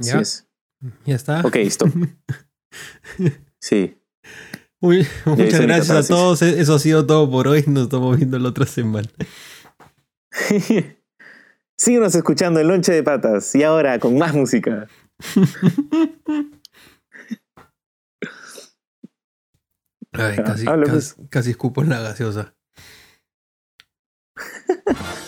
Así 0.00 0.10
¿Ya? 0.10 0.20
es. 0.20 0.48
Ya 1.04 1.14
está. 1.14 1.40
Ok, 1.42 1.56
stop. 1.56 1.90
Sí. 3.62 3.98
Muy- 4.80 5.06
muchas 5.26 5.60
gracias 5.60 5.90
a 5.90 6.08
todos. 6.08 6.40
E- 6.40 6.60
Eso 6.60 6.74
ha 6.76 6.78
sido 6.78 7.04
todo 7.06 7.30
por 7.30 7.46
hoy. 7.48 7.62
Nos 7.66 7.84
estamos 7.84 8.16
viendo 8.16 8.38
la 8.38 8.48
otra 8.48 8.64
semana. 8.64 9.08
Síguenos 11.76 12.14
escuchando 12.14 12.60
el 12.60 12.68
lonche 12.68 12.92
de 12.92 13.02
patas 13.02 13.54
y 13.54 13.62
ahora 13.64 13.98
con 13.98 14.16
más 14.16 14.34
música. 14.34 14.86
Ay, 20.12 20.36
casi, 20.36 20.66
habla, 20.68 20.86
casi, 20.86 21.14
casi 21.28 21.50
escupo 21.50 21.82
en 21.82 21.90
la 21.90 22.00
gaseosa. 22.00 22.54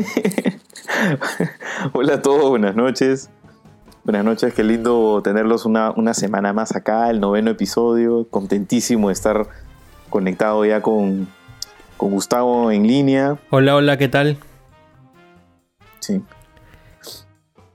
Hola 1.92 2.14
a 2.14 2.22
todos, 2.22 2.48
buenas 2.50 2.76
noches. 2.76 3.30
Buenas 4.04 4.24
noches, 4.24 4.54
qué 4.54 4.64
lindo 4.64 5.20
tenerlos 5.22 5.66
una, 5.66 5.90
una 5.90 6.14
semana 6.14 6.52
más 6.52 6.74
acá, 6.74 7.10
el 7.10 7.20
noveno 7.20 7.50
episodio. 7.50 8.26
Contentísimo 8.28 9.08
de 9.08 9.14
estar 9.14 9.48
conectado 10.08 10.64
ya 10.64 10.80
con, 10.80 11.28
con 11.96 12.10
Gustavo 12.10 12.70
en 12.70 12.86
línea. 12.86 13.38
Hola, 13.50 13.76
hola, 13.76 13.98
¿qué 13.98 14.08
tal? 14.08 14.38
Sí. 16.00 16.22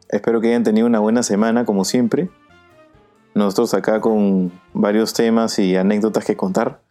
Espero 0.09 0.41
que 0.41 0.49
hayan 0.49 0.63
tenido 0.63 0.87
una 0.87 0.99
buena 0.99 1.23
semana, 1.23 1.65
como 1.65 1.85
siempre. 1.85 2.29
Nosotros 3.34 3.73
acá 3.73 4.01
con 4.01 4.51
varios 4.73 5.13
temas 5.13 5.59
y 5.59 5.76
anécdotas 5.76 6.26
que 6.26 6.35
contar. 6.35 6.81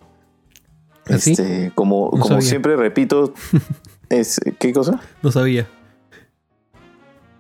¿Así? 1.07 1.33
Este, 1.33 1.73
como 1.75 2.11
como 2.11 2.41
siempre 2.41 2.77
repito, 2.77 3.35
es, 4.09 4.41
¿qué 4.59 4.73
cosa? 4.73 5.01
No 5.23 5.31
sabía 5.33 5.67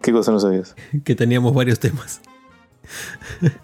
¿Qué 0.04 0.12
cosa 0.12 0.32
no 0.32 0.38
sabías? 0.38 0.76
que 1.04 1.14
teníamos 1.14 1.54
varios 1.54 1.80
temas. 1.80 2.20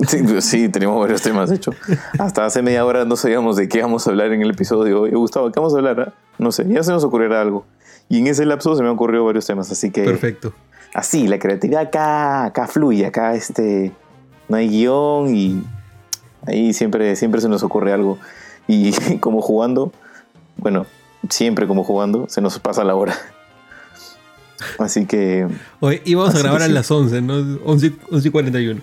Sí, 0.08 0.22
pues 0.22 0.46
sí, 0.46 0.70
tenemos 0.70 0.98
varios 0.98 1.20
temas, 1.20 1.50
de 1.50 1.56
hecho. 1.56 1.72
Hasta 2.18 2.46
hace 2.46 2.62
media 2.62 2.86
hora 2.86 3.04
no 3.04 3.16
sabíamos 3.16 3.56
de 3.56 3.68
qué 3.68 3.82
vamos 3.82 4.06
a 4.06 4.10
hablar 4.10 4.32
en 4.32 4.40
el 4.40 4.50
episodio 4.50 5.02
hoy. 5.02 5.10
Gustavo, 5.10 5.52
¿qué 5.52 5.60
vamos 5.60 5.74
a 5.74 5.76
hablar? 5.76 6.00
ah? 6.00 6.14
No 6.38 6.50
sé, 6.50 6.64
ya 6.66 6.82
se 6.82 6.92
nos 6.92 7.04
ocurrirá 7.04 7.42
algo. 7.42 7.66
Y 8.08 8.20
en 8.20 8.26
ese 8.26 8.46
lapso 8.46 8.74
se 8.74 8.82
me 8.82 8.88
han 8.88 8.94
ocurrido 8.94 9.26
varios 9.26 9.44
temas, 9.44 9.70
así 9.70 9.90
que... 9.90 10.04
Perfecto. 10.04 10.54
Así, 10.94 11.28
la 11.28 11.38
creatividad 11.38 11.82
acá, 11.82 12.46
acá 12.46 12.66
fluye, 12.66 13.04
acá 13.04 13.34
este, 13.34 13.92
no 14.48 14.56
hay 14.56 14.68
guion 14.70 15.36
y 15.36 15.62
ahí 16.46 16.72
siempre, 16.72 17.14
siempre 17.16 17.42
se 17.42 17.50
nos 17.50 17.62
ocurre 17.62 17.92
algo. 17.92 18.16
Y 18.66 18.92
como 19.20 19.42
jugando, 19.42 19.92
bueno, 20.56 20.86
siempre 21.28 21.66
como 21.66 21.84
jugando, 21.84 22.26
se 22.28 22.40
nos 22.40 22.58
pasa 22.58 22.84
la 22.84 22.94
hora. 22.94 23.16
Así 24.78 25.06
que 25.06 25.46
Hoy 25.80 26.02
íbamos 26.04 26.34
a 26.34 26.38
grabar 26.38 26.62
a 26.62 26.66
sí. 26.66 26.72
las 26.72 26.90
11, 26.90 27.22
¿no? 27.22 27.34
11, 27.64 27.92
11 28.10 28.28
y 28.28 28.30
41. 28.30 28.80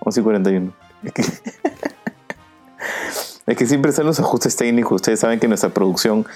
11 0.00 0.20
y 0.20 0.22
41. 0.22 0.72
Es 1.04 1.12
que, 1.12 1.22
es 3.46 3.56
que 3.56 3.66
siempre 3.66 3.90
están 3.90 4.06
los 4.06 4.18
ajustes 4.20 4.56
técnicos. 4.56 4.96
Ustedes 4.96 5.20
saben 5.20 5.38
que 5.38 5.48
nuestra 5.48 5.70
producción 5.70 6.26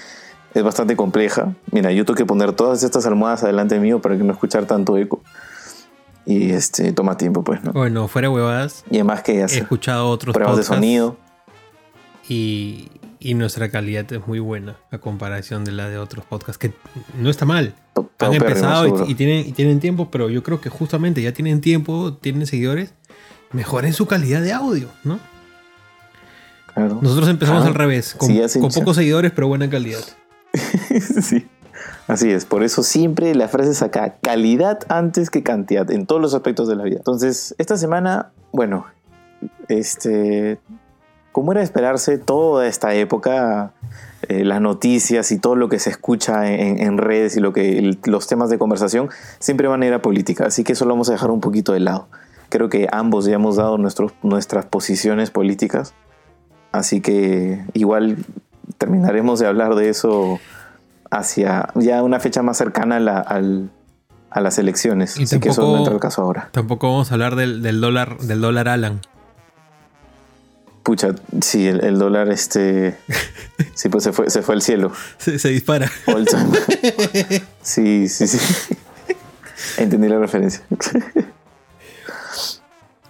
es 0.53 0.63
bastante 0.63 0.95
compleja. 0.95 1.53
Mira, 1.71 1.91
yo 1.91 2.05
tengo 2.05 2.17
que 2.17 2.25
poner 2.25 2.53
todas 2.53 2.83
estas 2.83 3.05
almohadas 3.05 3.43
adelante 3.43 3.79
mío 3.79 4.01
para 4.01 4.17
que 4.17 4.23
no 4.23 4.33
escuchar 4.33 4.65
tanto 4.65 4.97
eco. 4.97 5.21
Y 6.25 6.51
este 6.51 6.91
toma 6.93 7.17
tiempo, 7.17 7.43
pues, 7.43 7.63
¿no? 7.63 7.73
Bueno, 7.73 8.07
fuera 8.07 8.29
huevadas. 8.29 8.83
Y 8.89 8.95
además 8.95 9.23
que 9.23 9.39
He 9.39 9.43
hacer 9.43 9.63
escuchado 9.63 10.09
otros 10.09 10.33
pruebas 10.33 10.57
de 10.57 10.63
sonido. 10.63 11.17
y, 12.27 12.89
y 13.19 13.33
nuestra 13.33 13.69
calidad 13.69 14.11
es 14.13 14.25
muy 14.27 14.39
buena 14.39 14.77
a 14.91 14.97
comparación 14.97 15.65
de 15.65 15.71
la 15.73 15.89
de 15.89 15.97
otros 15.97 16.25
podcasts, 16.25 16.57
que 16.57 16.73
no 17.17 17.29
está 17.29 17.45
mal. 17.45 17.73
to- 17.93 18.01
Han 18.01 18.07
todo 18.17 18.31
pérrimo, 18.31 18.47
empezado 18.47 19.05
y, 19.05 19.11
y 19.11 19.15
tienen, 19.15 19.47
y 19.47 19.51
tienen 19.51 19.79
tiempo, 19.79 20.09
pero 20.09 20.29
yo 20.29 20.41
creo 20.43 20.61
que 20.61 20.69
justamente 20.69 21.21
ya 21.21 21.33
tienen 21.33 21.59
tiempo, 21.61 22.13
tienen 22.13 22.47
seguidores, 22.47 22.93
mejoren 23.51 23.93
su 23.93 24.05
calidad 24.07 24.41
de 24.41 24.53
audio, 24.53 24.87
¿no? 25.03 25.19
Claro. 26.73 26.99
Nosotros 27.01 27.27
empezamos 27.29 27.63
Ah, 27.65 27.67
al 27.67 27.75
revés, 27.75 28.13
con, 28.15 28.29
sí, 28.29 28.59
con 28.59 28.71
pocos 28.71 28.95
seguidores, 28.95 29.31
pero 29.33 29.47
buena 29.47 29.69
calidad. 29.69 29.99
sí. 31.21 31.47
Así 32.07 32.29
es, 32.29 32.45
por 32.45 32.63
eso 32.63 32.83
siempre 32.83 33.35
la 33.35 33.47
frase 33.47 33.71
es 33.71 33.81
acá, 33.81 34.17
calidad 34.21 34.79
antes 34.89 35.29
que 35.29 35.43
cantidad, 35.43 35.89
en 35.91 36.05
todos 36.05 36.21
los 36.21 36.33
aspectos 36.33 36.67
de 36.67 36.75
la 36.75 36.83
vida. 36.83 36.97
Entonces, 36.97 37.53
esta 37.57 37.77
semana, 37.77 38.31
bueno, 38.51 38.85
este, 39.67 40.59
como 41.31 41.51
era 41.51 41.59
de 41.59 41.65
esperarse, 41.65 42.17
toda 42.17 42.67
esta 42.67 42.93
época, 42.95 43.71
eh, 44.27 44.43
las 44.43 44.61
noticias 44.61 45.31
y 45.31 45.39
todo 45.39 45.55
lo 45.55 45.69
que 45.69 45.79
se 45.79 45.89
escucha 45.89 46.51
en, 46.51 46.79
en 46.81 46.97
redes 46.97 47.37
y 47.37 47.39
lo 47.39 47.53
que 47.53 47.77
el- 47.79 47.99
los 48.05 48.27
temas 48.27 48.49
de 48.49 48.57
conversación 48.57 49.09
siempre 49.39 49.67
van 49.67 49.81
a 49.83 49.85
ir 49.87 49.93
a 49.93 50.01
política, 50.01 50.45
así 50.47 50.63
que 50.63 50.73
eso 50.73 50.85
lo 50.85 50.91
vamos 50.93 51.09
a 51.09 51.13
dejar 51.13 51.31
un 51.31 51.39
poquito 51.39 51.73
de 51.73 51.79
lado. 51.81 52.07
Creo 52.49 52.67
que 52.69 52.87
ambos 52.91 53.25
ya 53.25 53.35
hemos 53.35 53.55
dado 53.57 53.77
nuestros, 53.77 54.11
nuestras 54.23 54.65
posiciones 54.65 55.29
políticas, 55.31 55.93
así 56.71 56.99
que 57.01 57.63
igual 57.73 58.17
terminaremos 58.77 59.39
de 59.39 59.47
hablar 59.47 59.75
de 59.75 59.89
eso 59.89 60.39
hacia 61.11 61.69
ya 61.75 62.03
una 62.03 62.19
fecha 62.19 62.41
más 62.43 62.57
cercana 62.57 62.97
a, 62.97 62.99
la- 62.99 63.19
al- 63.19 63.69
a 64.31 64.41
las 64.41 64.57
elecciones. 64.59 65.17
Y 65.17 65.23
Así 65.23 65.39
que 65.39 65.49
eso 65.49 65.61
tampoco- 65.61 65.71
no 65.73 65.77
entra 65.79 65.93
al 65.93 65.99
caso 65.99 66.21
ahora. 66.21 66.49
Tampoco 66.51 66.87
vamos 66.91 67.11
a 67.11 67.15
hablar 67.15 67.35
del, 67.35 67.61
del 67.63 67.81
dólar, 67.81 68.17
del 68.19 68.41
dólar 68.41 68.67
Alan. 68.67 69.01
Pucha, 70.89 71.13
sí, 71.41 71.67
el, 71.67 71.85
el 71.85 71.99
dólar 71.99 72.31
este. 72.31 72.97
Sí, 73.75 73.89
pues 73.89 74.03
se 74.03 74.11
fue, 74.11 74.27
se 74.31 74.41
fue 74.41 74.55
al 74.55 74.63
cielo. 74.63 74.91
Se, 75.19 75.37
se 75.37 75.49
dispara. 75.49 75.87
Sí, 77.61 78.07
sí, 78.09 78.27
sí. 78.27 78.39
Entendí 79.77 80.07
la 80.07 80.17
referencia. 80.17 80.63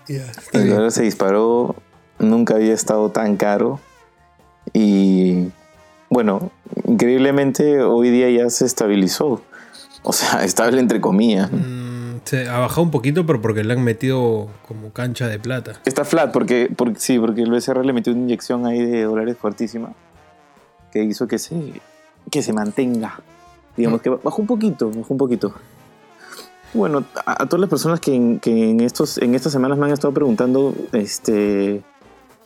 El 0.09 0.25
bien. 0.51 0.69
dólar 0.75 0.91
se 0.91 1.03
disparó, 1.03 1.77
nunca 2.17 2.55
había 2.55 2.73
estado 2.73 3.11
tan 3.11 3.37
caro. 3.37 3.79
Y 4.73 5.47
bueno, 6.09 6.51
increíblemente 6.83 7.81
hoy 7.81 8.09
día 8.09 8.29
ya 8.29 8.49
se 8.49 8.65
estabilizó. 8.65 9.41
O 10.03 10.11
sea, 10.11 10.43
estable 10.43 10.81
entre 10.81 10.99
comillas. 10.99 11.49
Mm, 11.49 11.88
se 12.23 12.47
ha 12.47 12.59
bajado 12.59 12.83
un 12.83 12.91
poquito, 12.91 13.25
pero 13.25 13.41
porque 13.41 13.63
le 13.63 13.73
han 13.73 13.83
metido 13.83 14.47
como 14.67 14.91
cancha 14.91 15.27
de 15.27 15.39
plata. 15.39 15.79
Está 15.85 16.05
flat 16.05 16.31
porque, 16.31 16.71
porque 16.75 16.99
sí, 16.99 17.19
porque 17.19 17.41
el 17.41 17.51
BCR 17.51 17.85
le 17.85 17.93
metió 17.93 18.13
una 18.13 18.21
inyección 18.23 18.65
ahí 18.65 18.83
de 18.85 19.03
dólares 19.03 19.37
fuertísima 19.37 19.93
que 20.91 21.03
hizo 21.03 21.27
que 21.27 21.37
se, 21.37 21.73
que 22.31 22.41
se 22.41 22.53
mantenga. 22.53 23.19
Digamos 23.77 24.01
que 24.01 24.09
bajó 24.09 24.41
un 24.41 24.47
poquito, 24.47 24.89
bajó 24.89 25.13
un 25.13 25.17
poquito. 25.17 25.53
Bueno, 26.73 27.03
a, 27.25 27.43
a 27.43 27.45
todas 27.47 27.61
las 27.61 27.69
personas 27.69 27.99
que, 27.99 28.13
en, 28.13 28.39
que 28.39 28.69
en, 28.69 28.79
estos, 28.81 29.17
en 29.17 29.33
estas 29.33 29.51
semanas 29.51 29.77
me 29.77 29.85
han 29.85 29.91
estado 29.91 30.13
preguntando 30.13 30.75
este, 30.91 31.83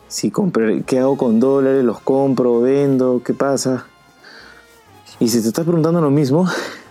si 0.08 0.32
compré, 0.32 0.84
qué 0.84 1.00
hago 1.00 1.18
con 1.18 1.40
dólares, 1.40 1.84
los 1.84 2.00
compro, 2.00 2.62
vendo, 2.62 3.22
qué 3.26 3.34
pasa. 3.34 3.88
Y 5.20 5.28
si 5.30 5.42
te 5.42 5.48
estás 5.48 5.66
preguntando 5.66 6.02
lo 6.02 6.12
mismo, 6.12 6.48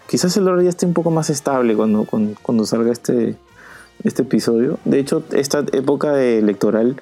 quizás 0.08 0.36
el 0.36 0.44
dólar 0.44 0.64
ya 0.64 0.70
esté 0.70 0.86
un 0.86 0.94
poco 0.94 1.10
más 1.10 1.30
estable 1.30 1.74
cuando, 1.74 2.04
cuando, 2.04 2.34
cuando 2.42 2.66
salga 2.66 2.92
este, 2.92 3.36
este 4.04 4.22
episodio. 4.22 4.78
De 4.84 4.98
hecho, 4.98 5.24
esta 5.32 5.60
época 5.72 6.20
electoral 6.22 7.00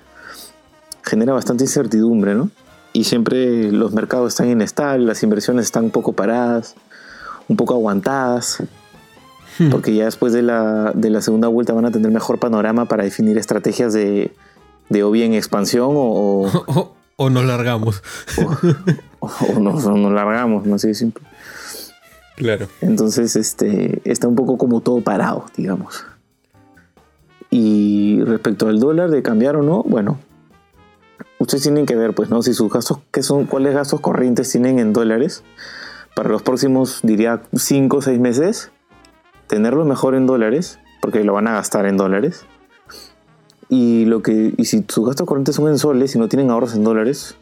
genera 1.03 1.33
bastante 1.33 1.65
incertidumbre, 1.65 2.35
¿no? 2.35 2.51
Y 2.93 3.05
siempre 3.05 3.71
los 3.71 3.93
mercados 3.93 4.33
están 4.33 4.51
inestables, 4.51 5.07
las 5.07 5.23
inversiones 5.23 5.67
están 5.67 5.85
un 5.85 5.91
poco 5.91 6.13
paradas, 6.13 6.75
un 7.49 7.57
poco 7.57 7.75
aguantadas, 7.75 8.63
porque 9.71 9.95
ya 9.95 10.07
después 10.07 10.33
de 10.33 10.43
la, 10.43 10.93
de 10.95 11.11
la 11.11 11.21
segunda 11.21 11.49
vuelta 11.49 11.73
van 11.73 11.85
a 11.85 11.91
tener 11.91 12.11
mejor 12.11 12.39
panorama 12.39 12.87
para 12.87 13.05
definir 13.05 13.39
estrategias 13.39 13.93
de, 13.93 14.33
de 14.89 15.03
o 15.05 15.11
bien 15.11 15.35
expansión 15.35 15.91
o, 15.95 16.47
o, 16.47 16.95
O, 17.17 17.27
o 17.27 17.31
nos 17.31 17.45
largamos. 17.45 18.03
o 19.21 19.61
nos, 19.61 19.85
o 19.85 19.97
nos 19.97 20.13
largamos, 20.13 20.65
no 20.67 20.79
sé 20.79 20.89
de 20.89 20.95
simple. 20.95 21.23
Claro. 22.41 22.69
Entonces, 22.81 23.37
este, 23.37 24.01
está 24.11 24.27
un 24.27 24.35
poco 24.35 24.57
como 24.57 24.81
todo 24.81 25.03
parado, 25.03 25.45
digamos. 25.59 26.07
Y 27.51 28.23
respecto 28.25 28.69
al 28.69 28.81
dólar, 28.81 29.11
de 29.11 29.23
cambiar 29.23 29.57
o 29.57 29.63
no, 29.63 29.83
bueno, 29.83 30.19
ustedes 31.39 31.65
tienen 31.65 31.85
que 31.85 31.97
ver, 31.97 32.15
pues, 32.15 32.31
¿no? 32.31 32.41
Si 32.41 32.55
sus 32.55 32.73
gastos, 32.73 33.01
¿qué 33.13 33.23
son, 33.23 33.45
cuáles 33.45 33.75
gastos 33.75 34.01
corrientes 34.01 34.51
tienen 34.51 34.79
en 34.79 34.95
dólares 34.95 35.45
para 36.15 36.31
los 36.31 36.41
próximos, 36.41 37.01
diría, 37.03 37.43
5 37.55 37.99
o 37.99 38.01
6 38.01 38.19
meses, 38.19 38.71
tenerlo 39.47 39.85
mejor 39.85 40.15
en 40.15 40.27
dólares, 40.27 40.79
porque 41.03 41.23
lo 41.25 41.35
van 41.35 41.47
a 41.47 41.53
gastar 41.53 41.85
en 41.85 41.99
dólares. 41.99 42.47
Y 43.69 44.07
lo 44.07 44.23
que, 44.23 44.55
y 44.57 44.65
si 44.65 44.83
sus 44.89 45.05
gastos 45.05 45.27
corrientes 45.27 45.57
son 45.57 45.69
en 45.69 45.77
soles 45.77 46.15
y 46.15 46.19
no 46.19 46.29
tienen 46.29 46.49
ahorros 46.49 46.75
en 46.75 46.85
dólares, 46.85 47.37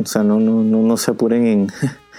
o 0.00 0.06
sea, 0.06 0.22
no, 0.22 0.38
no, 0.38 0.62
no, 0.62 0.82
no 0.82 0.96
se 0.96 1.10
apuren 1.10 1.48
en, 1.48 1.72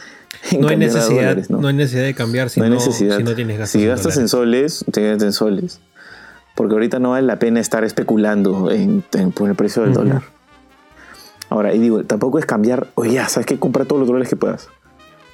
No 0.60 0.68
hay, 0.69 0.78
necesidad, 0.78 1.16
dólares, 1.22 1.50
¿no? 1.50 1.66
hay 1.68 1.74
necesidad 1.74 2.04
de 2.04 2.13
cambiar 2.13 2.50
si 2.50 2.60
no 2.62 2.80
si 2.80 3.04
no 3.24 3.36
tienes 3.36 3.57
gastos. 3.60 3.81
si 3.81 3.86
gastas 3.88 4.18
en 4.18 4.28
soles, 4.28 4.86
te 4.92 5.01
gastas 5.07 5.24
en 5.24 5.33
soles. 5.33 5.80
Porque 6.56 6.74
ahorita 6.74 7.00
no 7.00 7.12
vale 7.12 7.25
la 7.28 7.39
pena 7.39 7.60
estar 7.60 7.83
especulando 7.83 8.69
en, 8.72 9.04
en- 9.13 9.31
por 9.31 9.50
el 9.50 9.56
precio 9.56 9.83
del 9.83 9.94
dólar. 9.94 10.24
Ahora, 11.50 11.74
y 11.74 11.80
digo, 11.80 12.04
tampoco 12.04 12.39
es 12.39 12.45
cambiar, 12.45 12.88
oye, 12.95 13.13
ya, 13.13 13.28
¿sabes 13.30 13.45
qué? 13.45 13.57
Compra 13.60 13.86
todos 13.86 14.00
los 14.00 14.07
dólares 14.07 14.30
que 14.30 14.36
puedas. 14.36 14.68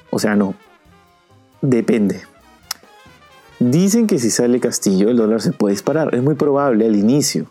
O 0.09 0.19
sea, 0.19 0.35
no. 0.35 0.55
Depende. 1.61 2.21
Dicen 3.59 4.05
que 4.07 4.19
si 4.19 4.29
sale 4.29 4.59
Castillo, 4.59 5.09
el 5.09 5.17
dólar 5.17 5.41
se 5.41 5.51
puede 5.51 5.73
disparar. 5.73 6.13
Es 6.13 6.21
muy 6.23 6.35
probable 6.35 6.85
al 6.85 6.95
inicio. 6.95 7.47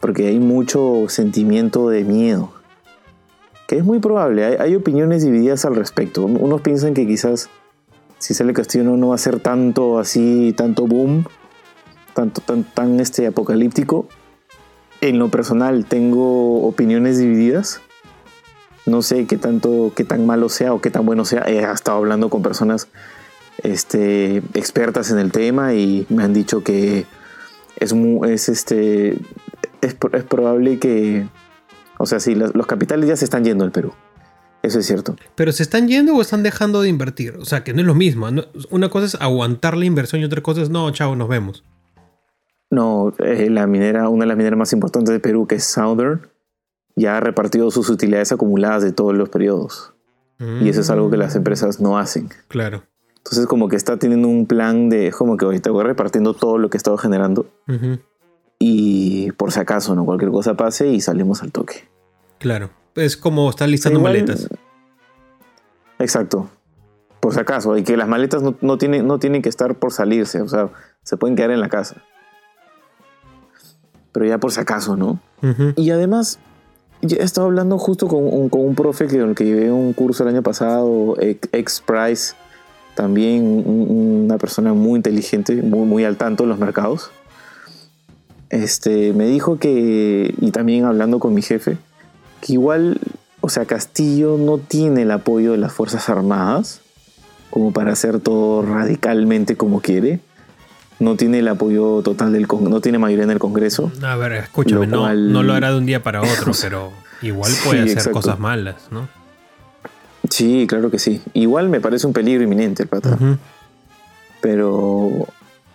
Porque 0.00 0.28
hay 0.28 0.38
mucho 0.40 1.04
sentimiento 1.08 1.88
de 1.90 2.04
miedo. 2.04 2.52
Que 3.70 3.76
es 3.76 3.84
muy 3.84 4.00
probable. 4.00 4.58
Hay, 4.58 4.74
opiniones 4.74 5.22
divididas 5.22 5.64
al 5.64 5.76
respecto. 5.76 6.24
Unos 6.24 6.60
piensan 6.60 6.92
que 6.92 7.06
quizás 7.06 7.50
si 8.18 8.34
sale 8.34 8.52
Castillo 8.52 8.82
no, 8.82 8.96
no 8.96 9.10
va 9.10 9.14
a 9.14 9.18
ser 9.18 9.38
tanto 9.38 10.00
así, 10.00 10.52
tanto 10.56 10.88
boom, 10.88 11.24
tanto 12.12 12.40
tan, 12.40 12.64
tan 12.64 12.98
este, 12.98 13.28
apocalíptico. 13.28 14.08
En 15.00 15.20
lo 15.20 15.28
personal 15.28 15.84
tengo 15.84 16.66
opiniones 16.66 17.18
divididas. 17.18 17.80
No 18.86 19.02
sé 19.02 19.28
qué 19.28 19.36
tanto, 19.36 19.92
qué 19.94 20.02
tan 20.02 20.26
malo 20.26 20.48
sea 20.48 20.74
o 20.74 20.80
qué 20.80 20.90
tan 20.90 21.06
bueno 21.06 21.24
sea. 21.24 21.42
He 21.42 21.62
estado 21.62 21.98
hablando 21.98 22.28
con 22.28 22.42
personas 22.42 22.88
este, 23.62 24.38
expertas 24.54 25.12
en 25.12 25.20
el 25.20 25.30
tema 25.30 25.74
y 25.74 26.06
me 26.08 26.24
han 26.24 26.34
dicho 26.34 26.64
que 26.64 27.06
es, 27.76 27.92
es, 27.92 28.48
este, 28.48 29.12
es, 29.80 29.96
es 30.12 30.24
probable 30.24 30.80
que, 30.80 31.28
o 32.00 32.06
sea, 32.06 32.18
sí, 32.18 32.34
los 32.34 32.66
capitales 32.66 33.06
ya 33.06 33.14
se 33.14 33.26
están 33.26 33.44
yendo 33.44 33.62
del 33.62 33.72
Perú. 33.72 33.92
Eso 34.62 34.78
es 34.78 34.86
cierto. 34.86 35.16
Pero 35.34 35.52
se 35.52 35.62
están 35.62 35.86
yendo 35.86 36.14
o 36.14 36.22
están 36.22 36.42
dejando 36.42 36.80
de 36.80 36.88
invertir. 36.88 37.36
O 37.36 37.44
sea, 37.44 37.62
que 37.62 37.74
no 37.74 37.80
es 37.80 37.86
lo 37.86 37.94
mismo. 37.94 38.30
¿no? 38.30 38.44
Una 38.70 38.88
cosa 38.88 39.04
es 39.04 39.14
aguantar 39.16 39.76
la 39.76 39.84
inversión 39.84 40.22
y 40.22 40.24
otra 40.24 40.42
cosa 40.42 40.62
es 40.62 40.70
no, 40.70 40.90
chao, 40.92 41.14
nos 41.14 41.28
vemos. 41.28 41.62
No, 42.70 43.12
eh, 43.18 43.50
la 43.50 43.66
minera, 43.66 44.08
una 44.08 44.24
de 44.24 44.28
las 44.28 44.36
mineras 44.38 44.58
más 44.58 44.72
importantes 44.72 45.12
de 45.12 45.20
Perú, 45.20 45.46
que 45.46 45.56
es 45.56 45.64
Southern, 45.64 46.28
ya 46.96 47.18
ha 47.18 47.20
repartido 47.20 47.70
sus 47.70 47.90
utilidades 47.90 48.32
acumuladas 48.32 48.82
de 48.82 48.92
todos 48.92 49.14
los 49.14 49.28
periodos. 49.28 49.92
Y 50.62 50.70
eso 50.70 50.80
es 50.80 50.88
algo 50.88 51.10
que 51.10 51.18
las 51.18 51.36
empresas 51.36 51.82
no 51.82 51.98
hacen. 51.98 52.30
Claro. 52.48 52.84
Entonces 53.18 53.46
como 53.46 53.68
que 53.68 53.76
está 53.76 53.98
teniendo 53.98 54.26
un 54.26 54.46
plan 54.46 54.88
de, 54.88 55.10
como 55.10 55.36
que 55.36 55.44
ahorita 55.44 55.70
voy 55.70 55.84
repartiendo 55.84 56.32
todo 56.32 56.56
lo 56.56 56.70
que 56.70 56.78
he 56.78 56.78
estado 56.78 56.96
generando 56.96 57.46
Ujú. 57.68 57.98
Y 58.62 59.32
por 59.32 59.50
si 59.50 59.58
acaso, 59.58 59.94
¿no? 59.96 60.04
Cualquier 60.04 60.30
cosa 60.30 60.54
pase 60.54 60.86
y 60.88 61.00
salimos 61.00 61.42
al 61.42 61.50
toque. 61.50 61.88
Claro. 62.38 62.70
Es 62.94 63.16
como 63.16 63.48
estar 63.50 63.68
listando 63.68 63.98
Igual- 63.98 64.12
maletas. 64.12 64.48
Exacto. 65.98 66.48
Por 67.20 67.34
si 67.34 67.40
acaso, 67.40 67.76
y 67.76 67.82
que 67.82 67.96
las 67.96 68.08
maletas 68.08 68.42
no, 68.42 68.54
no 68.60 68.78
tienen, 68.78 69.06
no 69.06 69.18
tienen 69.18 69.42
que 69.42 69.48
estar 69.48 69.74
por 69.74 69.92
salirse, 69.92 70.40
o 70.40 70.48
sea, 70.48 70.68
se 71.02 71.16
pueden 71.16 71.36
quedar 71.36 71.50
en 71.50 71.60
la 71.60 71.68
casa. 71.68 71.96
Pero 74.12 74.26
ya 74.26 74.38
por 74.38 74.52
si 74.52 74.60
acaso, 74.60 74.96
¿no? 74.96 75.20
Y 75.76 75.90
además, 75.90 76.38
yo 77.02 77.16
he 77.18 77.22
estado 77.22 77.46
hablando 77.46 77.78
justo 77.78 78.08
con 78.08 78.24
un, 78.24 78.48
con 78.48 78.60
un 78.62 78.74
profe 78.74 79.06
que, 79.06 79.18
con 79.20 79.30
el 79.30 79.34
que 79.34 79.44
llevé 79.44 79.70
un 79.70 79.92
curso 79.92 80.22
el 80.22 80.30
año 80.30 80.42
pasado, 80.42 81.16
ex 81.20 81.80
Price, 81.80 82.34
también 82.94 83.42
un- 83.44 84.24
una 84.24 84.36
persona 84.38 84.72
muy 84.74 84.96
inteligente, 84.96 85.62
muy, 85.62 85.86
muy 85.86 86.04
al 86.04 86.16
tanto 86.16 86.42
de 86.44 86.48
los 86.48 86.58
mercados. 86.58 87.10
Este, 88.50 89.12
me 89.12 89.26
dijo 89.26 89.58
que, 89.58 90.34
y 90.40 90.50
también 90.50 90.84
hablando 90.84 91.18
con 91.18 91.32
mi 91.34 91.40
jefe, 91.42 91.76
que 92.40 92.52
igual, 92.54 92.98
o 93.40 93.48
sea, 93.48 93.64
Castillo 93.64 94.36
no 94.38 94.58
tiene 94.58 95.02
el 95.02 95.10
apoyo 95.12 95.52
de 95.52 95.58
las 95.58 95.72
Fuerzas 95.72 96.08
Armadas 96.08 96.80
como 97.50 97.72
para 97.72 97.92
hacer 97.92 98.20
todo 98.20 98.62
radicalmente 98.62 99.56
como 99.56 99.80
quiere. 99.80 100.20
No 100.98 101.16
tiene 101.16 101.38
el 101.38 101.48
apoyo 101.48 102.02
total 102.02 102.32
del 102.32 102.46
Congreso, 102.46 102.70
no 102.74 102.80
tiene 102.82 102.98
mayoría 102.98 103.24
en 103.24 103.30
el 103.30 103.38
Congreso. 103.38 103.90
A 104.02 104.16
ver, 104.16 104.32
escúchame, 104.32 104.86
Lo 104.86 104.96
no, 104.96 105.00
cual- 105.02 105.32
no 105.32 105.42
lo 105.42 105.54
hará 105.54 105.70
de 105.72 105.78
un 105.78 105.86
día 105.86 106.02
para 106.02 106.20
otro, 106.20 106.52
pero 106.60 106.90
igual 107.22 107.50
Sí, 107.52 107.60
puede 107.68 107.80
hacer 107.82 107.92
exacto. 107.92 108.12
cosas 108.20 108.38
malas, 108.38 108.76
¿no? 108.90 109.08
Sí, 110.28 110.66
claro 110.68 110.90
que 110.90 110.98
sí. 110.98 111.22
Igual 111.32 111.68
me 111.70 111.80
parece 111.80 112.06
un 112.06 112.12
peligro 112.12 112.42
inminente 112.44 112.82
el 112.82 112.88
pata. 112.88 113.16
Pero, 114.40 115.26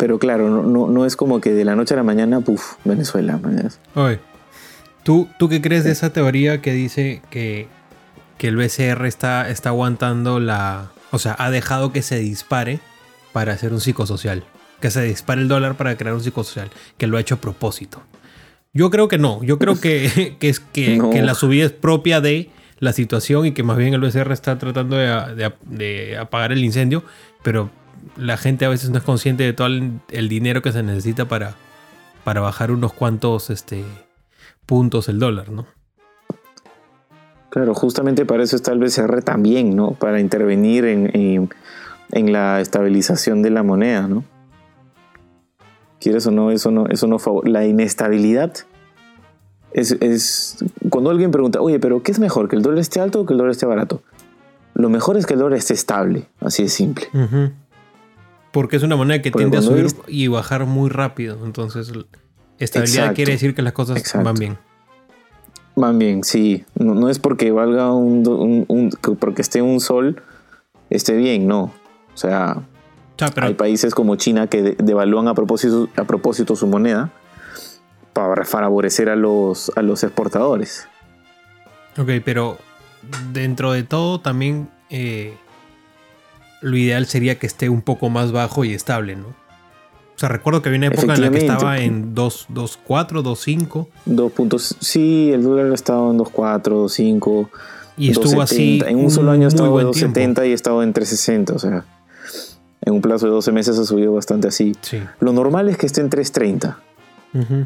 pero 0.06 0.20
claro, 0.20 0.50
no, 0.52 0.62
no, 0.62 0.88
no 0.88 1.04
es 1.08 1.16
como 1.16 1.42
que 1.42 1.52
de 1.52 1.66
la 1.66 1.76
noche 1.76 1.96
a 1.96 1.98
la 1.98 2.04
mañana, 2.04 2.40
puf, 2.42 2.74
Venezuela. 2.84 3.40
Oye, 3.96 4.20
¿tú, 5.02 5.28
¿tú 5.40 5.50
qué 5.50 5.62
crees 5.64 5.84
de 5.84 5.90
esa 5.92 6.14
teoría 6.14 6.62
que 6.62 6.74
dice 6.74 7.24
que, 7.32 7.68
que 8.38 8.50
el 8.50 8.56
BCR 8.56 9.04
está, 9.08 9.50
está 9.50 9.70
aguantando 9.70 10.40
la... 10.40 10.92
O 11.10 11.18
sea, 11.18 11.36
ha 11.40 11.50
dejado 11.50 11.92
que 11.92 12.04
se 12.04 12.20
dispare 12.20 12.82
para 13.34 13.54
hacer 13.54 13.74
un 13.74 13.82
psicosocial? 13.82 14.44
Que 14.80 14.92
se 14.92 15.02
dispare 15.02 15.42
el 15.42 15.48
dólar 15.48 15.74
para 15.76 15.98
crear 15.98 16.14
un 16.14 16.22
psicosocial. 16.22 16.70
Que 17.00 17.08
lo 17.08 17.18
ha 17.18 17.22
hecho 17.22 17.34
a 17.34 17.42
propósito. 17.42 18.04
Yo 18.74 18.92
creo 18.92 19.08
que 19.08 19.18
no. 19.18 19.42
Yo 19.44 19.58
creo 19.58 19.82
que, 19.82 20.36
que 20.40 20.50
es 20.50 20.60
que, 20.60 20.98
No. 21.00 21.10
que 21.10 21.24
la 21.24 21.34
subida 21.34 21.66
es 21.66 21.72
propia 21.72 22.22
de 22.22 22.52
la 22.78 22.94
situación 22.94 23.48
y 23.48 23.54
que 23.54 23.64
más 23.64 23.78
bien 23.78 23.96
el 23.96 24.02
BCR 24.02 24.32
está 24.34 24.60
tratando 24.60 24.98
de, 24.98 25.08
de- 25.36 25.54
de 25.64 26.18
apagar 26.20 26.52
el 26.52 26.64
incendio, 26.64 27.04
pero 27.42 27.72
la 28.18 28.38
gente 28.38 28.66
a 28.66 28.70
veces 28.70 28.90
no 28.90 28.98
es 28.98 29.04
consciente 29.04 29.44
de 29.44 29.54
todo 29.54 29.68
el, 29.68 30.00
el 30.10 30.30
dinero 30.30 30.62
que 30.62 30.72
se 30.72 30.84
necesita 30.84 31.26
para, 31.28 31.56
para 32.24 32.42
bajar 32.42 32.72
unos 32.72 32.94
cuantos 32.94 33.50
este, 33.50 33.84
puntos 34.66 35.10
el 35.10 35.20
dólar, 35.20 35.50
¿no? 35.50 35.66
Claro, 37.50 37.74
justamente 37.74 38.26
para 38.26 38.44
eso 38.44 38.56
está 38.58 38.74
el 38.74 38.80
BCR 38.80 39.24
también, 39.24 39.76
¿no? 39.76 39.92
Para 39.92 40.20
intervenir 40.20 40.86
en, 40.86 41.10
en- 41.16 41.50
en 42.12 42.32
la 42.34 42.62
estabilización 42.62 43.42
de 43.42 43.50
la 43.50 43.64
moneda, 43.64 44.08
¿no? 44.08 44.24
Quieres 46.00 46.28
o 46.28 46.32
no, 46.32 46.52
eso 46.52 46.70
no, 46.72 46.88
eso 46.88 47.08
no 47.08 47.18
La 47.46 47.66
inestabilidad 47.66 48.54
es, 49.74 49.92
es. 50.02 50.64
Cuando 50.90 51.10
alguien 51.10 51.32
pregunta, 51.32 51.62
oye, 51.62 51.80
pero 51.80 52.04
¿qué 52.04 52.12
es 52.12 52.20
mejor? 52.20 52.48
¿Que 52.48 52.56
el 52.56 52.62
dólar 52.62 52.80
esté 52.80 53.00
alto 53.00 53.22
o 53.22 53.26
que 53.26 53.34
el 53.34 53.38
dólar 53.40 53.52
esté 53.52 53.66
barato? 53.66 54.04
Lo 54.76 54.90
mejor 54.90 55.18
es 55.18 55.26
que 55.26 55.34
el 55.34 55.40
dólar 55.40 55.58
esté 55.58 55.74
estable, 55.74 56.28
así 56.42 56.64
de 56.64 56.70
simple. 56.70 57.08
Ujú. 57.14 57.52
Porque 58.56 58.78
es 58.78 58.84
una 58.84 58.96
moneda 58.96 59.22
que 59.22 59.32
Porque 59.32 59.44
tiende 59.44 59.58
a 59.58 59.62
subir 59.62 59.86
es- 59.86 59.96
y 60.08 60.28
bajar 60.30 60.66
muy 60.66 60.90
rápido. 60.90 61.46
Entonces, 61.46 61.92
estabilidad 62.58 62.98
Exacto. 63.00 63.16
quiere 63.16 63.32
decir 63.34 63.54
que 63.54 63.62
las 63.62 63.74
cosas 63.74 63.98
Exacto. 63.98 64.24
van 64.26 64.36
bien. 64.36 64.58
Van 65.76 66.00
bien, 66.00 66.24
sí. 66.24 66.64
No, 66.76 66.96
no 66.96 67.10
es 67.10 67.20
porque 67.20 67.52
valga 67.52 67.92
un, 67.94 68.92
porque 69.20 69.42
esté 69.42 69.62
un 69.62 69.82
sol, 69.82 70.22
esté 70.90 71.18
bien, 71.18 71.48
no. 71.48 71.64
O 72.14 72.18
sea, 72.18 72.62
pero 73.18 73.48
hay 73.48 73.56
países 73.56 73.94
como 73.94 74.16
China 74.16 74.48
que 74.48 74.62
de- 74.62 74.76
devalúan 74.82 75.28
a 75.28 75.34
propósito, 75.34 75.90
a 75.98 76.06
propósito 76.06 76.56
su 76.56 76.66
moneda 76.68 77.12
para 78.14 78.46
favorecer 78.46 79.10
a 79.10 79.18
los, 79.18 79.70
a 79.76 79.82
los 79.82 80.02
exportadores. 80.06 80.88
Ok, 81.98 82.10
pero 82.24 82.58
dentro 83.34 83.74
de 83.74 83.84
todo 83.84 84.22
también 84.22 84.70
eh, 84.90 85.38
lo 86.62 86.78
ideal 86.78 87.06
sería 87.06 87.38
que 87.38 87.48
esté 87.48 87.70
un 87.70 87.82
poco 87.82 88.10
más 88.10 88.32
bajo 88.32 88.66
y 88.66 88.74
estable, 88.74 89.16
¿no? 89.16 89.28
O 90.16 90.18
sea, 90.18 90.30
recuerdo 90.30 90.62
que 90.62 90.70
había 90.70 90.78
una 90.78 90.88
época 90.88 91.14
en 91.16 91.22
la 91.22 91.32
que 91.32 91.40
estaba 91.40 91.78
en 91.80 92.16
2, 92.16 92.48
2.4, 92.54 93.22
2.5 93.22 93.88
Dos 94.06 94.32
puntos. 94.32 94.78
Sí, 94.80 95.32
el 95.34 95.44
dólar 95.44 95.70
ha 95.72 95.76
estado 95.76 96.10
en 96.10 96.18
2.4, 96.18 96.62
2.5. 96.64 97.50
y 97.98 98.12
estuvo 98.12 98.42
así. 98.42 98.80
2.70. 98.80 98.88
En 98.88 98.98
un 98.98 99.12
solo 99.12 99.32
año 99.32 99.48
estado 99.50 99.66
en 99.66 99.72
buen 99.74 99.92
tiempo. 99.92 100.20
2.70 100.20 100.48
y 100.48 100.52
ha 100.52 100.56
estado 100.56 100.84
en 100.84 100.94
3.60. 100.94 101.52
O 101.52 101.60
sea, 101.60 101.84
en 102.82 102.94
un 102.94 103.02
plazo 103.02 103.26
de 103.26 103.34
12 103.34 103.52
meses 103.52 103.78
ha 103.78 103.84
subido 103.84 104.14
bastante 104.14 104.48
así. 104.48 104.74
Sí. 104.80 105.02
Lo 105.20 105.34
normal 105.34 105.68
es 105.68 105.78
que 105.78 105.86
esté 105.86 106.00
en 106.00 106.10
3.30. 106.10 106.78
Ujú. 107.34 107.66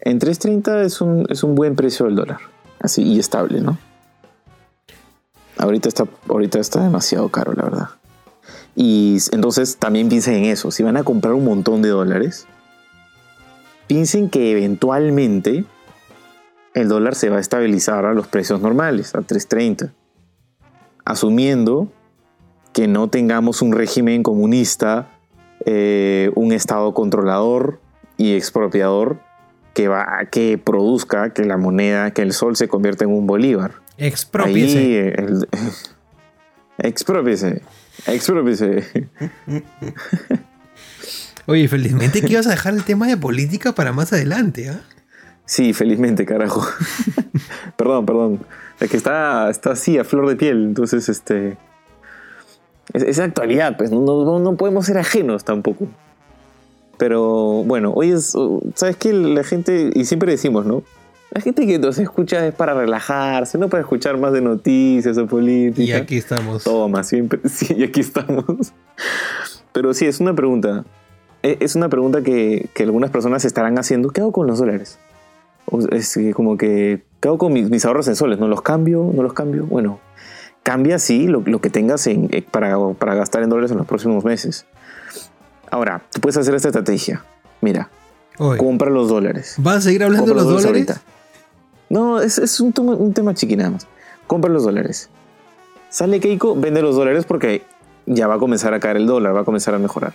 En 0.00 0.18
3.30 0.18 0.84
es 0.84 1.00
un, 1.00 1.24
es 1.28 1.44
un 1.44 1.54
buen 1.54 1.76
precio 1.76 2.06
del 2.06 2.16
dólar. 2.16 2.38
Así 2.80 3.02
y 3.02 3.20
estable, 3.20 3.60
¿no? 3.60 3.78
Ahorita 5.58 5.88
está, 5.88 6.04
ahorita 6.28 6.58
está 6.60 6.82
demasiado 6.82 7.28
caro, 7.28 7.52
la 7.52 7.64
verdad. 7.64 7.88
Y 8.74 9.18
entonces 9.32 9.76
también 9.76 10.08
piensen 10.08 10.34
en 10.34 10.44
eso. 10.44 10.70
Si 10.70 10.84
van 10.84 10.96
a 10.96 11.02
comprar 11.02 11.34
un 11.34 11.44
montón 11.44 11.82
de 11.82 11.88
dólares, 11.88 12.46
piensen 13.88 14.30
que 14.30 14.52
eventualmente 14.52 15.64
el 16.74 16.88
dólar 16.88 17.16
se 17.16 17.28
va 17.28 17.38
a 17.38 17.40
estabilizar 17.40 18.06
a 18.06 18.14
los 18.14 18.28
precios 18.28 18.60
normales, 18.60 19.16
a 19.16 19.18
3.30. 19.18 19.92
Asumiendo 21.04 21.88
que 22.72 22.86
no 22.86 23.08
tengamos 23.08 23.62
un 23.62 23.72
régimen 23.72 24.22
comunista, 24.22 25.08
eh, 25.66 26.30
un 26.36 26.52
Estado 26.52 26.94
controlador 26.94 27.80
y 28.16 28.34
expropiador 28.34 29.18
que, 29.74 29.88
va, 29.88 30.26
que 30.30 30.58
produzca 30.58 31.32
que 31.32 31.44
la 31.44 31.56
moneda, 31.56 32.12
que 32.12 32.22
el 32.22 32.32
sol 32.32 32.54
se 32.54 32.68
convierta 32.68 33.04
en 33.04 33.10
un 33.10 33.26
bolívar. 33.26 33.72
Expropiese. 33.98 34.78
Ahí, 34.78 34.94
el- 34.96 35.48
expropiese, 36.78 37.62
expropiese. 38.06 39.08
Oye, 41.46 41.66
felizmente 41.68 42.20
que 42.20 42.32
ibas 42.32 42.46
a 42.46 42.50
dejar 42.50 42.74
el 42.74 42.84
tema 42.84 43.06
de 43.06 43.16
política 43.16 43.74
para 43.74 43.92
más 43.92 44.12
adelante, 44.12 44.68
¿ah? 44.68 44.80
Sí, 45.46 45.72
felizmente, 45.72 46.26
carajo. 46.26 46.66
perdón, 47.76 48.04
perdón. 48.04 48.40
Es 48.80 48.90
que 48.90 48.98
está, 48.98 49.48
está 49.48 49.72
así, 49.72 49.96
a 49.96 50.04
flor 50.04 50.28
de 50.28 50.36
piel. 50.36 50.62
Entonces, 50.64 51.08
este. 51.08 51.56
Es, 52.92 53.02
es 53.02 53.18
actualidad, 53.18 53.78
pues. 53.78 53.90
No, 53.90 54.00
no, 54.00 54.38
no 54.40 54.56
podemos 54.56 54.84
ser 54.84 54.98
ajenos 54.98 55.44
tampoco. 55.44 55.88
Pero 56.98 57.64
bueno, 57.64 57.92
hoy 57.94 58.10
es. 58.12 58.36
¿Sabes 58.74 58.96
qué? 58.96 59.14
La 59.14 59.42
gente. 59.42 59.90
Y 59.94 60.04
siempre 60.04 60.30
decimos, 60.32 60.66
¿no? 60.66 60.82
La 61.30 61.40
gente 61.42 61.66
que 61.66 61.78
nos 61.78 61.98
escucha 61.98 62.46
es 62.46 62.54
para 62.54 62.72
relajarse, 62.74 63.58
no 63.58 63.68
para 63.68 63.82
escuchar 63.82 64.16
más 64.18 64.32
de 64.32 64.40
noticias 64.40 65.18
o 65.18 65.26
política. 65.26 65.82
Y 65.82 65.92
aquí 65.92 66.16
estamos. 66.16 66.64
Toma, 66.64 67.04
siempre. 67.04 67.40
Sí, 67.48 67.74
y 67.76 67.84
aquí 67.84 68.00
estamos. 68.00 68.44
Pero 69.72 69.92
sí, 69.94 70.06
es 70.06 70.20
una 70.20 70.34
pregunta. 70.34 70.84
E- 71.42 71.58
Es 71.60 71.74
una 71.76 71.88
pregunta 71.88 72.22
que, 72.22 72.68
que 72.74 72.82
algunas 72.84 73.10
personas 73.10 73.44
estarán 73.44 73.78
haciendo. 73.78 74.08
¿Qué 74.10 74.20
hago 74.22 74.32
con 74.32 74.46
los 74.46 74.58
dólares? 74.58 74.98
Es 75.92 76.18
como 76.34 76.56
que, 76.56 77.04
¿qué 77.20 77.28
hago 77.28 77.36
con 77.36 77.52
mis, 77.52 77.68
mis 77.68 77.84
ahorros 77.84 78.08
en 78.08 78.16
soles? 78.16 78.38
¿No 78.38 78.48
los 78.48 78.62
cambio? 78.62 79.10
¿No 79.14 79.22
los 79.22 79.34
cambio? 79.34 79.66
Bueno, 79.66 80.00
cambia 80.62 80.98
sí 80.98 81.26
lo, 81.28 81.42
lo 81.44 81.60
que 81.60 81.68
tengas 81.68 82.06
en- 82.06 82.28
eh, 82.32 82.40
para, 82.42 82.76
para 82.94 83.14
gastar 83.14 83.42
en 83.42 83.50
dólares 83.50 83.70
en 83.70 83.76
los 83.76 83.86
próximos 83.86 84.24
meses. 84.24 84.64
Ahora, 85.70 86.00
tú 86.10 86.22
puedes 86.22 86.38
hacer 86.38 86.54
esta 86.54 86.68
estrategia. 86.68 87.22
Mira, 87.60 87.90
compra 88.56 88.88
los 88.88 89.10
dólares. 89.10 89.56
¿Vas 89.58 89.76
a 89.76 89.80
seguir 89.82 90.02
hablando 90.04 90.24
de 90.26 90.34
los 90.34 90.44
dólares? 90.62 90.86
No, 91.88 92.20
es, 92.20 92.38
es 92.38 92.60
un, 92.60 92.72
tema, 92.72 92.92
un 92.94 93.12
tema 93.12 93.34
chiqui 93.34 93.56
nada 93.56 93.70
más. 93.70 93.86
Compra 94.26 94.50
los 94.50 94.64
dólares. 94.64 95.08
Sale 95.88 96.20
Keiko, 96.20 96.54
vende 96.54 96.82
los 96.82 96.96
dólares 96.96 97.24
porque 97.24 97.64
ya 98.06 98.26
va 98.26 98.34
a 98.34 98.38
comenzar 98.38 98.74
a 98.74 98.80
caer 98.80 98.98
el 98.98 99.06
dólar, 99.06 99.34
va 99.34 99.40
a 99.40 99.44
comenzar 99.44 99.74
a 99.74 99.78
mejorar. 99.78 100.12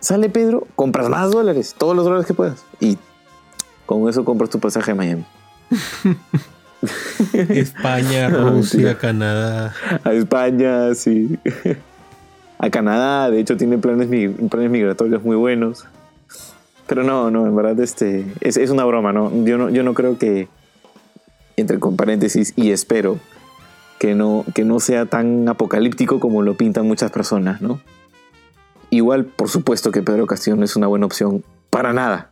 Sale 0.00 0.28
Pedro, 0.30 0.66
compras 0.74 1.08
más 1.08 1.30
dólares, 1.30 1.74
todos 1.78 1.94
los 1.94 2.04
dólares 2.04 2.26
que 2.26 2.34
puedas. 2.34 2.64
Y 2.80 2.98
con 3.86 4.08
eso 4.08 4.24
compras 4.24 4.50
tu 4.50 4.58
pasaje 4.58 4.92
a 4.92 4.94
Miami. 4.94 5.24
España, 7.32 8.28
No, 8.28 8.50
Rusia. 8.56 8.98
Canadá. 8.98 9.74
A 10.02 10.12
España, 10.12 10.94
sí. 10.94 11.38
A 12.58 12.70
Canadá, 12.70 13.28
de 13.30 13.40
hecho, 13.40 13.56
tiene 13.56 13.78
planes 13.78 14.08
migratorios 14.08 15.22
muy 15.22 15.36
buenos. 15.36 15.84
Pero 16.86 17.02
no, 17.04 17.30
no, 17.30 17.46
en 17.46 17.54
verdad 17.56 17.78
este, 17.80 18.26
es, 18.40 18.56
es 18.56 18.70
una 18.70 18.84
broma, 18.84 19.12
¿no? 19.12 19.30
Yo, 19.44 19.56
¿no? 19.58 19.70
yo 19.70 19.82
no 19.82 19.94
creo 19.94 20.18
que, 20.18 20.48
entre 21.56 21.78
con 21.78 21.96
paréntesis, 21.96 22.52
y 22.56 22.70
espero 22.70 23.18
que 23.98 24.14
no, 24.14 24.44
que 24.54 24.64
no 24.64 24.80
sea 24.80 25.06
tan 25.06 25.48
apocalíptico 25.48 26.18
como 26.20 26.42
lo 26.42 26.56
pintan 26.56 26.86
muchas 26.86 27.10
personas, 27.12 27.60
¿no? 27.62 27.80
Igual, 28.90 29.24
por 29.24 29.48
supuesto 29.48 29.90
que 29.90 30.02
Pedro 30.02 30.26
Castillo 30.26 30.56
no 30.56 30.64
es 30.64 30.76
una 30.76 30.86
buena 30.86 31.06
opción. 31.06 31.42
Para 31.70 31.92
nada. 31.92 32.30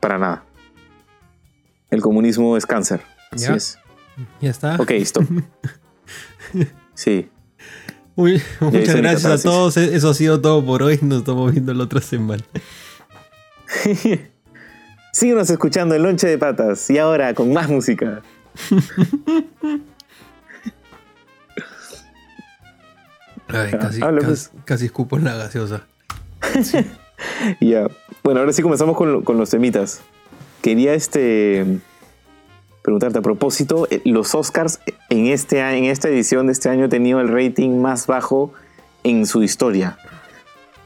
Para 0.00 0.18
nada. 0.18 0.42
El 1.90 2.00
comunismo 2.00 2.56
es 2.56 2.66
cáncer. 2.66 3.02
Así 3.30 3.44
Ya. 3.46 3.54
es. 3.54 3.78
Ya 4.40 4.50
está. 4.50 4.76
Ok, 4.76 4.90
stop. 4.92 5.24
Sí. 6.94 7.28
Muy- 8.16 8.42
muchas 8.60 8.96
gracias 8.96 9.24
a 9.24 9.42
todos. 9.42 9.76
E- 9.76 9.94
Eso 9.96 10.10
ha 10.10 10.14
sido 10.14 10.40
todo 10.40 10.64
por 10.64 10.82
hoy. 10.82 10.98
Nos 11.02 11.18
estamos 11.20 11.52
viendo 11.52 11.72
la 11.72 11.84
otra 11.84 12.00
semana. 12.00 12.42
Síguenos 15.12 15.50
escuchando 15.50 15.94
el 15.94 16.02
lonche 16.02 16.26
de 16.26 16.38
patas 16.38 16.88
y 16.90 16.98
ahora 16.98 17.34
con 17.34 17.52
más 17.52 17.68
música. 17.68 18.22
Ay, 23.48 23.70
casi, 23.72 24.00
casi, 24.00 24.24
pues. 24.24 24.50
casi 24.64 24.84
escupo 24.86 25.16
en 25.16 25.24
la 25.24 25.34
gaseosa. 25.36 25.82
Ya. 27.60 27.86
Bueno, 28.24 28.40
ahora 28.40 28.52
sí 28.52 28.62
comenzamos 28.62 28.96
con, 28.96 29.12
lo- 29.12 29.22
con 29.22 29.36
los 29.36 29.48
temitas. 29.50 30.00
Quería 30.60 30.92
este 30.94 31.78
preguntarte 32.82 33.18
a 33.18 33.22
propósito, 33.22 33.86
eh, 33.92 34.02
los 34.04 34.34
Oscars 34.34 34.80
en 35.08 35.26
este 35.26 35.60
en 35.60 35.84
esta 35.84 36.08
edición 36.08 36.46
de 36.46 36.52
este 36.52 36.68
año 36.68 36.84
han 36.84 36.90
tenido 36.90 37.20
el 37.20 37.28
rating 37.28 37.80
más 37.80 38.08
bajo 38.08 38.52
en 39.04 39.24
su 39.26 39.44
historia. 39.44 39.98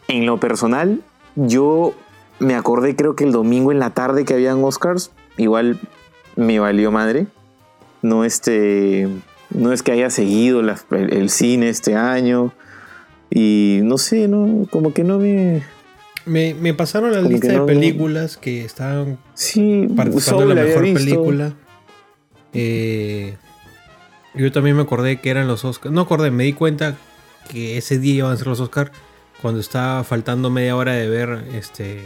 En 0.09 0.27
lo 0.27 0.39
personal, 0.39 1.01
yo 1.37 1.95
me 2.39 2.55
acordé 2.55 2.97
creo 2.97 3.17
que 3.17 3.25
el 3.25 3.33
domingo 3.33 3.73
en 3.73 3.79
la 3.79 3.91
tarde 3.91 4.25
que 4.25 4.35
habían 4.35 4.63
Oscars, 4.65 5.11
igual 5.37 5.79
me 6.37 6.59
valió 6.59 6.91
madre. 6.93 7.27
No 8.03 8.25
este 8.25 9.09
no 9.51 9.73
es 9.73 9.83
que 9.83 9.93
haya 9.93 10.11
seguido 10.11 10.61
la- 10.63 10.79
el, 10.91 11.13
el 11.13 11.31
cine 11.31 11.69
este 11.69 11.95
año 11.95 12.53
y 13.31 13.81
no 13.83 13.97
sé, 13.99 14.29
no 14.29 14.67
como 14.71 14.93
que 14.93 15.03
no 15.05 15.19
me 15.19 15.63
Me, 16.27 16.55
me 16.55 16.75
pasaron 16.75 17.13
la 17.13 17.21
lista 17.23 17.49
de 17.49 17.61
películas 17.63 18.37
que 18.37 18.65
estaban 18.65 19.19
Sí, 19.35 19.89
participando 19.97 20.51
en 20.51 20.57
la 20.59 20.63
mejor 20.65 20.83
película. 20.95 21.53
Eh, 22.53 23.37
yo 24.35 24.53
también 24.53 24.77
me 24.77 24.83
acordé 24.83 25.21
que 25.21 25.31
eran 25.31 25.47
los 25.47 25.65
Oscars. 25.65 25.93
No 25.95 26.03
acordé, 26.03 26.31
me 26.31 26.45
di 26.45 26.53
cuenta 26.53 26.97
que 27.51 27.77
ese 27.79 27.99
día 27.99 28.17
iban 28.17 28.33
a 28.33 28.37
ser 28.37 28.47
los 28.49 28.61
Oscars 28.61 28.91
cuando 29.41 29.61
estaba 29.61 30.03
faltando 30.05 30.51
media 30.51 30.77
hora 30.77 30.93
de 30.95 31.09
ver 31.09 31.45
este 31.55 32.01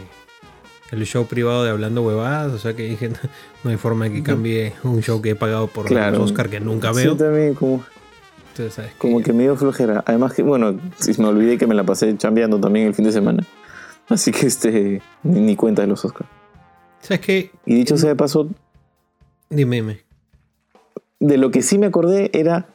el 0.91 1.05
show 1.05 1.25
privado 1.25 1.63
de 1.63 1.69
Hablando 1.71 2.01
Huevadas. 2.03 2.51
O 2.53 2.57
sea 2.57 2.75
que 2.75 2.83
dije, 2.83 3.09
no 3.63 3.69
hay 3.69 3.77
forma 3.77 4.05
de 4.05 4.13
que 4.13 4.23
cambie 4.23 4.73
un 4.83 5.01
show 5.01 5.21
que 5.21 5.31
he 5.31 5.35
pagado 5.35 5.67
por 5.67 5.85
Claro. 5.85 6.17
los 6.19 6.31
Oscars 6.31 6.49
que 6.49 6.59
nunca 6.59 6.93
Sí, 6.93 7.03
veo. 7.03 7.15
también 7.17 7.53
como, 7.55 7.83
Entonces, 8.49 8.73
¿sabes 8.73 8.91
como 8.97 9.21
que 9.21 9.33
me 9.33 9.43
dio 9.43 9.55
flojera. 9.55 10.03
Además 10.05 10.33
que, 10.33 10.43
bueno, 10.43 10.79
sí, 10.99 11.13
me 11.19 11.27
olvidé 11.27 11.57
que 11.57 11.67
me 11.67 11.75
la 11.75 11.83
pasé 11.83 12.15
chambeando 12.17 12.59
también 12.59 12.87
el 12.87 12.93
fin 12.93 13.05
de 13.05 13.11
semana. 13.11 13.45
Así 14.09 14.31
que 14.31 14.45
este, 14.47 15.01
ni, 15.23 15.39
ni 15.39 15.55
cuenta 15.55 15.81
de 15.83 15.87
los 15.87 16.03
Oscars. 16.03 16.29
¿Sabes 16.99 17.21
qué? 17.21 17.51
Y 17.65 17.75
dicho 17.75 17.97
sea 17.97 18.09
de 18.09 18.15
paso, 18.15 18.49
Dime, 19.49 19.77
dime. 19.77 20.01
de 21.19 21.37
lo 21.37 21.49
que 21.51 21.61
sí 21.61 21.77
me 21.77 21.87
acordé 21.87 22.29
era 22.33 22.67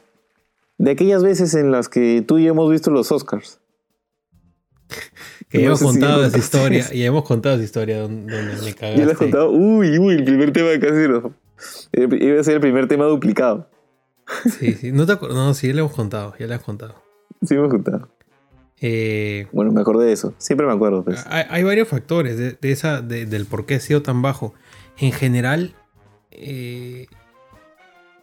de 0.79 0.91
aquellas 0.91 1.23
veces 1.23 1.53
en 1.55 1.71
las 1.71 1.89
que 1.89 2.23
tú 2.27 2.37
y 2.37 2.43
yo 2.45 2.51
hemos 2.51 2.69
visto 2.71 2.91
los 2.91 3.11
Oscars. 3.11 3.59
Que 5.49 5.63
hemos 5.65 5.81
contado 5.81 6.25
esa 6.25 6.37
historia. 6.37 6.85
Y 6.93 7.03
hemos 7.03 7.23
contado 7.23 7.55
esa 7.55 7.63
historia 7.63 8.01
donde, 8.01 8.35
donde 8.35 8.55
me 8.61 8.61
Ya 8.61 8.63
le 8.63 8.69
has 8.69 8.75
cagaste. 8.75 9.15
contado, 9.15 9.51
uy, 9.51 9.97
uy, 9.97 10.15
el 10.15 10.23
primer 10.25 10.51
tema 10.51 10.69
de 10.69 10.79
Casero. 10.79 11.33
Eh, 11.93 12.07
Iba 12.19 12.39
a 12.39 12.43
ser 12.43 12.55
el 12.55 12.61
primer 12.61 12.87
tema 12.87 13.05
duplicado. 13.05 13.69
Sí, 14.59 14.73
sí. 14.73 14.91
No, 14.91 15.05
te 15.05 15.15
no, 15.15 15.53
sí, 15.53 15.67
ya 15.67 15.73
le 15.73 15.79
hemos 15.79 15.93
contado. 15.93 16.33
Ya 16.37 16.47
le 16.47 16.53
hemos 16.55 16.65
contado. 16.65 16.95
Sí, 17.43 17.55
me 17.55 17.65
he 17.65 17.69
contado. 17.69 18.09
Eh, 18.81 19.47
Bueno, 19.53 19.71
me 19.71 19.81
acordé 19.81 20.05
de 20.05 20.11
eso. 20.11 20.33
Siempre 20.37 20.67
me 20.67 20.73
acuerdo, 20.73 21.03
pues. 21.03 21.25
hay, 21.29 21.45
hay 21.49 21.63
varios 21.63 21.87
factores 21.87 22.37
de, 22.37 22.51
de 22.59 22.71
esa, 22.71 23.01
de- 23.01 23.25
del 23.25 23.45
por 23.45 23.65
qué 23.65 23.75
ha 23.75 23.79
sido 23.79 24.01
tan 24.03 24.21
bajo. 24.21 24.53
En 24.99 25.11
general, 25.13 25.73
eh, 26.31 27.07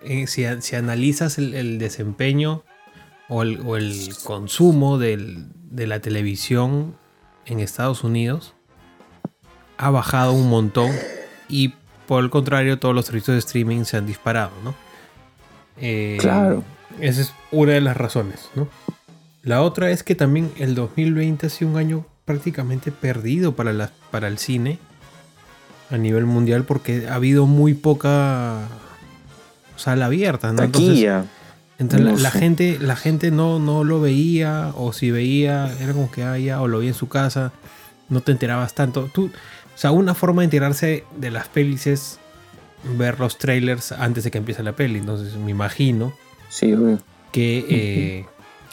eh, 0.02 0.26
si, 0.26 0.44
si 0.60 0.76
analizas 0.76 1.38
el, 1.38 1.54
el 1.54 1.78
desempeño 1.78 2.62
o 3.28 3.42
el, 3.42 3.60
o 3.64 3.76
el 3.76 4.10
consumo 4.24 4.98
del- 4.98 5.46
de 5.70 5.86
la 5.86 6.00
televisión 6.00 6.96
en 7.46 7.60
Estados 7.60 8.04
Unidos, 8.04 8.54
ha 9.76 9.90
bajado 9.90 10.32
un 10.32 10.48
montón 10.48 10.90
y 11.48 11.74
por 12.06 12.22
el 12.22 12.30
contrario 12.30 12.78
todos 12.78 12.94
los 12.94 13.06
servicios 13.06 13.34
de 13.34 13.38
streaming 13.38 13.84
se 13.84 13.96
han 13.96 14.06
disparado, 14.06 14.52
¿no? 14.62 14.74
Eh, 15.78 16.18
Claro. 16.20 16.62
Esa 17.00 17.22
es 17.22 17.32
una 17.50 17.72
de 17.72 17.80
las 17.80 17.96
razones, 17.96 18.48
¿no? 18.54 18.68
La 19.42 19.62
otra 19.62 19.90
es 19.90 20.02
que 20.02 20.14
también 20.14 20.52
el 20.58 20.74
2020 20.74 21.46
ha 21.46 21.50
sido 21.50 21.70
un 21.70 21.76
año 21.76 22.06
prácticamente 22.24 22.92
perdido 22.92 23.54
para, 23.54 23.72
la, 23.72 23.90
para 24.10 24.28
el 24.28 24.38
cine 24.38 24.78
a 25.90 25.98
nivel 25.98 26.24
mundial 26.24 26.64
porque 26.64 27.08
ha 27.08 27.16
habido 27.16 27.46
muy 27.46 27.74
poca 27.74 28.60
sala 29.76 30.06
abierta, 30.06 30.52
¿no? 30.52 30.58
Taquilla. 30.58 31.18
entonces 31.18 31.33
No 31.78 32.16
la 32.16 32.30
gente, 32.30 32.78
la 32.80 32.94
gente 32.96 33.30
no, 33.30 33.58
no 33.58 33.82
lo 33.84 34.00
veía, 34.00 34.72
o 34.76 34.92
si 34.92 35.10
veía, 35.10 35.72
era 35.80 35.92
como 35.92 36.10
que 36.10 36.22
ah, 36.22 36.38
ya, 36.38 36.60
o 36.62 36.68
lo 36.68 36.78
veía 36.78 36.90
en 36.90 36.96
su 36.96 37.08
casa, 37.08 37.52
no 38.08 38.20
te 38.20 38.32
enterabas 38.32 38.74
tanto. 38.74 39.10
Tú, 39.12 39.26
o 39.26 39.78
sea, 39.78 39.90
una 39.90 40.14
forma 40.14 40.42
de 40.42 40.44
enterarse 40.44 41.04
de 41.16 41.30
las 41.32 41.48
pelis 41.48 41.86
es 41.88 42.18
ver 42.96 43.18
los 43.18 43.38
trailers 43.38 43.90
antes 43.92 44.22
de 44.24 44.30
que 44.30 44.38
empiece 44.38 44.62
la 44.62 44.72
peli. 44.72 44.98
Entonces 45.00 45.34
me 45.36 45.50
imagino 45.50 46.12
Sí, 46.48 46.72
obvio. 46.72 47.00
que, 47.32 47.64
eh, 47.68 48.26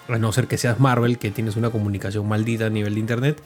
a 0.07 0.17
no 0.19 0.31
ser 0.31 0.47
que 0.47 0.57
seas 0.59 0.79
Marvel, 0.79 1.17
que 1.17 1.31
tienes 1.31 1.55
una 1.55 1.69
comunicación 1.71 2.27
maldita 2.27 2.67
a 2.67 2.69
nivel 2.69 2.93
de 2.93 2.99
internet, 2.99 3.41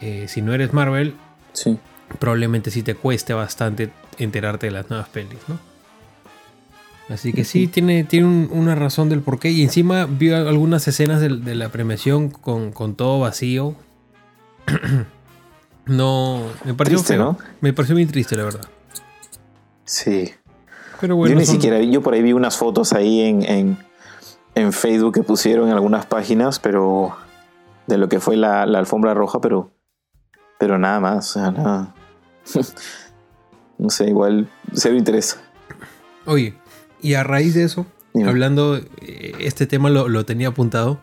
eh, 0.00 0.24
si 0.28 0.40
no 0.40 0.54
eres 0.54 0.72
Marvel, 0.72 1.14
Sí. 1.52 1.78
probablemente 2.18 2.70
sí 2.70 2.82
te 2.82 2.94
cueste 2.94 3.34
bastante 3.34 3.90
enterarte 4.18 4.66
de 4.66 4.72
las 4.72 4.88
nuevas 4.88 5.08
pelis, 5.10 5.38
¿no? 5.48 5.58
Así 7.08 7.32
que 7.32 7.44
sí, 7.44 7.68
tiene, 7.68 8.02
tiene 8.04 8.26
un- 8.26 8.48
una 8.52 8.74
razón 8.74 9.08
del 9.08 9.20
porqué. 9.20 9.50
Y 9.50 9.62
encima 9.62 10.06
vi 10.06 10.32
algunas 10.32 10.86
escenas 10.88 11.20
de, 11.20 11.28
de 11.28 11.54
la 11.54 11.68
premiación 11.70 12.30
con, 12.30 12.72
con 12.72 12.94
todo 12.96 13.20
vacío. 13.20 13.74
no, 15.86 16.42
me 16.64 16.74
pareció 16.74 16.98
Triste. 16.98 17.16
¿no? 17.16 17.38
Me 17.60 17.72
pareció 17.72 17.94
muy 17.94 18.06
triste, 18.06 18.36
la 18.36 18.44
verdad. 18.44 18.68
Sí. 19.84 20.32
Pero 21.00 21.14
bueno, 21.16 21.34
yo 21.34 21.38
ni 21.40 21.46
son- 21.46 21.54
siquiera 21.56 21.78
vi, 21.78 21.90
yo 21.90 22.02
por 22.02 22.14
ahí 22.14 22.22
vi 22.22 22.32
unas 22.32 22.56
fotos 22.56 22.92
ahí 22.92 23.20
en, 23.20 23.42
en, 23.44 23.78
en 24.54 24.72
Facebook 24.72 25.14
que 25.14 25.22
pusieron 25.22 25.68
en 25.68 25.74
algunas 25.74 26.06
páginas, 26.06 26.58
pero 26.58 27.16
de 27.86 27.98
lo 27.98 28.08
que 28.08 28.18
fue 28.18 28.36
la, 28.36 28.66
la 28.66 28.78
alfombra 28.80 29.14
roja, 29.14 29.40
pero, 29.40 29.70
pero 30.58 30.78
nada 30.78 30.98
más, 31.00 31.30
o 31.36 31.40
sea, 31.40 31.50
nada. 31.52 31.94
no 33.78 33.90
sé, 33.90 34.08
igual 34.08 34.48
cero 34.72 34.96
interés. 34.96 35.38
Oye, 36.24 36.54
y 37.02 37.14
a 37.14 37.22
raíz 37.24 37.54
de 37.54 37.62
eso, 37.64 37.86
Dime. 38.14 38.28
hablando, 38.28 38.76
eh, 39.02 39.32
este 39.40 39.66
tema 39.66 39.90
lo, 39.90 40.08
lo 40.08 40.24
tenía 40.24 40.48
apuntado, 40.48 41.00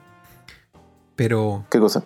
pero... 1.15 1.65
¿Qué 1.71 1.79
cosa? 1.79 2.03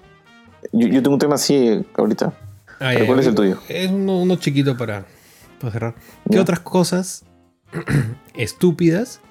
Yo, 0.74 0.88
yo 0.88 1.02
tengo 1.02 1.14
un 1.16 1.20
tema 1.20 1.36
así 1.36 1.56
eh, 1.56 1.84
ahorita. 1.96 2.34
Ah, 2.80 2.90
¿Pero 2.90 3.00
ya, 3.00 3.06
cuál 3.08 3.20
es 3.20 3.28
el 3.28 3.36
tuyo? 3.36 3.60
Es 3.70 3.90
uno, 3.90 4.20
uno 4.20 4.36
chiquito 4.36 4.76
para, 4.78 5.06
para 5.60 5.72
cerrar. 5.74 5.96
¿Qué 6.30 6.36
Ya. 6.36 6.42
otras 6.42 6.60
cosas 6.60 7.26
estúpidas 8.36 9.22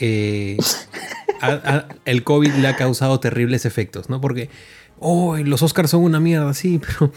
eh, 0.00 0.56
a- 1.40 1.50
a- 1.52 1.88
el 2.04 2.24
COVID 2.24 2.52
le 2.54 2.68
ha 2.68 2.76
causado 2.76 3.20
terribles 3.20 3.64
efectos, 3.66 4.08
¿no? 4.08 4.20
Porque, 4.20 4.48
oh, 4.98 5.36
los 5.38 5.62
Oscars 5.62 5.90
son 5.90 6.02
una 6.02 6.20
mierda, 6.20 6.54
sí, 6.54 6.80
pero 6.86 7.12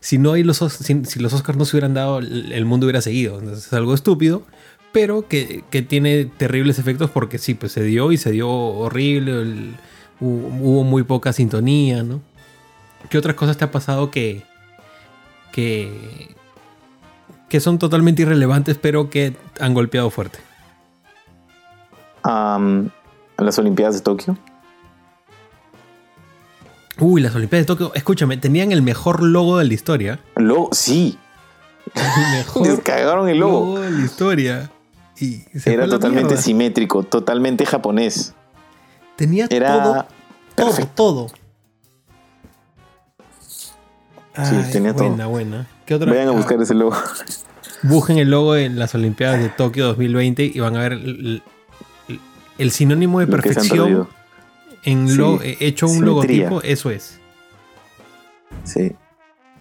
si 0.00 0.18
no 0.18 0.32
hay 0.32 0.42
los 0.42 0.60
Os- 0.62 0.72
si, 0.74 1.04
si 1.04 1.20
los 1.20 1.32
Oscars 1.32 1.56
no 1.56 1.64
se 1.64 1.76
hubieran 1.76 1.94
dado, 1.94 2.18
el, 2.18 2.52
el 2.52 2.64
mundo 2.64 2.86
hubiera 2.86 3.00
seguido. 3.00 3.38
Entonces 3.38 3.66
es 3.68 3.72
algo 3.72 3.94
estúpido, 3.94 4.42
pero 4.92 5.28
que, 5.28 5.62
que 5.70 5.82
tiene 5.82 6.24
terribles 6.24 6.78
efectos 6.78 7.10
porque 7.10 7.38
sí, 7.38 7.54
pues 7.54 7.72
se 7.72 7.82
dio 7.82 8.12
y 8.12 8.16
se 8.16 8.30
dio 8.32 8.48
horrible, 8.50 9.32
el- 9.42 9.76
hubo 10.20 10.84
muy 10.84 11.02
poca 11.02 11.32
sintonía, 11.32 12.02
¿no? 12.02 12.20
¿Qué 13.08 13.16
otras 13.18 13.34
cosas 13.36 13.56
te 13.56 13.64
ha 13.64 13.70
pasado 13.70 14.10
que, 14.10 14.42
que, 15.52 16.34
que 17.48 17.60
son 17.60 17.78
totalmente 17.78 18.22
irrelevantes, 18.22 18.76
pero 18.76 19.08
que 19.10 19.34
han 19.58 19.72
golpeado 19.74 20.10
fuerte? 20.10 20.38
Las 22.24 23.58
Olimpiadas 23.58 23.94
de 23.96 24.00
Tokio. 24.02 24.36
Uy, 26.98 27.22
las 27.22 27.34
Olimpiadas 27.34 27.66
de 27.66 27.74
Tokio, 27.74 27.92
escúchame, 27.94 28.36
tenían 28.36 28.72
el 28.72 28.82
mejor 28.82 29.22
logo 29.22 29.56
de 29.58 29.64
la 29.64 29.72
historia. 29.72 30.20
Luego, 30.36 30.68
sí, 30.72 31.18
El 31.94 32.36
mejor 32.38 32.66
les 32.66 32.80
cagaron 32.80 33.28
el 33.30 33.38
logo. 33.38 33.52
logo 33.76 33.80
de 33.80 33.90
la 33.90 34.04
historia. 34.04 34.70
Y 35.20 35.42
se 35.52 35.60
fue 35.60 35.72
Era 35.74 35.86
totalmente 35.88 36.28
mierda. 36.28 36.42
simétrico, 36.42 37.02
totalmente 37.02 37.66
japonés. 37.66 38.34
Tenía 39.16 39.46
Era 39.50 39.82
todo, 39.82 39.92
todo, 40.54 40.66
perfecto. 40.66 40.90
todo. 40.94 41.26
Ay, 44.34 44.68
tenía 44.72 44.94
todo. 44.94 45.08
buena, 45.08 45.26
buena. 45.26 45.66
¿Qué 45.86 45.94
otra? 45.94 46.10
Vayan 46.10 46.28
a 46.28 46.32
buscar 46.32 46.60
ese 46.60 46.74
logo. 46.74 46.96
Busquen 47.82 48.18
el 48.18 48.30
logo 48.30 48.56
en 48.56 48.78
las 48.78 48.94
Olimpiadas 48.94 49.40
de 49.40 49.48
Tokio 49.48 49.86
2020 49.86 50.44
y 50.54 50.60
van 50.60 50.76
a 50.76 50.80
ver 50.80 50.92
el, 50.92 51.42
el- 52.08 52.20
el 52.58 52.70
sinónimo 52.72 53.20
de 53.20 53.26
Lo 53.26 53.32
perfección 53.32 53.78
perdido. 53.86 54.08
en 54.84 55.08
Sí, 55.08 55.14
lo, 55.16 55.40
eh, 55.42 55.56
hecho 55.60 55.86
un 55.86 55.94
simetría. 55.94 56.50
logotipo, 56.50 56.62
eso 56.62 56.90
es. 56.90 57.18
Sí. 58.64 58.92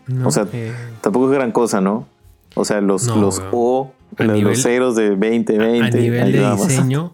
¿no? 0.08 0.28
O 0.28 0.32
sea, 0.32 0.46
Eh, 0.52 0.74
Tampoco 1.02 1.28
es 1.32 1.34
gran 1.38 1.52
cosa, 1.52 1.80
¿no? 1.82 2.08
O 2.56 2.66
sea, 2.66 2.82
los, 2.82 3.04
No, 3.08 3.16
los. 3.18 3.42
O, 3.52 3.94
A 4.18 4.24
los, 4.24 4.36
nivel- 4.38 4.56
de 4.96 5.10
2020. 5.10 5.56
a 5.84 5.90
nivel 5.90 6.32
de 6.32 6.52
diseño, 6.56 7.14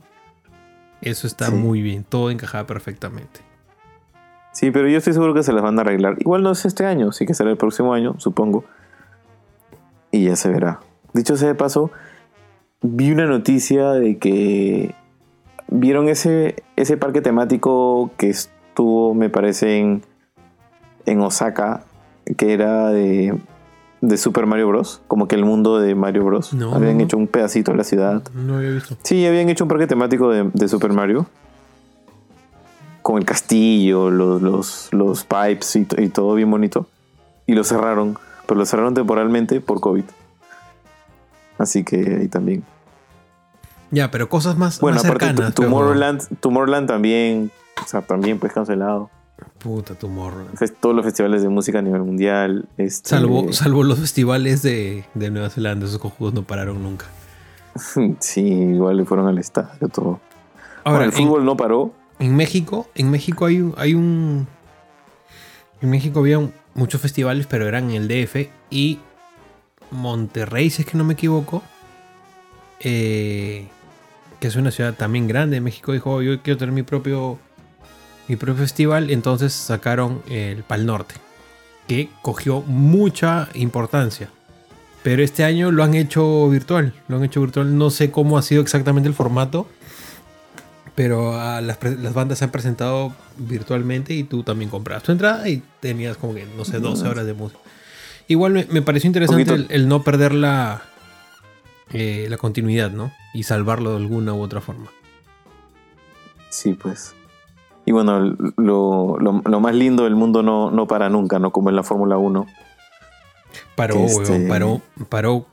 eso 1.01 1.27
está 1.27 1.47
Sí. 1.47 1.53
muy 1.53 1.81
bien, 1.81 2.03
todo 2.07 2.31
encajaba 2.31 2.65
perfectamente. 2.65 3.41
Sí, 4.53 4.71
pero 4.71 4.87
yo 4.87 4.97
estoy 4.97 5.13
seguro 5.13 5.33
que 5.33 5.43
se 5.43 5.51
las 5.51 5.61
van 5.61 5.77
a 5.77 5.81
arreglar. 5.81 6.15
Igual 6.19 6.41
no 6.41 6.51
es 6.51 6.65
este 6.65 6.85
año, 6.85 7.11
sí 7.11 7.25
que 7.25 7.33
será 7.33 7.51
el 7.51 7.57
próximo 7.57 7.93
año, 7.93 8.15
supongo. 8.19 8.63
Y 10.11 10.25
ya 10.25 10.35
se 10.37 10.49
verá. 10.49 10.79
Dicho 11.13 11.35
sea 11.35 11.49
de 11.49 11.55
paso, 11.55 11.91
vi 12.81 13.11
una 13.11 13.25
noticia 13.25 13.89
de 13.91 14.17
que 14.17 14.95
vieron 15.67 16.07
ese, 16.07 16.63
ese 16.77 16.95
parque 16.95 17.21
temático 17.21 18.11
que 18.17 18.29
estuvo, 18.29 19.13
me 19.13 19.29
parece, 19.29 19.77
en, 19.79 20.03
en 21.05 21.19
Osaka, 21.21 21.83
que 22.37 22.53
era 22.53 22.89
de, 22.91 23.37
de 24.07 24.17
Super 24.17 24.45
Mario 24.45 24.67
Bros. 24.69 25.01
Como 25.07 25.27
que 25.27 25.35
el 25.35 25.45
mundo 25.45 25.79
de 25.79 25.95
Mario 25.95 26.23
Bros. 26.25 26.53
No, 26.53 26.73
habían 26.75 26.97
no, 26.97 27.03
hecho 27.03 27.17
un 27.17 27.27
pedacito 27.27 27.71
de 27.71 27.77
la 27.77 27.83
ciudad. 27.83 28.23
No 28.33 28.57
había 28.57 28.71
visto. 28.71 28.95
Sí, 29.03 29.25
habían 29.25 29.49
hecho 29.49 29.63
un 29.63 29.67
parque 29.69 29.87
temático 29.87 30.29
de, 30.31 30.49
de 30.53 30.67
Super 30.67 30.93
Mario. 30.93 31.25
Con 33.01 33.17
el 33.19 33.25
castillo, 33.25 34.09
los, 34.09 34.41
los, 34.41 34.89
los 34.91 35.23
pipes 35.25 35.75
y, 35.75 35.85
to- 35.85 36.01
y 36.01 36.09
todo 36.09 36.33
bien 36.35 36.49
bonito. 36.49 36.87
Y 37.45 37.53
lo 37.53 37.63
cerraron. 37.63 38.17
Pero 38.47 38.59
lo 38.59 38.65
cerraron 38.65 38.93
temporalmente 38.93 39.61
por 39.61 39.79
COVID. 39.79 40.03
Así 41.57 41.83
que 41.83 42.17
ahí 42.21 42.27
también. 42.27 42.63
Ya, 43.91 44.09
pero 44.11 44.27
cosas 44.27 44.57
más, 44.57 44.79
Bueno, 44.79 44.95
más 44.97 45.05
aparte, 45.05 45.25
cercanas. 45.27 45.53
tu- 45.53 45.61
pues, 45.61 45.69
Tomorrowland, 45.71 46.39
Tomorrowland 46.39 46.87
también. 46.87 47.51
O 47.83 47.87
sea, 47.87 48.01
también 48.01 48.39
pues 48.39 48.51
cancelado. 48.53 49.09
Puta. 49.65 49.95
Fes- 50.55 50.75
Todos 50.79 50.95
los 50.95 51.03
festivales 51.03 51.41
de 51.41 51.49
música 51.49 51.79
a 51.79 51.81
nivel 51.81 52.03
mundial. 52.03 52.67
Este, 52.77 53.09
Salvo, 53.09 53.51
salvo 53.51 53.83
los 53.83 53.99
festivales 53.99 54.61
de, 54.61 55.05
de 55.15 55.31
Nueva 55.31 55.49
Zelanda, 55.49 55.87
esos 55.87 55.97
cojudos 55.99 56.33
no 56.35 56.43
pararon 56.43 56.83
nunca. 56.83 57.05
Sí, 58.19 58.41
igual 58.41 58.97
le 58.97 59.05
fueron 59.05 59.27
al 59.27 59.37
estadio, 59.39 59.87
todo. 59.89 60.19
Ahora, 60.83 60.99
Bueno, 60.99 61.03
el 61.05 61.09
en- 61.09 61.27
fútbol 61.27 61.45
no 61.45 61.57
paró. 61.57 61.93
En 62.19 62.35
México, 62.35 62.87
en 62.95 63.09
México 63.11 63.45
hay 63.45 63.59
un, 63.59 63.73
hay 63.77 63.93
un. 63.95 64.47
En 65.81 65.89
México 65.89 66.19
había 66.19 66.37
un- 66.39 66.53
muchos 66.75 67.01
festivales, 67.01 67.47
pero 67.47 67.67
eran 67.67 67.89
en 67.89 68.03
el 68.03 68.07
DF. 68.07 68.49
Y 68.69 68.99
Monterrey, 69.91 70.69
si 70.69 70.83
es 70.83 70.87
que 70.87 70.97
no 70.97 71.03
me 71.03 71.13
equivoco. 71.13 71.63
eh, 72.81 73.67
que 74.39 74.47
es 74.47 74.55
una 74.57 74.69
ciudad 74.69 74.93
también 74.93 75.27
grande. 75.27 75.59
México 75.61 75.91
dijo, 75.93 76.15
"Oh, 76.15 76.21
yo 76.21 76.41
quiero 76.41 76.57
tener 76.57 76.73
mi 76.73 76.83
propio. 76.83 77.39
Mi 78.27 78.35
propio 78.35 78.63
festival. 78.63 79.09
Entonces 79.09 79.53
sacaron 79.53 80.21
el 80.29 80.63
Pal 80.63 80.85
Norte. 80.85 81.15
Que 81.87 82.09
cogió 82.21 82.61
mucha 82.61 83.49
importancia. 83.53 84.29
Pero 85.03 85.21
este 85.23 85.43
año 85.43 85.71
lo 85.71 85.83
han 85.83 85.93
hecho 85.93 86.49
virtual. 86.49 86.93
Lo 87.07 87.17
han 87.17 87.23
hecho 87.23 87.41
virtual. 87.41 87.77
No 87.77 87.89
sé 87.89 88.11
cómo 88.11 88.37
ha 88.37 88.41
sido 88.41 88.61
exactamente 88.61 89.07
el 89.07 89.15
formato. 89.15 89.67
Pero 90.95 91.33
las, 91.61 91.77
bandas 92.13 92.39
se 92.39 92.45
han 92.45 92.51
presentado 92.51 93.13
virtualmente 93.37 94.13
y 94.13 94.23
tú 94.23 94.43
también 94.43 94.71
comprabas 94.71 95.03
tu 95.03 95.11
entrada 95.11 95.47
y 95.49 95.61
tenías 95.81 96.15
como 96.15 96.33
que, 96.33 96.47
no 96.57 96.63
sé, 96.63 96.79
12 96.79 97.05
horas 97.07 97.25
de 97.25 97.33
música. 97.33 97.59
Igual 98.29 98.53
me, 98.53 98.65
me 98.71 98.81
pareció 98.81 99.07
interesante 99.07 99.67
el 99.69 99.89
no 99.89 100.03
perder 100.03 100.33
la, 100.33 100.83
eh, 101.91 102.27
la 102.29 102.37
continuidad, 102.37 102.91
¿no? 102.91 103.13
Y 103.33 103.43
salvarlo 103.43 103.91
de 103.91 103.97
alguna 103.97 104.33
u 104.33 104.41
otra 104.41 104.61
forma. 104.61 104.91
Sí, 106.49 106.73
pues. 106.73 107.13
Y 107.85 107.91
bueno, 107.91 108.19
lo, 108.57 109.17
lo- 109.19 109.41
lo 109.45 109.59
más 109.59 109.75
lindo 109.75 110.03
del 110.05 110.15
mundo 110.15 110.41
no, 110.43 110.71
no 110.71 110.87
para 110.87 111.09
nunca, 111.09 111.37
¿no? 111.39 111.51
Como 111.51 111.69
en 111.69 111.75
la 111.75 111.83
Fórmula 111.83 112.17
1. 112.17 112.45
Paró, 113.75 113.95
Este- 114.05 114.31
weón, 114.31 114.47
paró, 114.47 114.81
paró. 115.09 115.45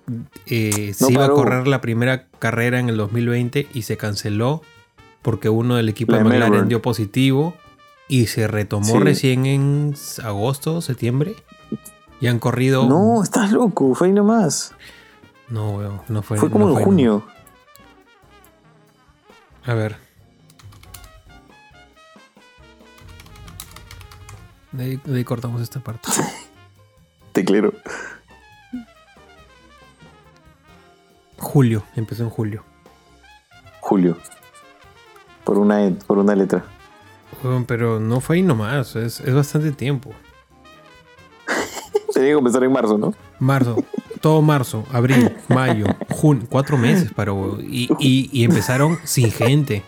eh, 0.47 0.95
No 1.01 1.07
se 1.07 1.13
iba 1.13 1.23
paró. 1.23 1.35
a 1.35 1.37
correr 1.37 1.67
la 1.69 1.81
primera 1.81 2.27
carrera 2.39 2.79
en 2.81 2.89
el 2.89 2.97
2020 2.97 3.69
y 3.75 3.83
se 3.83 3.97
canceló 3.97 4.63
porque 5.23 5.49
uno 5.49 5.77
del 5.77 5.89
equipo 5.89 6.13
La 6.13 6.19
de 6.19 6.25
McLaren 6.25 6.51
Melbourne. 6.51 6.69
dio 6.69 6.83
positivo 6.83 7.55
y 8.09 8.27
se 8.27 8.49
retomó 8.49 8.85
Sí. 8.87 8.99
recién 8.99 9.47
en 9.47 9.95
agosto, 10.25 10.81
septiembre. 10.81 11.37
Y 12.21 12.29
han 12.29 12.39
corrido. 12.39 12.89
No, 12.89 13.23
estás 13.23 13.53
loco, 13.53 13.95
fue 13.95 14.09
ahí 14.09 14.13
nomás. 14.13 14.75
No, 15.49 15.73
weón, 15.73 16.01
no 16.09 16.23
fue. 16.23 16.39
Fue 16.39 16.51
como 16.51 16.67
no 16.69 16.79
en 16.79 16.85
junio. 16.85 17.23
A 19.65 19.75
ver. 19.75 19.97
De 24.73 24.85
ahí, 24.85 25.01
de 25.05 25.19
ahí 25.19 25.25
cortamos 25.25 25.61
esta 25.61 25.81
parte. 25.81 26.09
Teclero. 27.33 27.73
Julio, 31.39 31.83
empezó 31.97 32.23
en 32.23 32.31
julio. 32.31 32.65
Julio. 33.81 34.17
Por 35.45 35.59
una, 35.59 35.93
por 36.07 36.19
una 36.19 36.35
letra. 36.35 36.65
Pero 37.67 37.99
no 37.99 38.21
fue 38.21 38.37
ahí 38.37 38.43
nomás, 38.43 38.95
es, 38.95 39.21
es 39.21 39.35
bastante 39.35 39.73
tiempo. 39.73 40.13
Tenía 42.15 42.31
que 42.31 42.35
comenzar 42.35 42.63
en 42.63 42.73
marzo, 42.73 42.97
¿no? 42.97 43.15
Marzo, 43.41 43.77
todo 44.21 44.41
marzo, 44.41 44.85
abril, 44.93 45.37
mayo, 45.49 45.87
junio, 46.11 46.47
cuatro 46.49 46.79
meses 46.79 47.13
para 47.13 47.33
y, 47.33 47.89
y, 47.99 48.31
y 48.33 48.45
empezaron 48.45 48.99
sin 49.03 49.33
gente. 49.33 49.83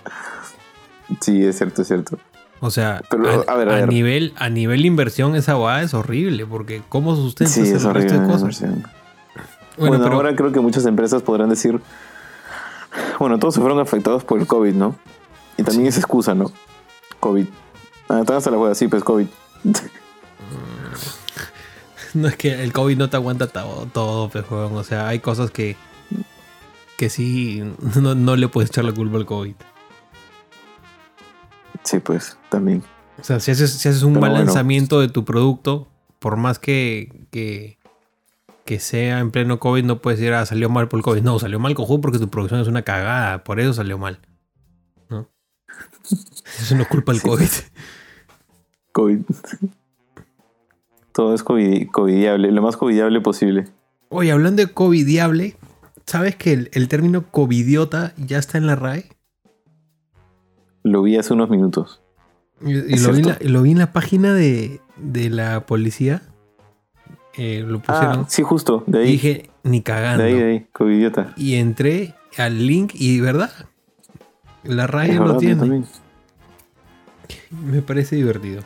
Sí, 1.21 1.45
es 1.45 1.57
cierto, 1.57 1.83
es 1.83 1.89
cierto. 1.89 2.19
O 2.65 2.71
sea, 2.71 3.03
Pero, 3.11 3.29
a, 3.47 3.53
a 3.53 3.57
ver, 3.57 3.69
a 3.69 3.73
a 3.73 3.81
ver. 3.81 3.89
nivel 3.89 4.33
a 4.37 4.49
nivel 4.49 4.87
inversión 4.87 5.37
esa 5.37 5.53
guada 5.55 5.83
es 5.83 5.93
horrible 5.93 6.47
porque 6.47 6.83
cómo 6.89 7.15
sustentas 7.15 7.55
Sí, 7.55 7.61
el 7.61 7.77
es 7.77 7.83
resto 7.85 8.15
de 8.19 8.27
cosas. 8.27 8.41
inversión. 8.41 8.73
Bueno, 9.77 9.89
Bueno, 9.91 10.05
pero 10.05 10.17
ahora 10.17 10.35
creo 10.35 10.51
que 10.53 10.61
muchas 10.61 10.87
empresas 10.87 11.23
podrán 11.23 11.51
decir, 11.51 11.81
bueno, 13.19 13.39
todos 13.39 13.55
se 13.55 13.61
fueron 13.61 13.81
afectados 13.81 14.25
por 14.25 14.41
el 14.41 14.47
COVID, 14.47 14.73
¿no? 14.73 14.97
Y 15.57 15.63
también 15.63 15.87
es 15.89 15.99
excusa, 15.99 16.35
¿no? 16.35 16.51
COVID. 17.21 17.47
Ah, 18.09 18.21
están 18.21 18.37
hasta 18.37 18.51
la 18.51 18.59
hueá, 18.59 18.75
sí, 18.75 18.89
pues 18.89 19.05
COVID. 19.05 19.27
no 22.15 22.29
es 22.29 22.37
que 22.37 22.63
el 22.63 22.73
COVID 22.73 22.97
no 22.97 23.11
te 23.11 23.17
aguanta 23.17 23.47
todo, 23.49 23.87
todo 23.93 24.29
pues. 24.29 24.45
O 24.51 24.85
sea, 24.85 25.09
hay 25.09 25.19
cosas 25.19 25.51
que 25.51 25.77
que 26.97 27.11
sí 27.11 27.63
no, 28.01 28.15
no 28.15 28.37
le 28.37 28.49
puedes 28.49 28.71
echar 28.71 28.85
la 28.85 28.93
culpa 28.93 29.17
al 29.19 29.27
COVID. 29.27 29.55
Sí, 31.85 31.99
pues, 32.01 32.37
también. 32.51 32.83
O 33.19 33.25
sea, 33.25 33.39
si 33.41 33.51
haces, 33.53 33.71
si 33.73 33.89
haces 33.89 34.03
un 34.03 34.15
Pero 34.15 34.23
mal 34.23 34.31
bueno. 34.33 34.45
lanzamiento 34.47 35.01
de 35.01 35.09
tu 35.09 35.25
producto, 35.25 35.87
por 36.19 36.37
más 36.37 36.59
que, 36.59 37.27
que, 37.31 37.79
que 38.65 38.81
sea 38.81 39.21
en 39.21 39.31
pleno 39.31 39.61
COVID, 39.61 39.85
no 39.85 40.01
puedes 40.01 40.19
decir, 40.19 40.33
ah, 40.35 40.45
salió 40.47 40.69
mal 40.71 40.89
por 40.89 40.99
el 40.99 41.05
COVID. 41.05 41.23
No, 41.23 41.39
salió 41.39 41.61
mal 41.61 41.75
cojudo 41.75 42.01
porque 42.01 42.19
tu 42.19 42.29
producción 42.31 42.61
es 42.61 42.67
una 42.69 42.83
cagada, 42.83 43.45
por 43.45 43.61
eso 43.61 43.73
salió 43.75 43.99
mal. 43.99 44.19
¿No? 45.09 45.29
Eso 46.59 46.75
no 46.77 46.83
es 46.83 46.89
culpa 46.89 47.13
del 47.13 47.21
Sí. 47.21 47.29
COVID. 47.29 47.49
COVID. 48.93 49.19
Todo 51.13 51.35
es 51.35 51.43
COVID, 51.45 51.89
covidiable, 51.91 52.51
lo 52.51 52.63
más 52.63 52.77
covidiable 52.77 53.21
posible. 53.21 53.67
Oye, 54.09 54.33
hablando 54.33 54.65
de 54.65 54.73
covidiable, 54.73 55.57
¿sabes 56.07 56.35
que 56.37 56.53
el, 56.53 56.71
el 56.73 56.89
término 56.89 57.31
covidiota 57.31 58.13
ya 58.17 58.39
está 58.39 58.59
en 58.59 58.67
la 58.67 58.75
RAE? 58.75 59.09
Lo 60.85 61.03
vi 61.03 61.17
hace 61.17 61.33
unos 61.33 61.51
minutos. 61.51 62.01
Y, 62.61 62.73
y 62.75 62.95
¿Es 62.95 63.03
lo, 63.03 63.13
vi 63.13 63.21
en 63.21 63.27
la, 63.27 63.35
cierto? 63.35 63.53
lo 63.53 63.63
vi 63.63 63.73
en 63.73 63.79
la 63.79 63.93
página 63.93 64.33
de, 64.33 64.81
de 64.97 65.31
la 65.31 65.67
policía. 65.67 66.23
Eh, 67.37 67.65
lo 67.67 67.81
pusieron. 67.81 68.21
Ah, 68.21 68.25
sí, 68.29 68.43
justo. 68.43 68.85
De 68.87 69.01
ahí. 69.01 69.07
dije, 69.13 69.51
ni 69.65 69.83
cagando. 69.83 70.23
de 70.23 70.29
ahí, 70.29 70.39
de 70.39 70.51
ahí. 70.51 70.67
Covidiota. 70.73 71.33
Y 71.37 71.55
entré 71.57 72.15
al 72.37 72.67
link 72.67 72.93
y, 72.95 73.19
¿verdad? 73.21 73.51
La 74.63 74.85
Es 74.85 75.17
lo 75.17 75.37
tiene. 75.37 75.85
Me 77.51 77.83
parece 77.83 78.17
divertido. 78.17 78.63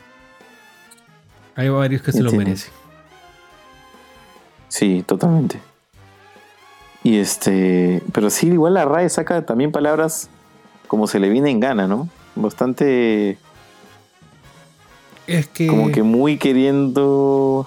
Hay 1.55 1.69
varios 1.69 2.01
que 2.01 2.11
se 2.11 2.21
lo 2.23 2.31
merecen. 2.31 2.71
Sí, 4.69 5.03
totalmente. 5.05 5.59
Y 7.03 7.17
este. 7.17 8.01
Pero 8.13 8.29
sí, 8.29 8.47
igual 8.47 8.75
la 8.75 8.85
RAE 8.85 9.09
saca 9.09 9.45
también 9.45 9.71
palabras 9.71 10.29
como 10.89 11.07
se 11.07 11.19
le 11.19 11.29
viene 11.29 11.51
en 11.51 11.61
gana, 11.61 11.87
¿no? 11.87 12.09
Bastante. 12.35 13.37
Es 15.27 15.47
que. 15.47 15.67
Como 15.67 15.91
que 15.91 16.03
muy 16.03 16.37
queriendo 16.37 17.65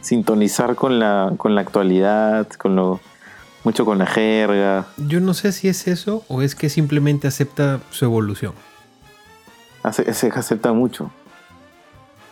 sintonizar 0.00 0.74
con 0.74 0.98
la, 0.98 1.34
con 1.36 1.54
la 1.54 1.60
actualidad, 1.60 2.48
con 2.48 2.74
lo. 2.74 2.98
mucho 3.62 3.84
con 3.84 3.98
la 3.98 4.06
jerga. 4.06 4.86
Yo 4.96 5.20
no 5.20 5.34
sé 5.34 5.52
si 5.52 5.68
es 5.68 5.86
eso 5.86 6.24
o 6.28 6.42
es 6.42 6.54
que 6.56 6.68
simplemente 6.70 7.28
acepta 7.28 7.80
su 7.90 8.06
evolución. 8.06 8.54
Se 9.92 10.28
acepta 10.28 10.72
mucho. 10.72 11.10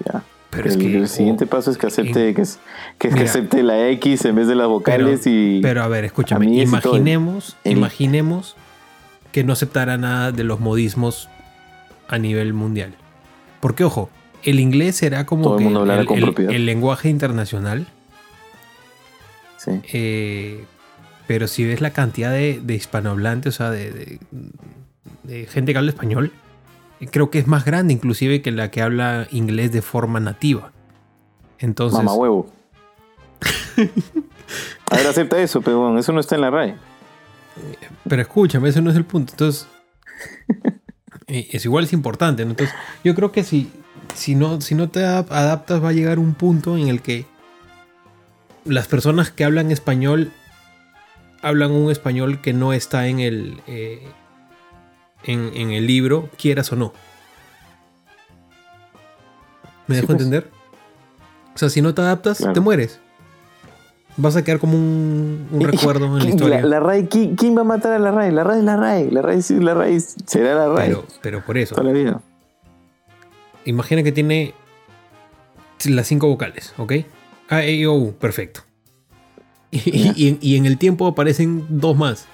Ya. 0.04 0.22
Pero 0.50 0.64
el, 0.64 0.70
es 0.70 0.76
que. 0.78 0.96
el 0.96 1.08
siguiente 1.08 1.44
oh, 1.44 1.48
paso 1.48 1.70
es 1.70 1.76
que 1.76 1.86
acepte, 1.86 2.32
que, 2.32 2.40
es- 2.42 2.58
que, 2.98 3.08
acepte 3.08 3.62
la 3.62 3.88
X 3.90 4.24
en 4.24 4.36
vez 4.36 4.48
de 4.48 4.54
las 4.54 4.68
vocales 4.68 5.26
y. 5.26 5.60
Pero 5.62 5.82
a 5.82 5.88
ver, 5.88 6.06
escúchame. 6.06 6.46
A 6.46 6.62
imaginemos, 6.62 7.56
el- 7.64 7.76
imaginemos 7.76 8.56
que 9.32 9.44
no 9.44 9.52
aceptara 9.52 9.96
nada 9.98 10.32
de 10.32 10.44
los 10.44 10.60
modismos 10.60 11.28
a 12.08 12.18
nivel 12.18 12.52
mundial. 12.54 12.94
Porque, 13.60 13.84
ojo, 13.84 14.08
el 14.42 14.60
inglés 14.60 14.96
será 14.96 15.26
como 15.26 15.42
Todo 15.44 15.54
el 15.54 15.58
que 15.58 15.64
mundo 15.64 15.92
el, 15.92 16.06
con 16.06 16.18
el- 16.18 16.24
propiedad. 16.24 16.52
el 16.52 16.64
lenguaje 16.66 17.08
internacional. 17.08 17.86
sí. 19.56 19.80
eh, 19.92 20.64
pero 21.26 21.46
si 21.46 21.62
ves 21.64 21.82
la 21.82 21.90
cantidad 21.90 22.30
de, 22.32 22.58
de 22.62 22.74
hispanohablantes, 22.74 23.54
o 23.54 23.56
sea, 23.56 23.70
de, 23.70 23.90
de- 23.92 24.18
de 25.24 25.46
gente 25.46 25.72
que 25.72 25.78
habla 25.78 25.90
español, 25.90 26.32
eh, 27.00 27.06
creo 27.10 27.28
que 27.30 27.38
es 27.38 27.46
más 27.46 27.66
grande 27.66 27.92
inclusive 27.92 28.40
que 28.40 28.50
la 28.50 28.70
que 28.70 28.80
habla 28.80 29.26
inglés 29.30 29.70
de 29.72 29.82
forma 29.82 30.20
nativa. 30.20 30.72
Entonces, 31.58 31.98
Mamá 31.98 32.14
huevo. 32.14 32.50
A 34.90 34.96
ver, 34.96 35.06
acepta 35.06 35.38
eso, 35.40 35.60
pero 35.60 35.80
bueno, 35.80 35.98
eso 35.98 36.12
no 36.12 36.20
está 36.20 36.34
en 36.36 36.40
la 36.40 36.50
RAE. 36.50 36.74
Pero 38.08 38.22
escúchame, 38.22 38.68
ese 38.68 38.80
no 38.82 38.90
es 38.90 38.96
el 38.96 39.04
punto. 39.04 39.32
Entonces, 39.32 39.66
eh, 41.26 41.48
es 41.52 41.64
igual, 41.64 41.84
es 41.84 41.92
importante. 41.92 42.44
¿no? 42.44 42.50
Entonces, 42.52 42.74
yo 43.04 43.14
creo 43.14 43.32
que 43.32 43.44
si, 43.44 43.70
si, 44.14 44.34
no, 44.34 44.60
si 44.60 44.74
no 44.74 44.88
te 44.88 45.00
adap- 45.00 45.30
adaptas, 45.30 45.82
va 45.82 45.90
a 45.90 45.92
llegar 45.92 46.18
un 46.18 46.34
punto 46.34 46.76
en 46.76 46.88
el 46.88 47.02
que 47.02 47.26
las 48.64 48.86
personas 48.86 49.30
que 49.30 49.44
hablan 49.44 49.70
español 49.70 50.32
hablan 51.40 51.70
un 51.70 51.90
español 51.90 52.40
que 52.40 52.52
no 52.52 52.72
está 52.72 53.06
en 53.06 53.20
el, 53.20 53.60
eh, 53.68 54.02
en, 55.24 55.52
en 55.54 55.70
el 55.70 55.86
libro, 55.86 56.28
quieras 56.36 56.72
o 56.72 56.76
no. 56.76 56.92
¿Me 59.86 59.94
Sí, 59.94 60.00
dejo 60.00 60.06
pues. 60.08 60.16
entender? 60.18 60.50
O 61.54 61.58
sea, 61.58 61.68
si 61.70 61.80
no 61.80 61.94
te 61.94 62.02
adaptas, 62.02 62.38
Claro. 62.38 62.52
te 62.52 62.60
mueres. 62.60 63.00
Vas 64.20 64.34
a 64.36 64.42
quedar 64.42 64.58
como 64.58 64.76
un, 64.76 65.46
recuerdo 65.60 66.06
en 66.06 66.14
la 66.14 66.18
¿quién- 66.20 66.34
historia. 66.34 66.60
La, 66.62 66.80
RAE, 66.80 67.06
¿quién, 67.08 67.36
quién 67.36 67.56
va 67.56 67.60
a 67.60 67.64
matar 67.64 67.92
a 67.92 67.98
la 68.00 68.10
RAE? 68.10 68.32
La 68.32 68.42
RAE 68.42 68.58
es 68.58 68.64
la 68.64 68.76
RAE. 68.76 69.10
La 69.12 69.22
RAE 69.22 69.42
sí, 69.42 69.60
la 69.60 69.74
RAE 69.74 70.00
será 70.00 70.54
la 70.56 70.68
RAE. 70.68 70.88
Pero, 70.88 71.04
pero 71.22 71.44
por 71.44 71.56
eso. 71.56 71.76
Toda 71.76 71.86
la 71.86 71.92
vida. 71.92 72.20
Imagina 73.64 74.02
que 74.02 74.10
tiene 74.12 74.54
las 75.86 76.06
cinco 76.08 76.26
vocales, 76.26 76.74
¿ok? 76.78 76.92
A, 77.48 77.62
E, 77.62 77.72
I, 77.74 77.86
O, 77.86 77.94
U, 77.94 78.12
perfecto. 78.14 78.62
Y, 79.70 80.28
en, 80.28 80.38
y 80.40 80.56
en 80.56 80.66
el 80.66 80.78
tiempo 80.78 81.06
aparecen 81.06 81.64
dos 81.68 81.96
más. 81.96 82.26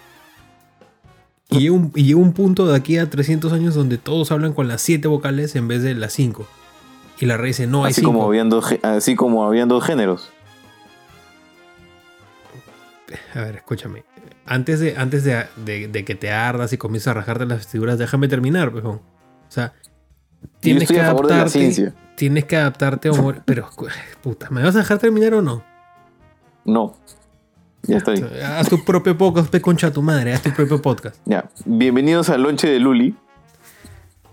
Y 1.51 1.59
llega, 1.59 1.75
un, 1.75 1.93
y 1.95 2.05
llega 2.05 2.19
un 2.19 2.33
punto 2.33 2.67
de 2.67 2.77
aquí 2.77 2.97
a 2.97 3.11
300 3.11 3.53
años 3.53 3.75
donde 3.75 3.99
todos 3.99 4.33
hablan 4.33 4.55
con 4.55 4.69
las 4.69 4.81
siete 4.81 5.09
vocales 5.09 5.55
en 5.57 5.69
vez 5.69 5.83
de 5.83 5.95
las 5.95 6.13
cinco. 6.15 6.47
Y 7.21 7.27
la 7.27 7.37
raíz 7.37 7.59
dice, 7.59 7.67
no, 7.69 7.85
hay 7.85 7.91
así, 7.91 8.01
cinco. 8.01 8.13
como 8.13 8.25
habían 8.27 8.49
dos, 8.49 8.75
así 8.83 9.15
como 9.17 9.45
habían 9.45 9.69
dos 9.69 9.85
géneros. 9.85 10.31
A 13.35 13.41
ver, 13.41 13.57
escúchame. 13.57 14.05
Antes 14.47 14.81
de, 14.81 14.97
antes 14.97 15.25
de, 15.25 15.47
de- 15.65 15.89
de 15.89 16.05
que 16.05 16.15
te 16.15 16.31
ardas 16.31 16.73
y 16.73 16.79
comiences 16.79 17.09
a 17.09 17.15
rajarte 17.15 17.47
las 17.47 17.59
vestiduras, 17.59 17.99
déjame 17.99 18.29
terminar, 18.29 18.73
pejón. 18.73 18.97
O 18.97 19.51
sea, 19.51 19.73
tienes 20.61 20.89
que 20.89 21.01
adaptarte. 21.01 21.93
Tienes 22.17 22.45
que 22.45 22.57
adaptarte 22.57 23.09
a 23.09 23.13
humor. 23.13 23.43
Pero, 23.45 23.69
puta, 24.23 24.49
¿me 24.51 24.63
vas 24.63 24.75
a 24.77 24.79
dejar 24.79 24.99
terminar 24.99 25.35
o 25.35 25.43
no? 25.43 25.65
No. 26.65 26.97
Ya 27.83 27.99
estoy. 27.99 28.25
Haz 28.43 28.69
tu 28.69 28.83
propio 28.85 29.17
podcast, 29.19 29.51
pe 29.51 29.61
concha 29.61 29.91
tu 29.93 30.01
madre, 30.01 30.33
haz 30.33 30.43
tu 30.43 30.51
propio 30.53 30.81
podcast. 30.81 31.17
Ya. 31.27 31.51
Bienvenidos 31.67 32.31
al 32.31 32.43
lonche 32.43 32.69
de 32.69 32.79
Luli. 32.79 33.15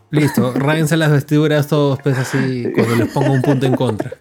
Listo, 0.10 0.54
ráyense 0.56 0.96
las 0.98 1.12
vestiduras 1.12 1.68
todos, 1.68 2.00
pues 2.02 2.18
así, 2.18 2.66
cuando 2.76 2.96
les 2.96 3.12
ponga 3.12 3.32
un 3.32 3.42
punto 3.42 3.66
en 3.66 3.76
contra. 3.76 4.12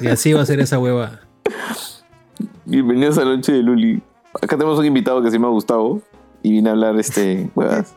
Y 0.00 0.06
así 0.08 0.32
va 0.32 0.42
a 0.42 0.46
ser 0.46 0.58
esa 0.60 0.78
hueva. 0.78 1.20
Bienvenidos 2.70 3.18
al 3.18 3.28
lonche 3.28 3.50
de 3.50 3.64
Luli. 3.64 4.00
Acá 4.40 4.56
tenemos 4.56 4.78
un 4.78 4.86
invitado 4.86 5.20
que 5.20 5.28
se 5.28 5.38
llama 5.38 5.48
Gustavo 5.48 6.00
y 6.40 6.52
viene 6.52 6.68
a 6.68 6.72
hablar 6.72 6.96
este 7.00 7.50
huevas. 7.56 7.96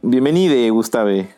Bienvenido, 0.00 0.72
Gustave. 0.72 1.28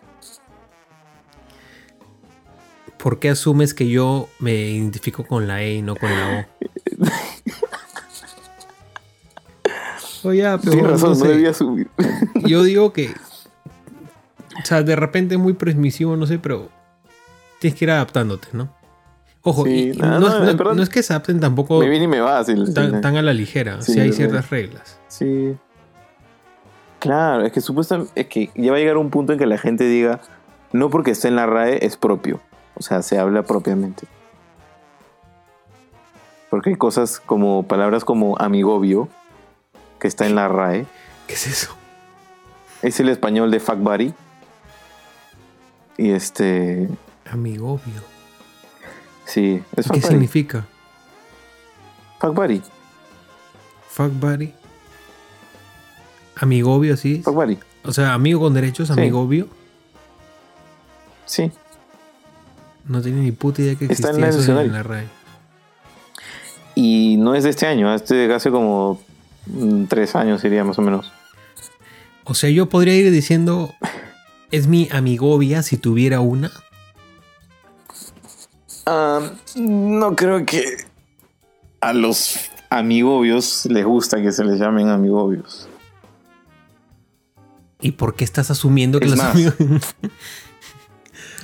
¿Por 2.98 3.18
qué 3.18 3.30
asumes 3.30 3.74
que 3.74 3.88
yo 3.88 4.28
me 4.38 4.54
identifico 4.54 5.26
con 5.26 5.48
la 5.48 5.60
E 5.64 5.74
y 5.74 5.82
no 5.82 5.96
con 5.96 6.08
la 6.08 6.46
O? 10.22 10.28
Oye, 10.28 10.42
pero 10.42 10.70
Tienes 10.70 10.86
razón, 10.86 11.18
no 11.18 11.24
no 11.24 11.30
debía 11.32 11.52
subir. 11.52 11.90
Yo 12.46 12.62
digo 12.62 12.92
que. 12.92 13.10
O 14.62 14.64
sea, 14.64 14.84
de 14.84 14.94
repente 14.94 15.34
es 15.34 15.40
muy 15.40 15.54
permisivo, 15.54 16.16
no 16.16 16.26
sé, 16.26 16.38
pero 16.38 16.68
tienes 17.58 17.76
que 17.76 17.86
ir 17.86 17.90
adaptándote, 17.90 18.46
¿no? 18.52 18.83
Ojo, 19.46 19.64
Sí, 19.64 19.92
y- 19.94 19.98
no, 19.98 20.82
es 20.82 20.88
que 20.88 21.02
se 21.02 21.12
adapten 21.12 21.38
tampoco 21.38 21.78
Me 21.78 21.88
viene 21.88 22.06
y 22.06 22.08
me 22.08 22.20
va. 22.20 22.38
así, 22.38 22.54
tan, 22.72 23.00
tan 23.02 23.16
a 23.16 23.22
la 23.22 23.34
ligera, 23.34 23.80
Sí, 23.82 23.92
si 23.92 24.00
hay 24.00 24.12
ciertas 24.12 24.48
reglas. 24.50 24.98
Sí. 25.08 25.54
Claro, 26.98 27.44
es 27.44 27.52
que 27.52 27.60
supuestamente 27.60 28.10
es 28.18 28.26
que 28.26 28.50
ya 28.54 28.70
va 28.70 28.78
a 28.78 28.80
llegar 28.80 28.96
un 28.96 29.10
punto 29.10 29.34
en 29.34 29.38
que 29.38 29.44
la 29.46 29.58
gente 29.58 29.84
diga, 29.84 30.20
no 30.72 30.88
porque 30.88 31.10
esté 31.10 31.28
en 31.28 31.36
la 31.36 31.44
RAE 31.44 31.84
es 31.84 31.98
propio. 31.98 32.40
O 32.74 32.82
sea, 32.82 33.02
se 33.02 33.18
habla 33.18 33.42
propiamente. 33.42 34.06
Porque 36.48 36.70
hay 36.70 36.76
cosas 36.76 37.20
como 37.20 37.64
palabras 37.64 38.04
como 38.06 38.38
amigobio, 38.38 39.08
que 40.00 40.08
está 40.08 40.24
en 40.26 40.34
la 40.34 40.48
RAE. 40.48 40.86
¿Qué 41.26 41.34
es 41.34 41.46
eso? 41.46 41.74
Es 42.80 42.98
el 43.00 43.10
español 43.10 43.50
de 43.50 43.60
fuck 43.60 43.76
buddy. 43.78 44.14
Y 45.98 46.10
este. 46.12 46.88
Amigobio. 47.30 48.13
Sí, 49.26 49.62
es 49.76 49.86
¿Qué 49.86 49.98
buddy. 49.98 50.08
significa? 50.08 50.66
Fuck 52.20 52.34
buddy. 52.34 52.62
Fuck 53.88 54.12
buddy. 54.20 54.52
Amigobio, 56.36 56.96
sí. 56.96 57.22
Fuck 57.22 57.34
buddy. 57.34 57.58
O 57.84 57.92
sea, 57.92 58.14
amigo 58.14 58.40
con 58.40 58.54
derechos, 58.54 58.88
Sí. 58.88 58.92
amigobio. 58.94 59.48
Sí. 61.26 61.50
No 62.86 63.00
tiene 63.00 63.20
ni 63.22 63.32
puta 63.32 63.62
idea 63.62 63.74
que 63.76 63.86
Está 63.86 64.08
existía 64.10 64.14
en 64.14 64.20
la 64.20 64.28
eso 64.28 64.60
en 64.60 64.72
la 64.72 64.82
RAE. 64.82 65.08
Y 66.74 67.16
no 67.18 67.34
es 67.34 67.44
de 67.44 67.50
este 67.50 67.66
año, 67.66 67.94
este 67.94 68.32
hace 68.34 68.50
como 68.50 69.00
mm, 69.46 69.84
tres 69.84 70.16
años 70.16 70.40
sería 70.40 70.64
más 70.64 70.78
o 70.78 70.82
menos. 70.82 71.12
O 72.24 72.34
sea, 72.34 72.50
yo 72.50 72.68
podría 72.68 72.94
ir 72.94 73.10
diciendo, 73.10 73.72
es 74.50 74.66
mi 74.66 74.88
amigobia 74.90 75.62
si 75.62 75.76
tuviera 75.76 76.20
una. 76.20 76.50
Ah, 78.86 79.30
no 79.56 80.14
creo 80.16 80.44
que 80.44 80.64
a 81.80 81.92
los 81.92 82.36
amigobios 82.70 83.66
les 83.66 83.84
gusta 83.84 84.20
que 84.20 84.32
se 84.32 84.44
les 84.44 84.58
llamen 84.58 84.88
amigobios. 84.88 85.68
¿Y 87.80 87.92
por 87.92 88.14
qué 88.14 88.24
estás 88.24 88.50
asumiendo 88.50 88.98
que 88.98 89.06
Es 89.06 89.10
los 89.12 89.18
más. 89.18 89.34
amigos... 89.34 89.54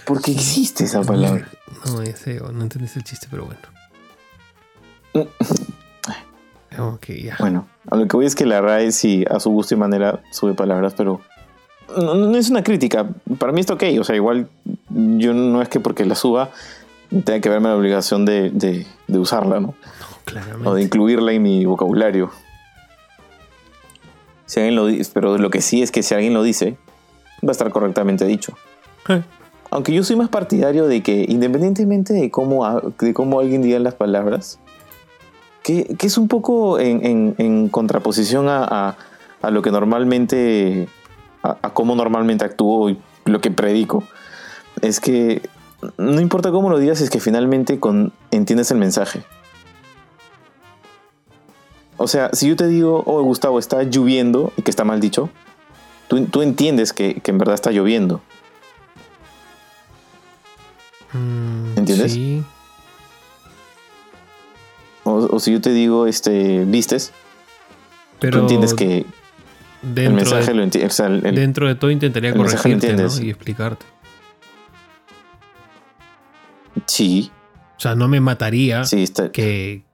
Porque 0.07 0.33
existe 0.33 0.85
esa 0.85 1.03
palabra. 1.03 1.49
No, 1.87 2.03
ya 2.03 2.17
sé, 2.17 2.41
no 2.41 2.63
entendiste 2.63 2.99
el 2.99 3.05
chiste, 3.05 3.29
pero 3.31 3.47
bueno. 3.47 3.61
Ok, 6.79 7.07
ya. 7.23 7.37
Bueno, 7.39 7.69
a 7.91 7.97
lo 7.97 8.09
que 8.09 8.17
voy 8.17 8.27
es 8.27 8.35
que 8.35 8.47
la 8.47 8.61
RAE 8.61 8.91
sí, 8.91 9.25
a 9.31 9.39
su 9.39 9.51
gusto 9.51 9.75
y 9.75 9.77
manera, 9.77 10.21
sube 10.33 10.55
palabras, 10.55 10.95
pero 10.97 11.21
no, 11.97 12.15
no 12.15 12.37
es 12.37 12.51
una 12.51 12.63
crítica. 12.63 13.09
Para 13.39 13.53
mí 13.53 13.61
está 13.61 13.75
ok. 13.75 13.85
O 14.01 14.05
sea, 14.05 14.17
igual 14.17 14.49
yo 14.89 15.35
no 15.35 15.63
es 15.63 15.69
que 15.69 15.81
porque 15.81 16.05
la 16.05 16.15
suba 16.15 16.51
tenga 17.11 17.41
que 17.41 17.49
verme 17.49 17.69
la 17.69 17.77
obligación 17.77 18.25
de, 18.25 18.51
de- 18.51 18.87
de 19.09 19.19
usarla, 19.19 19.61
¿no? 19.61 19.69
No, 19.69 19.75
claramente. 20.25 20.69
O 20.69 20.75
de 20.75 20.83
incluirla 20.83 21.33
en 21.33 21.43
mi 21.43 21.65
vocabulario. 21.65 22.31
Si 24.47 24.59
alguien 24.61 24.77
lo 24.77 24.87
dice, 24.87 25.11
pero 25.15 25.39
lo 25.39 25.51
que 25.51 25.61
sí 25.61 25.83
es 25.83 25.91
que 25.93 26.03
si 26.03 26.15
alguien 26.15 26.35
lo 26.35 26.43
dice, 26.43 26.77
va 27.45 27.49
a 27.49 27.53
estar 27.53 27.71
correctamente 27.71 28.25
dicho. 28.27 28.55
Eh, 29.09 29.23
Aunque 29.71 29.93
yo 29.93 30.03
soy 30.03 30.17
más 30.17 30.29
partidario 30.29 30.87
de 30.87 31.03
que 31.03 31.25
independientemente 31.29 32.13
de 32.13 32.31
cómo, 32.31 32.67
de 32.99 33.15
cómo 33.15 33.39
alguien 33.41 33.63
diga 33.63 33.79
las 33.79 33.95
palabras, 33.95 34.59
que, 35.63 35.95
que 35.97 36.07
es 36.09 36.19
un 36.19 36.27
poco 36.27 36.79
en, 36.81 37.05
en- 37.07 37.35
en 37.39 37.69
contraposición 37.69 38.49
a, 38.49 38.65
a- 38.65 38.97
a 39.43 39.51
lo 39.51 39.63
que 39.63 39.71
normalmente, 39.71 40.89
a, 41.43 41.57
a 41.63 41.71
cómo 41.73 41.95
normalmente 41.95 42.45
actúo 42.45 42.91
y 42.91 42.99
lo 43.27 43.41
que 43.41 43.51
predico, 43.53 44.03
es 44.83 44.99
que 45.01 45.43
no 45.97 46.21
importa 46.21 46.51
cómo 46.51 46.71
lo 46.71 46.79
digas, 46.79 47.01
es 47.01 47.11
que 47.11 47.21
finalmente 47.21 47.81
con, 47.81 48.13
entiendes 48.31 48.71
el 48.71 48.79
mensaje. 48.79 49.23
O 51.97 52.09
sea, 52.09 52.31
si 52.33 52.49
yo 52.49 52.57
te 52.57 52.67
digo, 52.67 53.03
oh 53.07 53.23
Gustavo, 53.23 53.59
está 53.59 53.83
lloviendo 53.83 54.53
y 54.57 54.63
que 54.63 54.71
está 54.71 54.85
mal 54.85 55.01
dicho, 55.01 55.29
tú, 56.09 56.25
tú 56.27 56.43
entiendes 56.43 56.93
que, 56.93 57.21
que 57.21 57.31
en 57.31 57.39
verdad 57.39 57.55
está 57.55 57.71
lloviendo. 57.73 58.21
mm, 61.13 61.79
¿Entiendes? 61.79 62.13
Sí. 62.13 62.43
O, 65.05 65.29
o 65.31 65.41
si 65.41 65.53
yo 65.53 65.61
te 65.61 65.73
digo, 65.73 66.07
este, 66.07 66.65
vistes, 66.65 67.13
Pero 68.19 68.39
tú 68.39 68.43
entiendes 68.45 68.75
que 68.75 69.07
el 69.83 69.95
dentro, 69.95 70.15
mensaje 70.17 70.47
de, 70.47 70.55
lo 70.55 70.63
entiendes. 70.63 70.93
O 70.93 70.97
sea, 70.97 71.09
dentro 71.09 71.69
de 71.69 71.75
todo 71.75 71.91
intentaría 71.91 72.35
corregirte 72.35 72.97
y 73.23 73.31
explicarte. 73.31 73.87
Sí, 76.87 77.31
O 77.77 77.81
sea, 77.81 77.95
no 77.95 78.09
me 78.09 78.21
mataría 78.21 78.85
sí, 78.85 79.03
está. 79.03 79.33
que, 79.33 79.85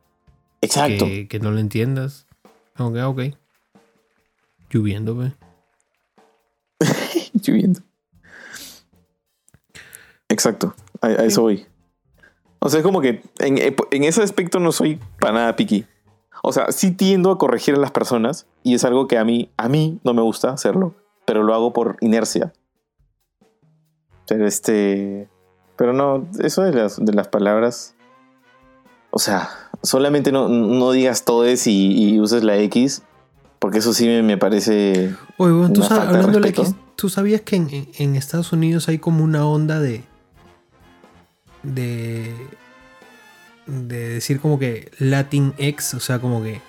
Exacto. 0.61 1.07
que, 1.07 1.29
que 1.29 1.38
no 1.40 1.51
lo 1.51 1.59
entiendas. 1.59 2.27
Ok, 2.79 2.96
ok. 3.05 3.20
Lloviendo, 4.70 5.16
ve. 5.16 5.33
Lloviendo. 7.42 7.81
Exacto, 10.29 10.75
a, 11.01 11.07
a 11.07 11.25
eso 11.25 11.42
voy. 11.42 11.66
O 12.59 12.68
sea, 12.68 12.81
es 12.81 12.85
como 12.85 13.01
que 13.01 13.22
en, 13.38 13.59
en 13.59 14.05
ese 14.05 14.22
aspecto 14.22 14.59
no 14.59 14.72
soy 14.72 14.99
para 15.20 15.35
nada 15.35 15.57
piqui. 15.57 15.87
O 16.42 16.53
sea, 16.53 16.72
sí 16.72 16.92
tiendo 16.92 17.31
a 17.31 17.38
corregir 17.38 17.75
a 17.75 17.79
las 17.79 17.90
personas 17.90 18.46
y 18.62 18.75
es 18.75 18.85
algo 18.85 19.07
que 19.07 19.18
a 19.18 19.25
mí, 19.25 19.51
a 19.57 19.68
mí 19.68 20.01
no 20.05 20.14
me 20.14 20.22
gusta 20.22 20.51
hacerlo, 20.51 20.94
pero 21.25 21.42
lo 21.42 21.55
hago 21.55 21.72
por 21.72 21.96
inercia. 22.01 22.53
Pero 24.27 24.46
este. 24.46 25.29
Pero 25.76 25.92
no, 25.92 26.26
eso 26.40 26.62
de 26.62 26.72
las, 26.72 27.04
de 27.04 27.12
las 27.12 27.28
palabras. 27.28 27.94
O 29.10 29.18
sea, 29.18 29.48
solamente 29.82 30.32
no, 30.32 30.48
no 30.48 30.90
digas 30.92 31.24
todes 31.24 31.66
y, 31.66 31.92
y 32.14 32.20
uses 32.20 32.42
la 32.44 32.56
X, 32.58 33.02
porque 33.58 33.78
eso 33.78 33.92
sí 33.94 34.06
me, 34.06 34.22
me 34.22 34.36
parece. 34.38 35.14
Oye, 35.38 35.52
bueno, 35.52 35.72
tú 35.72 35.80
Una 35.80 35.88
sabes, 35.88 36.08
hablando 36.08 36.32
de 36.32 36.40
la. 36.40 36.48
X, 36.48 36.74
¿tú 36.96 37.08
sabías 37.08 37.40
que 37.42 37.56
en, 37.56 37.68
en- 37.70 37.88
en 37.98 38.16
Estados 38.16 38.52
Unidos 38.52 38.88
hay 38.88 38.98
como 38.98 39.22
una 39.24 39.46
onda 39.46 39.80
de. 39.80 40.02
de. 41.62 42.34
de 43.66 44.08
decir 44.08 44.40
como 44.40 44.58
que 44.58 44.90
Latin 44.98 45.54
X, 45.58 45.94
o 45.94 46.00
sea, 46.00 46.18
como 46.18 46.42
que. 46.42 46.60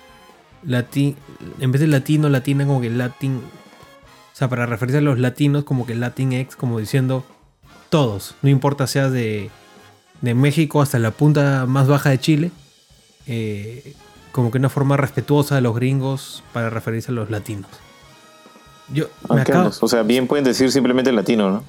Latin, 0.64 1.16
en 1.60 1.70
vez 1.72 1.80
de 1.80 1.86
latino, 1.86 2.28
latina, 2.28 2.66
como 2.66 2.80
que 2.80 2.90
Latin. 2.90 3.36
O 3.36 4.36
sea, 4.38 4.48
para 4.48 4.66
referirse 4.66 4.98
a 4.98 5.02
los 5.02 5.18
latinos, 5.18 5.64
como 5.64 5.86
que 5.86 5.94
Latin 5.94 6.32
X, 6.32 6.56
como 6.56 6.78
diciendo 6.78 7.24
todos, 7.88 8.34
no 8.42 8.48
importa 8.48 8.86
sea 8.86 9.10
de, 9.10 9.50
de 10.20 10.34
México 10.34 10.82
hasta 10.82 10.98
la 10.98 11.10
punta 11.10 11.66
más 11.66 11.88
baja 11.88 12.10
de 12.10 12.18
Chile, 12.20 12.50
eh, 13.26 13.94
como 14.32 14.50
que 14.50 14.58
una 14.58 14.68
forma 14.68 14.96
respetuosa 14.96 15.54
de 15.54 15.60
los 15.60 15.74
gringos 15.74 16.42
para 16.52 16.70
referirse 16.70 17.10
a 17.10 17.14
los 17.14 17.30
latinos. 17.30 17.70
Yo 18.88 19.06
me 19.28 19.40
¿a 19.40 19.44
qué 19.44 19.52
acabo? 19.52 19.70
O 19.80 19.88
sea, 19.88 20.02
bien 20.02 20.26
pueden 20.26 20.44
decir 20.44 20.70
simplemente 20.72 21.12
latino, 21.12 21.50
¿no? 21.50 21.64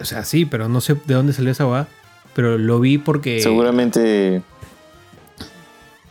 o 0.00 0.04
sea, 0.04 0.24
sí, 0.24 0.46
pero 0.46 0.68
no 0.68 0.80
sé 0.80 0.94
de 1.04 1.14
dónde 1.14 1.32
salió 1.32 1.50
esa 1.52 1.64
va, 1.64 1.86
pero 2.34 2.56
lo 2.58 2.80
vi 2.80 2.98
porque 2.98 3.40
Seguramente. 3.42 4.42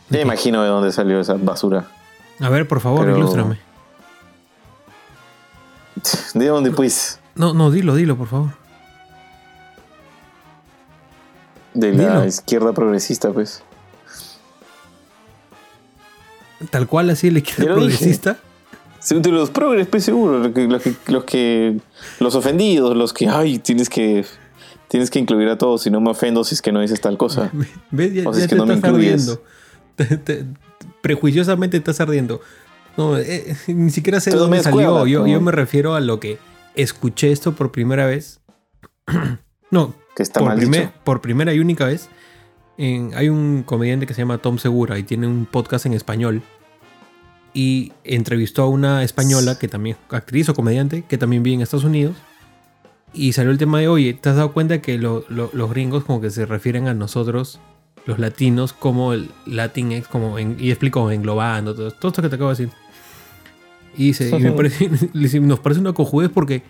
Ya 0.10 0.18
me 0.18 0.22
imagino 0.24 0.62
de 0.62 0.70
dónde 0.70 0.92
salió 0.92 1.20
esa 1.20 1.36
basura. 1.36 1.88
A 2.40 2.50
ver, 2.50 2.68
por 2.68 2.80
favor, 2.82 3.06
Pero- 3.06 3.18
ilústrame. 3.18 3.60
¿De 6.34 6.48
dónde, 6.48 6.72
pues? 6.72 7.20
No, 7.36 7.54
no, 7.54 7.72
dilo, 7.72 7.96
dilo, 7.96 8.18
por 8.18 8.28
favor. 8.28 8.61
De 11.74 11.94
la 11.94 12.14
Dilo. 12.16 12.26
izquierda 12.28 12.74
progresista, 12.74 13.32
pues. 13.32 13.64
Tal 16.70 16.88
cual 16.88 17.10
así 17.10 17.32
la 17.32 17.40
izquierda 17.40 17.64
dije. 17.64 17.74
progresista. 17.76 18.38
Sí, 19.00 19.20
De 19.20 19.30
los 19.32 19.50
progres, 19.50 19.88
pues 19.88 20.04
seguro. 20.04 20.38
Los 20.40 20.52
que, 20.54 20.68
los, 20.68 20.82
que, 20.84 20.94
los 21.08 21.24
que- 21.24 21.78
Los 22.20 22.36
ofendidos, 22.36 22.96
los 22.96 23.14
que. 23.14 23.28
Ay, 23.30 23.58
tienes 23.60 23.90
que. 23.90 24.26
Tienes 24.88 25.10
que 25.10 25.20
incluir 25.20 25.48
a 25.48 25.58
todos, 25.58 25.84
si 25.84 25.90
no 25.90 26.02
me 26.02 26.12
ofendo 26.12 26.44
si 26.44 26.54
es 26.54 26.62
que 26.62 26.72
no 26.74 26.82
dices 26.82 27.00
tal 27.02 27.18
cosa. 27.18 27.50
¿Ves? 27.92 28.14
Ya, 28.14 28.30
O 28.30 28.34
sea, 28.34 28.40
ya 28.42 28.46
es 28.46 28.50
que 28.50 28.56
te 28.56 28.60
no 28.60 28.66
me 28.66 28.74
estás 28.76 28.90
incluyes. 28.92 29.14
ardiendo. 29.30 29.44
Te- 29.96 30.18
te- 30.18 30.46
prejuiciosamente 31.02 31.78
estás 31.78 32.00
ardiendo. 32.02 32.42
No, 32.98 33.18
eh, 33.18 33.56
ni 33.68 33.90
siquiera 33.90 34.20
sé 34.20 34.32
Todo 34.32 34.42
dónde 34.42 34.58
me 34.58 34.64
salió. 34.64 34.82
escuela, 34.82 35.10
Yo, 35.10 35.20
¿no? 35.22 35.28
yo 35.28 35.40
me 35.42 35.52
refiero 35.54 35.96
a 35.96 36.02
lo 36.02 36.20
que 36.20 36.38
escuché 36.76 37.32
esto 37.32 37.54
por 37.54 37.72
primera 37.72 38.06
vez. 38.06 38.42
no, 39.72 39.96
Que 40.16 40.24
está 40.24 40.40
por, 40.40 40.50
mal 40.50 40.58
primer- 40.58 40.82
dicho. 40.88 40.94
por 41.04 41.22
primera 41.22 41.54
y 41.54 41.60
única 41.60 41.86
vez. 41.86 42.10
en- 42.78 43.12
hay 43.16 43.30
un 43.30 43.64
comediante 43.64 44.08
que 44.08 44.14
se 44.14 44.22
llama 44.22 44.40
Tom 44.40 44.58
Segura 44.58 44.98
y 44.98 45.04
tiene 45.04 45.28
un 45.28 45.46
podcast 45.46 45.86
en 45.86 45.94
español. 45.94 46.42
Y 47.54 47.92
entrevistó 48.04 48.64
a 48.64 48.68
una 48.70 49.04
española 49.04 49.60
que 49.60 49.68
también 49.68 49.98
actriz 50.10 50.48
o 50.50 50.54
comediante 50.56 51.04
que 51.04 51.18
también 51.18 51.44
vive 51.44 51.56
en 51.56 51.62
Estados 51.62 51.84
Unidos. 51.84 52.16
Y 53.14 53.34
salió 53.34 53.52
el 53.52 53.58
tema 53.58 53.80
de, 53.80 53.90
oye, 53.90 54.14
¿te 54.14 54.30
has 54.30 54.38
dado 54.38 54.54
cuenta 54.54 54.82
que 54.82 54.98
lo- 54.98 55.26
lo- 55.28 55.50
los 55.54 55.70
gringos 55.70 56.06
como 56.06 56.22
que 56.22 56.30
se 56.32 56.46
refieren 56.46 56.88
a 56.88 56.94
nosotros, 56.94 57.60
los 58.06 58.20
latinos, 58.20 58.72
como 58.74 59.12
el 59.14 59.30
Latinx, 59.46 60.08
como 60.08 60.40
en- 60.40 60.56
y 60.58 60.70
explicó, 60.72 61.12
englobando, 61.12 61.76
todo, 61.76 61.92
todo 61.92 62.08
esto 62.10 62.22
que 62.22 62.30
te 62.30 62.36
acabo 62.36 62.52
de 62.52 62.56
decir. 62.64 62.76
Y, 63.98 64.06
dice, 64.08 64.30
y 64.30 64.40
me 64.42 64.52
parece- 64.54 64.90
nos 65.42 65.60
parece 65.60 65.82
una 65.82 65.92
cojudez 65.94 66.32
porque 66.34 66.64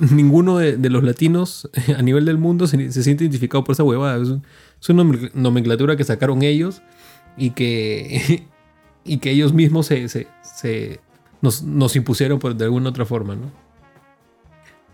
ninguno 0.00 0.58
de, 0.58 0.76
de 0.76 0.90
los 0.90 1.02
latinos 1.04 1.68
a 1.98 2.02
nivel 2.02 2.24
del 2.24 2.38
mundo 2.38 2.66
se, 2.66 2.90
se 2.92 3.02
siente 3.02 3.24
identificado 3.24 3.64
por 3.64 3.72
esa 3.74 3.82
huevada. 3.84 4.20
Es, 4.22 4.28
un- 4.28 4.44
es 4.80 4.88
una 4.88 5.02
nomen- 5.04 5.30
nomenclatura 5.34 5.96
que 5.96 6.04
sacaron 6.04 6.42
ellos 6.42 6.82
y 7.36 7.50
que, 7.50 8.46
y 9.04 9.18
que 9.18 9.30
ellos 9.30 9.52
mismos 9.52 9.86
se, 9.86 10.08
se- 10.08 10.26
se- 10.42 11.00
nos, 11.40 11.62
nos 11.62 11.94
impusieron 11.96 12.38
por, 12.38 12.54
de 12.56 12.64
alguna 12.64 12.90
otra 12.90 13.04
forma, 13.04 13.34
¿no? 13.36 13.50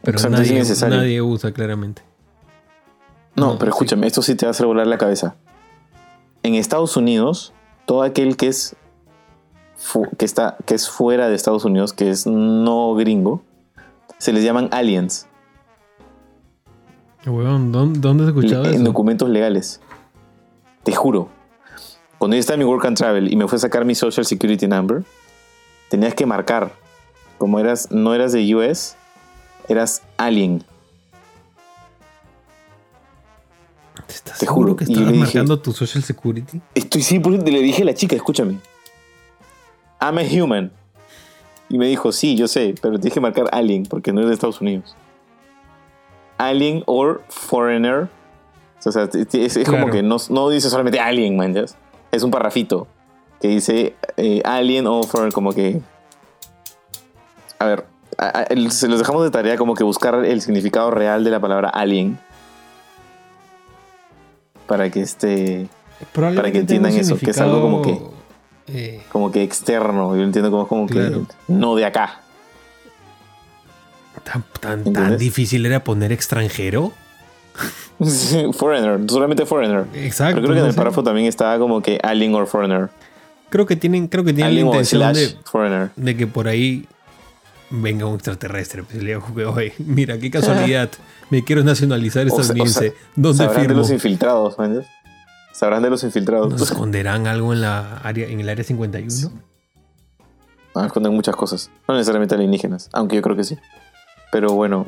Pero 0.02 0.18
nadie, 0.30 0.62
nadie 0.88 1.20
usa 1.22 1.52
claramente. 1.52 2.02
No, 3.36 3.52
No, 3.52 3.58
pero 3.58 3.70
sí. 3.72 3.76
escúchame, 3.76 4.06
esto 4.06 4.22
sí 4.22 4.34
te 4.34 4.46
va 4.46 4.48
a 4.48 4.52
hacer 4.52 4.66
volar 4.66 4.86
la 4.86 4.98
cabeza. 4.98 5.36
En 6.42 6.54
Estados 6.54 6.96
Unidos, 6.96 7.52
todo 7.86 8.02
aquel 8.02 8.36
que 8.36 8.48
es 8.48 8.76
que 10.18 10.24
está 10.24 10.56
que 10.66 10.74
es 10.74 10.88
fuera 10.88 11.28
de 11.28 11.34
Estados 11.34 11.64
Unidos, 11.64 11.92
que 11.92 12.10
es 12.10 12.26
no 12.26 12.94
gringo, 12.94 13.42
se 14.20 14.32
les 14.32 14.44
llaman 14.44 14.68
aliens 14.70 15.26
Huevón, 17.26 17.72
¿dónde, 17.72 17.98
dónde 18.00 18.22
has 18.24 18.28
escuchado 18.28 18.64
en 18.66 18.74
eso? 18.76 18.84
documentos 18.84 19.28
legales. 19.28 19.80
Te 20.84 20.92
juro. 20.94 21.28
Cuando 22.18 22.34
yo 22.36 22.40
estaba 22.40 22.54
en 22.54 22.60
mi 22.60 22.64
work 22.64 22.84
and 22.86 22.96
travel 22.96 23.30
y 23.32 23.36
me 23.36 23.46
fue 23.48 23.56
a 23.56 23.58
sacar 23.60 23.84
mi 23.84 23.94
social 23.94 24.24
security 24.24 24.66
number, 24.66 25.02
tenías 25.90 26.14
que 26.14 26.24
marcar 26.26 26.72
como 27.38 27.58
eras 27.58 27.90
no 27.90 28.14
eras 28.14 28.32
de 28.32 28.54
US, 28.54 28.96
eras 29.68 30.02
alien. 30.16 30.64
¿Estás 34.08 34.38
te 34.38 34.46
juro, 34.46 34.74
que 34.76 34.84
estabas 34.84 35.08
dije- 35.12 35.18
marcando 35.20 35.58
tu 35.60 35.72
social 35.72 36.02
security? 36.02 36.60
Estoy 36.74 37.02
100% 37.02 37.44
le 37.50 37.60
dije 37.62 37.82
a 37.82 37.84
la 37.86 37.94
chica, 37.94 38.16
escúchame. 38.16 38.58
I'm 40.00 40.16
a 40.18 40.22
human. 40.22 40.72
Y 41.70 41.78
me 41.78 41.86
dijo, 41.86 42.12
sí, 42.12 42.36
yo 42.36 42.48
sé, 42.48 42.74
pero 42.82 42.98
tienes 42.98 43.14
que 43.14 43.20
marcar 43.20 43.46
alien 43.52 43.84
porque 43.86 44.12
no 44.12 44.20
es 44.20 44.26
de 44.26 44.34
Estados 44.34 44.60
Unidos. 44.60 44.94
Alien 46.36 46.82
or 46.86 47.22
foreigner. 47.28 48.08
O 48.84 48.92
sea, 48.92 49.08
es, 49.12 49.58
como 49.66 49.90
que 49.90 50.02
no, 50.02 50.16
no 50.30 50.48
dice 50.50 50.68
solamente 50.68 51.00
alien, 51.00 51.36
man. 51.36 51.54
Es 52.12 52.22
un 52.22 52.30
parrafito 52.30 52.86
que 53.40 53.48
dice 53.48 53.94
eh, 54.16 54.42
alien 54.44 54.86
or 54.86 55.06
foreigner, 55.06 55.32
como 55.32 55.52
que. 55.52 55.80
A 57.58 57.66
ver, 57.66 57.84
a- 58.18 58.38
a- 58.40 58.42
el- 58.44 58.72
se 58.72 58.88
los 58.88 58.98
dejamos 58.98 59.22
de 59.22 59.30
tarea 59.30 59.56
como 59.56 59.74
que 59.74 59.84
buscar 59.84 60.24
el 60.24 60.40
significado 60.42 60.90
real 60.90 61.22
de 61.24 61.30
la 61.30 61.40
palabra 61.40 61.68
alien. 61.68 62.18
Para 64.66 64.90
que 64.90 65.00
este. 65.02 65.68
Probablemente 66.12 66.52
que 66.52 66.58
entiendan 66.60 66.92
eso, 66.96 67.16
que 67.18 67.30
es 67.30 67.38
algo 67.40 67.60
como 67.60 67.82
que- 67.82 68.00
eh, 68.72 69.02
como 69.10 69.30
que 69.30 69.42
externo. 69.42 70.16
Yo 70.16 70.22
entiendo 70.22 70.50
como, 70.50 70.66
como 70.68 70.86
Claro. 70.86 71.26
que 71.28 71.52
no 71.52 71.74
de 71.76 71.84
acá. 71.84 72.20
tan, 74.24 74.44
tan, 74.60 74.92
tan 74.92 75.18
difícil 75.18 75.64
era 75.66 75.82
poner 75.84 76.12
extranjero. 76.12 76.92
foreigner, 78.52 79.00
solamente 79.08 79.44
Foreigner. 79.46 79.84
Exacto. 79.94 80.36
Pero 80.36 80.46
creo 80.46 80.54
que 80.54 80.60
no 80.60 80.64
en 80.66 80.70
el 80.70 80.74
párrafo 80.76 81.02
también 81.02 81.26
está 81.26 81.58
como 81.58 81.82
que 81.82 81.98
Alien 82.02 82.34
or 82.34 82.46
Foreigner. 82.46 82.88
Creo 83.50 83.66
que 83.66 83.76
tienen, 83.76 84.06
creo 84.08 84.24
que 84.24 84.32
tienen 84.32 84.54
la 84.54 84.60
Alien 84.60 84.66
intención 84.68 85.12
de, 85.12 85.36
Foreigner. 85.44 85.90
de 85.96 86.16
que 86.16 86.26
por 86.26 86.48
ahí 86.48 86.86
venga 87.70 88.06
un 88.06 88.14
extraterrestre. 88.14 88.82
Pues, 88.84 89.02
le 89.02 89.14
digo, 89.16 89.52
oye, 89.54 89.74
mira, 89.78 90.18
qué 90.18 90.30
casualidad. 90.30 90.90
Me 91.30 91.44
quiero 91.44 91.62
nacionalizar 91.62 92.26
O 92.26 92.30
sea- 92.30 92.38
o 92.38 92.40
estadounidense. 92.40 92.90
sea, 92.90 92.98
¿Dónde 93.16 93.38
Sabrán 93.38 93.56
de 93.56 93.62
firmo? 93.68 93.78
los 93.80 93.90
infiltrados, 93.90 94.58
¿me 94.58 94.64
entiendes? 94.66 94.90
Sabrán 95.60 95.82
de 95.82 95.90
los 95.90 96.02
infiltrados. 96.04 96.50
¿Nos 96.50 96.62
esconderán 96.62 97.26
algo 97.26 97.52
en, 97.52 97.60
la 97.60 97.98
área, 97.98 98.26
en 98.26 98.40
el 98.40 98.48
área 98.48 98.64
51? 98.64 99.30
Ah, 100.74 100.86
esconden 100.86 101.12
muchas 101.12 101.36
cosas. 101.36 101.70
No 101.86 101.92
necesariamente 101.94 102.34
alienígenas, 102.34 102.88
aunque 102.94 103.16
yo 103.16 103.20
creo 103.20 103.36
que 103.36 103.44
sí. 103.44 103.58
Pero 104.32 104.54
bueno, 104.54 104.86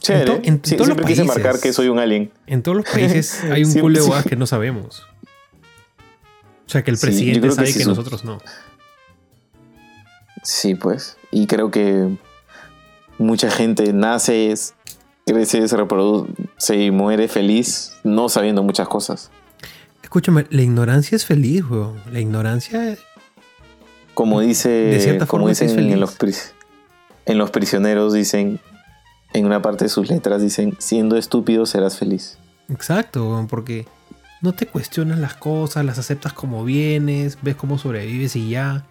chévere. 0.00 0.32
En 0.32 0.40
to- 0.42 0.48
en 0.48 0.60
Sí, 0.64 0.76
todos 0.76 0.78
los 0.78 0.86
siempre 0.86 1.04
quise 1.06 1.24
países. 1.26 1.42
marcar 1.44 1.60
que 1.60 1.74
soy 1.74 1.88
un 1.88 1.98
alien. 1.98 2.32
En 2.46 2.62
todos 2.62 2.78
los 2.78 2.86
países 2.86 3.44
hay 3.50 3.64
un 3.64 3.70
Sí, 3.70 3.80
culo 3.80 4.02
de 4.02 4.22
sí. 4.22 4.28
que 4.30 4.36
no 4.36 4.46
sabemos. 4.46 5.02
O 6.66 6.70
sea, 6.72 6.82
que 6.82 6.90
el 6.90 6.96
Sí, 6.96 7.04
presidente 7.04 7.50
sabe 7.50 7.66
sí 7.66 7.78
que 7.80 7.84
nosotros 7.84 8.24
no. 8.24 8.38
Sí, 10.42 10.74
pues. 10.74 11.18
Y 11.30 11.46
creo 11.46 11.70
que 11.70 12.16
mucha 13.18 13.50
gente 13.50 13.92
nace, 13.92 14.54
crece, 15.26 15.68
se 15.68 15.76
reproduce 15.76 16.76
y 16.76 16.90
muere 16.90 17.28
feliz 17.28 17.92
no 18.04 18.30
sabiendo 18.30 18.62
muchas 18.62 18.88
cosas. 18.88 19.30
Escúchame, 20.12 20.44
la 20.50 20.60
ignorancia 20.60 21.16
es 21.16 21.24
feliz, 21.24 21.64
weón. 21.70 21.98
La 22.12 22.20
ignorancia 22.20 22.98
Como 24.12 24.40
dice, 24.42 24.68
De 24.68 25.00
cierta 25.00 25.24
como 25.24 25.44
forma 25.44 25.48
dicen 25.48 25.68
es 25.70 25.74
feliz. 25.74 25.94
en 25.94 26.00
los, 26.00 26.18
pris- 26.18 26.52
en 27.24 27.38
los 27.38 27.50
prisioneros, 27.50 28.12
dicen, 28.12 28.60
en 29.32 29.46
una 29.46 29.62
parte 29.62 29.86
de 29.86 29.88
sus 29.88 30.10
letras, 30.10 30.42
dicen, 30.42 30.76
siendo 30.78 31.16
estúpido 31.16 31.64
serás 31.64 31.96
feliz. 31.96 32.36
Exacto, 32.68 33.26
weón, 33.26 33.46
porque 33.46 33.86
no 34.42 34.52
te 34.52 34.66
cuestionas 34.66 35.18
las 35.18 35.32
cosas, 35.32 35.82
las 35.86 35.98
aceptas 35.98 36.34
como 36.34 36.62
vienes, 36.62 37.38
ves 37.40 37.56
cómo 37.56 37.78
sobrevives 37.78 38.36
y 38.36 38.50
ya. 38.50 38.84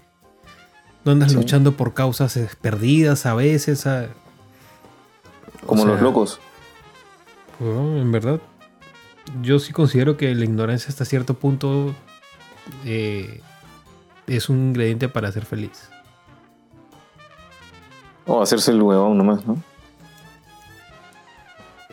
No 1.06 1.12
andas 1.12 1.34
Sí. 1.34 1.38
luchando 1.38 1.78
por 1.78 1.94
causas 1.94 2.36
perdidas 2.64 3.28
a 3.28 3.36
veces. 3.36 3.86
a- 3.86 4.08
Como 5.68 5.84
sea, 5.84 5.92
los 5.92 6.02
locos. 6.02 6.40
weón, 7.60 7.98
en 7.98 8.12
verdad, 8.12 8.40
yo 9.42 9.60
sí 9.60 9.74
considero 9.74 10.18
que 10.18 10.34
la 10.36 10.44
ignorancia 10.46 10.90
hasta 10.90 11.06
cierto 11.06 11.36
punto 11.36 11.94
eh, 12.86 13.42
es 14.28 14.50
un 14.50 14.58
ingrediente 14.70 15.10
para 15.10 15.32
ser 15.32 15.46
feliz. 15.46 15.90
O 18.26 18.42
hacerse 18.42 18.72
el 18.72 18.82
huevón 18.82 19.18
nomás, 19.18 19.46
¿no? 19.46 19.62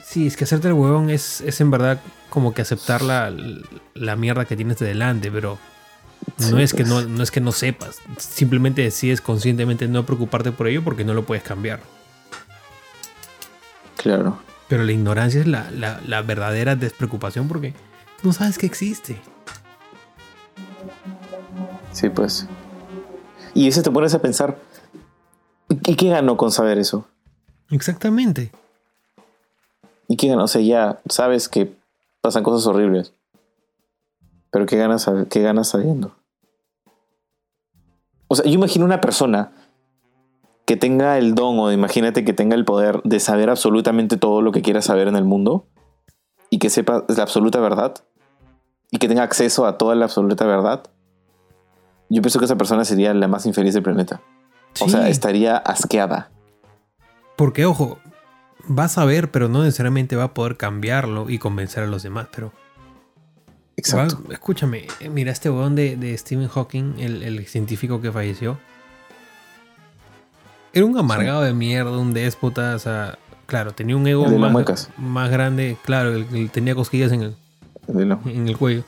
Sí, 0.03 0.27
es 0.27 0.37
que 0.37 0.45
hacerte 0.45 0.69
el 0.69 0.75
huevón 0.75 1.11
es, 1.11 1.41
es 1.43 1.61
en 1.61 1.71
verdad 1.71 2.01
como 2.31 2.55
que 2.55 2.63
aceptar 2.63 3.03
la, 3.03 3.33
la 3.95 4.17
mierda 4.17 4.45
que 4.45 4.57
tienes 4.57 4.79
de 4.79 4.87
delante, 4.87 5.31
pero 5.31 5.59
no, 6.39 6.57
Sí, 6.57 6.63
es 6.63 6.73
que 6.73 6.85
pues. 6.85 6.89
no, 6.89 7.03
no 7.03 7.23
es 7.23 7.31
que 7.31 7.41
no 7.41 7.53
sepas. 7.53 7.99
Simplemente 8.19 8.83
decides 8.83 9.21
conscientemente 9.21 9.89
no 9.89 10.05
preocuparte 10.07 10.53
por 10.53 10.69
ello 10.69 10.83
porque 10.85 11.05
no 11.05 11.15
lo 11.15 11.25
puedes 11.25 11.43
cambiar. 11.45 11.81
Claro. 13.97 14.39
Pero 14.69 14.85
la 14.85 14.93
ignorancia 14.93 15.41
es 15.41 15.47
la, 15.47 15.71
la- 15.71 16.01
la 16.07 16.23
verdadera 16.23 16.77
despreocupación 16.77 17.49
porque 17.49 17.75
no 18.23 18.33
sabes 18.33 18.59
que 18.59 18.67
existe. 18.67 19.19
Sí, 21.93 22.09
pues. 22.11 22.47
Y 23.55 23.67
ese 23.69 23.83
te 23.83 23.91
pones 23.91 24.15
a 24.15 24.21
pensar, 24.21 24.59
¿y 25.71 25.95
qué 25.97 26.11
ganó 26.11 26.37
con 26.37 26.53
saber 26.53 26.79
eso? 26.79 27.07
Exactamente. 27.71 28.53
¿Y 30.07 30.17
qué 30.17 30.29
ganó? 30.29 30.45
O 30.45 30.49
sea, 30.49 30.61
ya 30.61 31.01
sabes 31.09 31.49
que 31.49 31.75
pasan 32.21 32.43
cosas 32.43 32.67
horribles. 32.67 33.13
Pero 34.51 34.67
¿qué 34.67 34.77
ganas, 34.77 35.09
qué 35.31 35.43
ganas 35.43 35.69
sabiendo? 35.69 36.15
O 38.29 38.37
sea, 38.37 38.45
yo 38.45 38.53
imagino 38.53 38.85
una 38.85 39.01
persona 39.01 39.53
que 40.69 40.77
tenga 40.77 41.17
el 41.17 41.35
don 41.35 41.59
o 41.59 41.73
imagínate 41.73 42.25
que 42.27 42.35
tenga 42.35 42.55
el 42.55 42.65
poder 42.67 43.01
de 43.03 43.19
saber 43.21 43.49
absolutamente 43.49 44.19
todo 44.19 44.43
lo 44.43 44.53
que 44.53 44.61
quiera 44.61 44.83
saber 44.83 45.09
en 45.09 45.17
el 45.17 45.25
mundo 45.25 45.67
y 46.51 46.59
que 46.59 46.69
sepa 46.69 47.05
la 47.09 47.23
absoluta 47.23 47.59
verdad 47.59 47.95
y 48.91 48.99
que 48.99 49.09
tenga 49.09 49.23
acceso 49.23 49.67
a 49.67 49.79
toda 49.79 49.95
la 49.95 50.05
absoluta 50.05 50.45
verdad. 50.47 50.83
Yo 52.11 52.21
pienso 52.23 52.39
que 52.39 52.45
esa 52.45 52.57
persona 52.57 52.85
sería 52.85 53.13
la 53.15 53.29
más 53.29 53.47
infeliz 53.47 53.73
del 53.75 53.83
planeta. 53.83 54.21
O 54.81 54.85
Sí, 54.85 54.91
sea, 54.91 55.09
estaría 55.09 55.57
asqueada. 55.57 56.31
porque 57.37 57.65
ojo, 57.65 57.99
vas 58.67 58.99
a 58.99 59.05
ver, 59.07 59.31
pero 59.31 59.49
no 59.49 59.63
necesariamente 59.63 60.17
va 60.17 60.25
a 60.25 60.35
poder 60.35 60.57
cambiarlo 60.59 61.31
y 61.31 61.39
convencer 61.39 61.83
a 61.85 61.87
los 61.87 62.03
demás, 62.03 62.29
pero 62.35 62.53
Exacto. 63.77 64.21
Va- 64.29 64.35
escúchame, 64.35 64.87
eh, 65.01 65.09
mira 65.09 65.33
este 65.33 65.49
huevón 65.51 65.75
de, 65.77 65.97
de 65.97 66.17
Stephen 66.19 66.49
Hawking, 66.49 66.95
el, 66.99 67.23
el 67.23 67.47
científico 67.47 68.01
que 68.01 68.11
falleció. 68.13 68.59
Era 70.79 70.87
un 70.87 70.97
amargado 70.99 71.43
de 71.43 71.53
mierda, 71.53 71.91
un 71.99 72.15
déspota, 72.15 72.75
o 72.75 72.79
sea, 72.79 73.19
claro, 73.47 73.73
tenía 73.73 73.97
un 73.97 74.07
ego 74.07 74.25
más, 74.97 75.31
grande, 75.31 75.77
claro, 75.85 76.15
el- 76.15 76.27
el- 76.35 76.51
tenía 76.51 76.75
cosquillas 76.75 77.11
en 77.13 77.23
el, 77.23 77.37
en 78.27 78.47
el 78.49 78.57
cuello. 78.57 78.85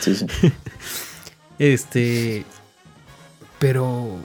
Sí, 0.00 0.14
sí. 0.14 0.26
Este, 1.58 2.44
pero 3.58 4.16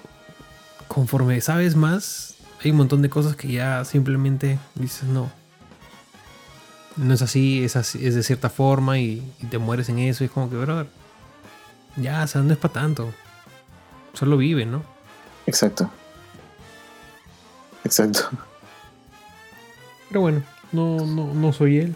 conforme 0.88 1.40
sabes 1.42 1.76
más, 1.76 2.36
hay 2.64 2.72
un 2.72 2.78
montón 2.78 3.02
de 3.02 3.10
cosas 3.10 3.36
que 3.36 3.50
ya 3.50 3.84
simplemente 3.86 4.58
dices 4.76 5.04
no. 5.04 5.30
No 6.96 7.14
es 7.14 7.22
así, 7.22 7.64
es 7.64 7.76
así, 7.76 8.04
es 8.08 8.16
de 8.16 8.24
cierta 8.24 8.50
forma 8.50 8.98
y, 8.98 9.22
y 9.40 9.46
te 9.48 9.60
mueres 9.60 9.90
en 9.90 10.00
eso 10.00 10.24
y 10.24 10.28
es 10.28 10.32
como 10.32 10.50
que, 10.50 10.56
brother, 10.56 10.88
ya, 11.98 12.24
o 12.24 12.28
sea, 12.28 12.42
no 12.42 12.54
es 12.54 12.58
para 12.58 12.74
tanto. 12.74 13.14
Solo 14.14 14.38
vive, 14.38 14.66
¿no? 14.66 14.82
Exacto. 15.46 15.92
Exacto. 17.84 18.30
Pero 20.10 20.22
bueno, 20.22 20.44
no, 20.72 21.06
no, 21.06 21.34
no 21.34 21.54
soy 21.54 21.80
él. 21.80 21.96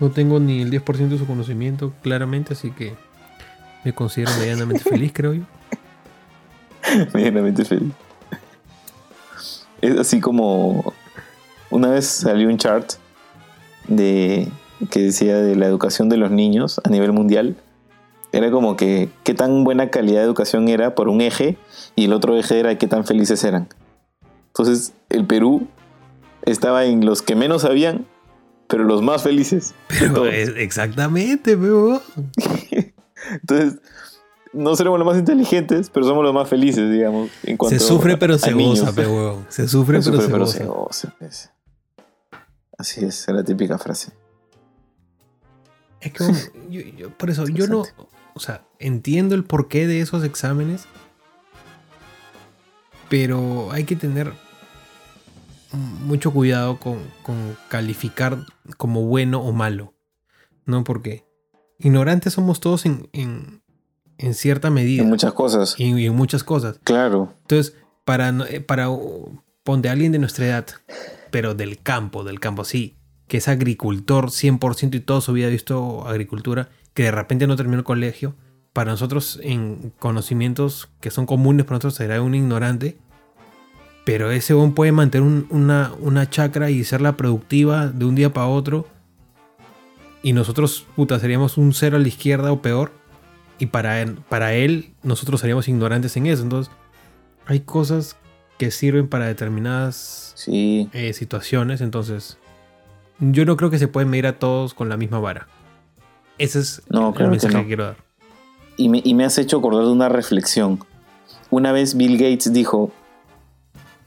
No 0.00 0.10
tengo 0.10 0.40
ni 0.40 0.62
el 0.62 0.70
10% 0.70 1.08
de 1.08 1.18
su 1.18 1.26
conocimiento, 1.26 1.92
claramente, 2.02 2.54
así 2.54 2.70
que 2.70 2.94
me 3.84 3.92
considero 3.92 4.32
medianamente 4.38 4.82
feliz, 4.90 5.12
creo 5.14 5.34
yo. 5.34 5.44
Medianamente 7.12 7.64
feliz. 7.64 7.92
Es 9.80 9.98
así 9.98 10.20
como 10.20 10.92
una 11.70 11.88
vez 11.88 12.06
salió 12.06 12.48
un 12.48 12.56
chart 12.56 12.92
de 13.88 14.48
que 14.90 15.00
decía 15.00 15.36
de 15.36 15.56
la 15.56 15.66
educación 15.66 16.08
de 16.08 16.16
los 16.16 16.30
niños 16.30 16.80
a 16.84 16.88
nivel 16.88 17.12
mundial. 17.12 17.56
Era 18.32 18.50
como 18.50 18.76
que 18.76 19.08
qué 19.22 19.34
tan 19.34 19.64
buena 19.64 19.90
calidad 19.90 20.20
de 20.20 20.26
educación 20.26 20.68
era 20.68 20.94
por 20.94 21.08
un 21.08 21.20
eje 21.20 21.56
y 21.94 22.06
el 22.06 22.12
otro 22.12 22.36
eje 22.36 22.58
era 22.58 22.76
qué 22.78 22.86
tan 22.86 23.04
felices 23.04 23.44
eran. 23.44 23.68
Entonces 24.56 24.92
el 25.08 25.26
Perú 25.26 25.66
estaba 26.42 26.84
en 26.84 27.04
los 27.04 27.22
que 27.22 27.34
menos 27.34 27.62
sabían, 27.62 28.06
pero 28.68 28.84
los 28.84 29.02
más 29.02 29.22
felices. 29.22 29.74
Pero 29.88 30.26
es- 30.26 30.50
exactamente, 30.56 31.56
pero 31.56 32.00
Entonces, 33.40 33.78
no 34.52 34.76
seremos 34.76 34.98
los 34.98 35.06
más 35.06 35.16
inteligentes, 35.18 35.90
pero 35.90 36.06
somos 36.06 36.22
los 36.22 36.32
más 36.34 36.48
felices, 36.48 36.90
digamos. 36.90 37.30
En 37.42 37.56
cuanto 37.56 37.78
Se 37.78 37.84
sufre 37.84 38.16
pero 38.18 38.34
a 38.34 38.38
se 38.38 38.54
niños. 38.54 38.80
goza, 38.80 38.92
huevón. 39.10 39.46
Se 39.48 39.66
sufre, 39.66 40.02
Se 40.02 40.10
pero, 40.10 40.22
sufre, 40.22 40.26
se, 40.26 40.32
pero 40.32 40.44
goza. 40.44 40.58
se 40.58 40.64
goza, 40.64 41.14
pues. 41.18 41.50
Así 42.78 43.04
es, 43.04 43.26
es 43.28 43.34
la 43.34 43.42
típica 43.44 43.78
frase. 43.78 44.12
Es 46.00 46.12
que 46.12 46.24
yo- 46.70 46.80
yo- 46.96 47.10
por 47.16 47.30
eso 47.30 47.46
yo 47.48 47.66
no, 47.66 47.84
o 48.34 48.40
sea, 48.40 48.62
entiendo 48.78 49.34
el 49.34 49.44
porqué 49.44 49.86
de 49.86 50.00
esos 50.00 50.22
exámenes, 50.22 50.86
pero 53.14 53.70
hay 53.70 53.84
que 53.84 53.94
tener 53.94 54.32
mucho 55.70 56.32
cuidado 56.32 56.80
con, 56.80 56.98
con 57.22 57.56
calificar 57.68 58.38
como 58.76 59.02
bueno 59.02 59.40
o 59.40 59.52
malo, 59.52 59.94
¿no? 60.66 60.82
Porque 60.82 61.24
ignorantes 61.78 62.32
somos 62.32 62.58
todos 62.58 62.86
en, 62.86 63.08
en, 63.12 63.62
en 64.18 64.34
cierta 64.34 64.68
medida 64.68 65.04
En 65.04 65.10
muchas 65.10 65.32
cosas. 65.32 65.76
y, 65.78 66.06
en 66.06 66.16
muchas 66.16 66.42
cosas. 66.42 66.80
Claro. 66.82 67.32
Entonces, 67.42 67.76
para, 68.04 68.30
eh, 68.50 68.60
para 68.60 68.90
uh, 68.90 69.40
ponte 69.62 69.88
a 69.88 69.92
alguien 69.92 70.10
de 70.10 70.18
nuestra 70.18 70.46
edad, 70.46 70.66
pero 71.30 71.54
del 71.54 71.80
campo, 71.80 72.24
del 72.24 72.40
campo, 72.40 72.64
sí, 72.64 72.96
que 73.28 73.36
es 73.36 73.46
agricultor 73.46 74.30
100% 74.30 74.96
y 74.96 75.00
toda 75.00 75.20
su 75.20 75.32
vida 75.34 75.46
ha 75.46 75.50
visto 75.50 76.04
agricultura, 76.08 76.68
que 76.94 77.04
de 77.04 77.12
repente 77.12 77.46
no 77.46 77.54
terminó 77.54 77.78
el 77.78 77.84
colegio, 77.84 78.34
para 78.72 78.90
nosotros 78.90 79.38
en 79.40 79.92
conocimientos 80.00 80.90
que 81.00 81.12
son 81.12 81.26
comunes 81.26 81.64
para 81.64 81.76
nosotros 81.76 81.94
será 81.94 82.20
un 82.20 82.34
ignorante, 82.34 82.98
pero 84.04 84.30
ese 84.30 84.54
hombre 84.54 84.74
puede 84.76 84.92
mantener 84.92 85.26
un- 85.26 85.46
una, 85.50 85.92
una 86.00 86.28
chacra 86.28 86.70
y 86.70 86.84
serla 86.84 87.16
productiva 87.16 87.86
de 87.88 88.04
un 88.04 88.14
día 88.14 88.32
para 88.32 88.48
otro, 88.48 88.86
y 90.22 90.32
nosotros, 90.32 90.86
puta, 90.96 91.18
seríamos 91.18 91.58
un 91.58 91.72
cero 91.74 91.96
a 91.96 92.00
la 92.00 92.08
izquierda 92.08 92.50
o 92.52 92.62
peor, 92.62 92.92
y 93.58 93.66
para 93.66 94.00
él, 94.00 94.18
para 94.28 94.54
él 94.54 94.90
nosotros 95.02 95.40
seríamos 95.40 95.68
ignorantes 95.68 96.16
en 96.16 96.26
eso, 96.26 96.42
entonces 96.42 96.72
hay 97.46 97.60
cosas 97.60 98.16
que 98.58 98.70
sirven 98.70 99.08
para 99.08 99.26
determinadas 99.26 100.32
Sí. 100.36 100.88
eh, 100.92 101.12
situaciones, 101.12 101.80
entonces 101.80 102.38
yo 103.20 103.44
no 103.44 103.56
creo 103.56 103.70
que 103.70 103.78
se 103.78 103.88
pueden 103.88 104.10
medir 104.10 104.26
a 104.26 104.38
todos 104.38 104.74
con 104.74 104.88
la 104.88 104.96
misma 104.96 105.18
vara. 105.20 105.46
Ese 106.38 106.58
es 106.60 106.82
No, 106.88 107.10
el 107.10 107.14
que 107.14 107.24
mensaje 107.24 107.54
que, 107.54 107.60
no. 107.60 107.66
quiero 107.66 107.84
dar. 107.84 107.96
Y 108.76 108.88
me, 108.88 109.00
y 109.04 109.14
me 109.14 109.24
has 109.24 109.38
hecho 109.38 109.58
acordar 109.58 109.84
de 109.84 109.92
una 109.92 110.08
reflexión. 110.08 110.80
Una 111.50 111.70
vez 111.70 111.96
Bill 111.96 112.16
Gates 112.18 112.52
dijo, 112.52 112.92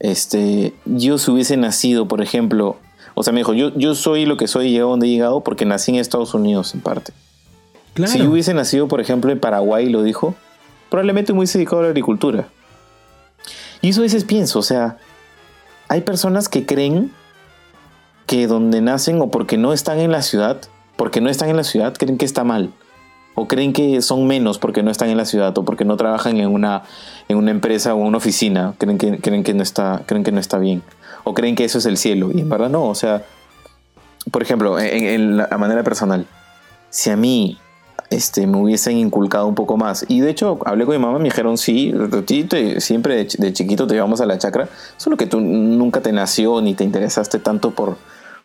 este, 0.00 0.74
yo 0.84 1.18
si 1.18 1.30
hubiese 1.30 1.56
nacido, 1.56 2.08
por 2.08 2.22
ejemplo, 2.22 2.76
o 3.14 3.22
sea, 3.22 3.32
me 3.32 3.40
dijo, 3.40 3.54
yo, 3.54 3.74
yo 3.76 3.94
soy 3.94 4.26
lo 4.26 4.36
que 4.36 4.46
soy 4.46 4.68
y 4.68 4.70
llego 4.72 4.90
donde 4.90 5.06
he 5.06 5.10
llegado 5.10 5.40
porque 5.40 5.64
nací 5.64 5.90
en 5.90 5.98
Estados 5.98 6.34
Unidos 6.34 6.74
en 6.74 6.80
parte. 6.80 7.12
Claro. 7.94 8.12
Si 8.12 8.18
yo 8.18 8.30
hubiese 8.30 8.54
nacido, 8.54 8.86
por 8.86 9.00
ejemplo, 9.00 9.32
en 9.32 9.40
Paraguay, 9.40 9.88
lo 9.88 10.02
dijo, 10.02 10.36
probablemente 10.88 11.32
me 11.32 11.40
hubiese 11.40 11.58
dedicado 11.58 11.80
a 11.80 11.82
la 11.84 11.88
agricultura. 11.88 12.48
Y 13.80 13.90
eso 13.90 14.00
a 14.00 14.04
veces 14.04 14.24
pienso, 14.24 14.58
o 14.58 14.62
sea, 14.62 14.98
hay 15.88 16.02
personas 16.02 16.48
que 16.48 16.66
creen 16.66 17.12
que 18.26 18.46
donde 18.46 18.80
nacen 18.80 19.20
o 19.20 19.30
porque 19.30 19.56
no 19.56 19.72
están 19.72 19.98
en 19.98 20.12
la 20.12 20.22
ciudad, 20.22 20.60
porque 20.96 21.20
no 21.20 21.30
están 21.30 21.48
en 21.48 21.56
la 21.56 21.64
ciudad, 21.64 21.94
creen 21.96 22.18
que 22.18 22.24
está 22.24 22.44
mal. 22.44 22.72
O 23.40 23.46
creen 23.46 23.72
que 23.72 24.02
son 24.02 24.26
menos 24.26 24.58
porque 24.58 24.82
no 24.82 24.90
están 24.90 25.10
en 25.10 25.16
la 25.16 25.24
ciudad 25.24 25.56
o 25.56 25.64
porque 25.64 25.84
no 25.84 25.96
trabajan 25.96 26.38
en 26.38 26.48
una, 26.48 26.82
en 27.28 27.36
una 27.36 27.52
empresa 27.52 27.94
o 27.94 28.00
en 28.00 28.06
una 28.06 28.16
oficina. 28.16 28.74
Creen 28.78 28.98
que, 28.98 29.18
creen, 29.18 29.44
que 29.44 29.54
no 29.54 29.62
está, 29.62 30.02
creen 30.06 30.24
que 30.24 30.32
no 30.32 30.40
está 30.40 30.58
bien. 30.58 30.82
O 31.22 31.34
creen 31.34 31.54
que 31.54 31.64
eso 31.64 31.78
es 31.78 31.86
el 31.86 31.98
cielo. 31.98 32.30
Y 32.34 32.40
en 32.40 32.48
verdad 32.48 32.68
no. 32.68 32.86
O 32.86 32.96
sea, 32.96 33.22
por 34.32 34.42
ejemplo, 34.42 34.76
en, 34.80 35.36
la 35.36 35.48
a 35.52 35.56
manera 35.56 35.84
personal, 35.84 36.26
si 36.90 37.10
a 37.10 37.16
mí 37.16 37.58
este, 38.10 38.44
me 38.48 38.56
hubiesen 38.56 38.96
inculcado 38.96 39.46
un 39.46 39.54
poco 39.54 39.76
más. 39.76 40.04
Y 40.08 40.18
de 40.18 40.30
hecho, 40.30 40.58
hablé 40.64 40.84
con 40.84 40.96
mi 40.96 41.00
mamá, 41.00 41.18
me 41.18 41.26
dijeron, 41.26 41.58
sí, 41.58 41.94
te- 42.48 42.80
siempre 42.80 43.24
de 43.24 43.52
chiquito 43.52 43.86
te 43.86 43.94
llevamos 43.94 44.20
a 44.20 44.26
la 44.26 44.38
chacra, 44.38 44.68
solo 44.96 45.16
que 45.16 45.26
tú 45.26 45.40
nunca 45.40 46.00
te 46.00 46.10
nació 46.10 46.60
ni 46.60 46.74
te 46.74 46.82
interesaste 46.82 47.38
tanto 47.38 47.70
por, 47.70 47.98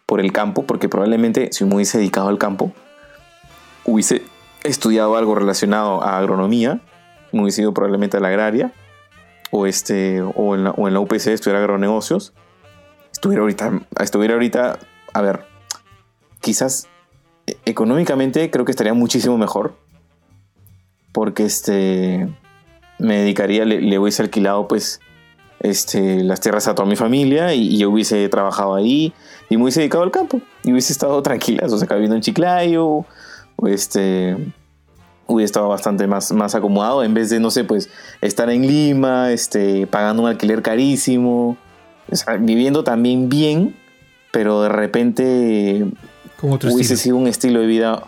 por 0.06 0.20
el 0.20 0.32
campo, 0.32 0.64
porque 0.64 0.88
probablemente 0.88 1.50
si 1.52 1.66
me 1.66 1.74
hubiese 1.74 1.98
dedicado 1.98 2.28
al 2.28 2.38
campo, 2.38 2.72
hubiese 3.86 4.22
estudiado 4.64 5.16
algo 5.18 5.36
relacionado 5.36 6.04
a 6.04 6.18
agronomía, 6.18 6.82
me 7.32 7.42
hubiese 7.42 7.62
ido 7.62 7.74
probablemente 7.74 8.18
a 8.18 8.20
la 8.20 8.30
agraria, 8.30 8.74
o, 9.52 9.66
este, 9.66 10.22
o, 10.22 10.56
en, 10.56 10.64
la, 10.64 10.72
o 10.72 10.88
en 10.88 10.94
la 10.94 11.00
UPC 11.00 11.28
estudiar 11.28 11.60
agronegocios, 11.62 12.34
estuviera 13.12 13.42
ahorita, 13.42 13.82
estuviera 14.00 14.34
ahorita, 14.34 14.80
a 15.14 15.22
ver, 15.22 15.46
quizás 16.42 16.88
económicamente 17.66 18.50
creo 18.50 18.66
que 18.66 18.72
estaría 18.72 18.94
muchísimo 18.94 19.38
mejor. 19.38 19.76
Porque 21.12 21.46
este 21.46 22.28
me 23.00 23.18
dedicaría, 23.18 23.66
le, 23.66 23.82
le 23.82 24.00
hubiese 24.00 24.24
alquilado 24.24 24.68
pues 24.68 25.00
este, 25.60 26.24
las 26.24 26.40
tierras 26.42 26.68
a 26.68 26.76
toda 26.76 26.88
mi 26.88 26.96
familia 26.96 27.54
y, 27.54 27.76
y 27.76 27.78
yo 27.78 27.90
hubiese 27.90 28.28
trabajado 28.30 28.76
ahí 28.76 29.14
y 29.50 29.58
me 29.58 29.64
hubiese 29.64 29.82
dedicado 29.82 30.04
al 30.04 30.12
campo 30.12 30.42
y 30.64 30.72
hubiese 30.72 30.94
estado 30.94 31.22
tranquila, 31.22 31.66
o 31.66 31.78
sea, 31.78 31.88
viviendo 31.96 32.16
en 32.16 32.22
Chiclayo, 32.22 33.06
este 33.66 34.36
hubiese 35.28 35.46
estado 35.46 35.70
bastante 35.70 36.08
más, 36.08 36.32
más 36.32 36.56
acomodado 36.56 37.04
en 37.04 37.14
vez 37.14 37.30
de, 37.30 37.40
no 37.40 37.52
sé, 37.52 37.64
pues 37.64 37.90
estar 38.22 38.50
en 38.50 38.68
Lima, 38.68 39.32
este, 39.32 39.88
pagando 39.88 40.24
un 40.24 40.30
alquiler 40.30 40.62
carísimo, 40.62 41.58
o 42.12 42.16
sea, 42.16 42.36
viviendo 42.36 42.84
también 42.84 43.30
bien, 43.30 43.76
pero 44.32 44.62
de 44.64 44.70
repente 44.70 45.86
otro 46.42 46.74
hubiese 46.74 46.96
estilo. 46.96 47.16
sido 47.16 47.18
un 47.18 47.28
estilo 47.28 47.62
de 47.62 47.68
vida, 47.68 48.04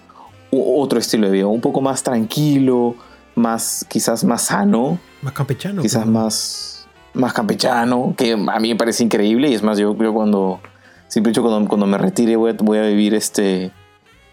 otro 0.51 0.99
estilo 0.99 1.27
de 1.27 1.33
vida, 1.33 1.47
un 1.47 1.61
poco 1.61 1.81
más 1.81 2.03
tranquilo, 2.03 2.95
más, 3.35 3.85
quizás 3.89 4.23
más 4.23 4.43
sano, 4.43 4.99
Más 5.21 5.33
campechano. 5.33 5.81
quizás 5.81 6.05
más, 6.05 6.87
más 7.13 7.33
campechano, 7.33 8.13
que 8.17 8.33
a 8.33 8.59
mí 8.59 8.69
me 8.69 8.75
parece 8.75 9.03
increíble. 9.03 9.49
Y 9.49 9.53
es 9.53 9.63
más, 9.63 9.77
yo, 9.77 9.95
yo 9.97 10.13
cuando, 10.13 10.59
siempre 11.07 11.29
he 11.29 11.31
dicho, 11.31 11.41
cuando, 11.41 11.67
cuando 11.67 11.85
me 11.85 11.97
retire 11.97 12.35
voy 12.35 12.51
a, 12.51 12.53
voy 12.53 12.77
a 12.77 12.83
vivir 12.83 13.13
este, 13.13 13.71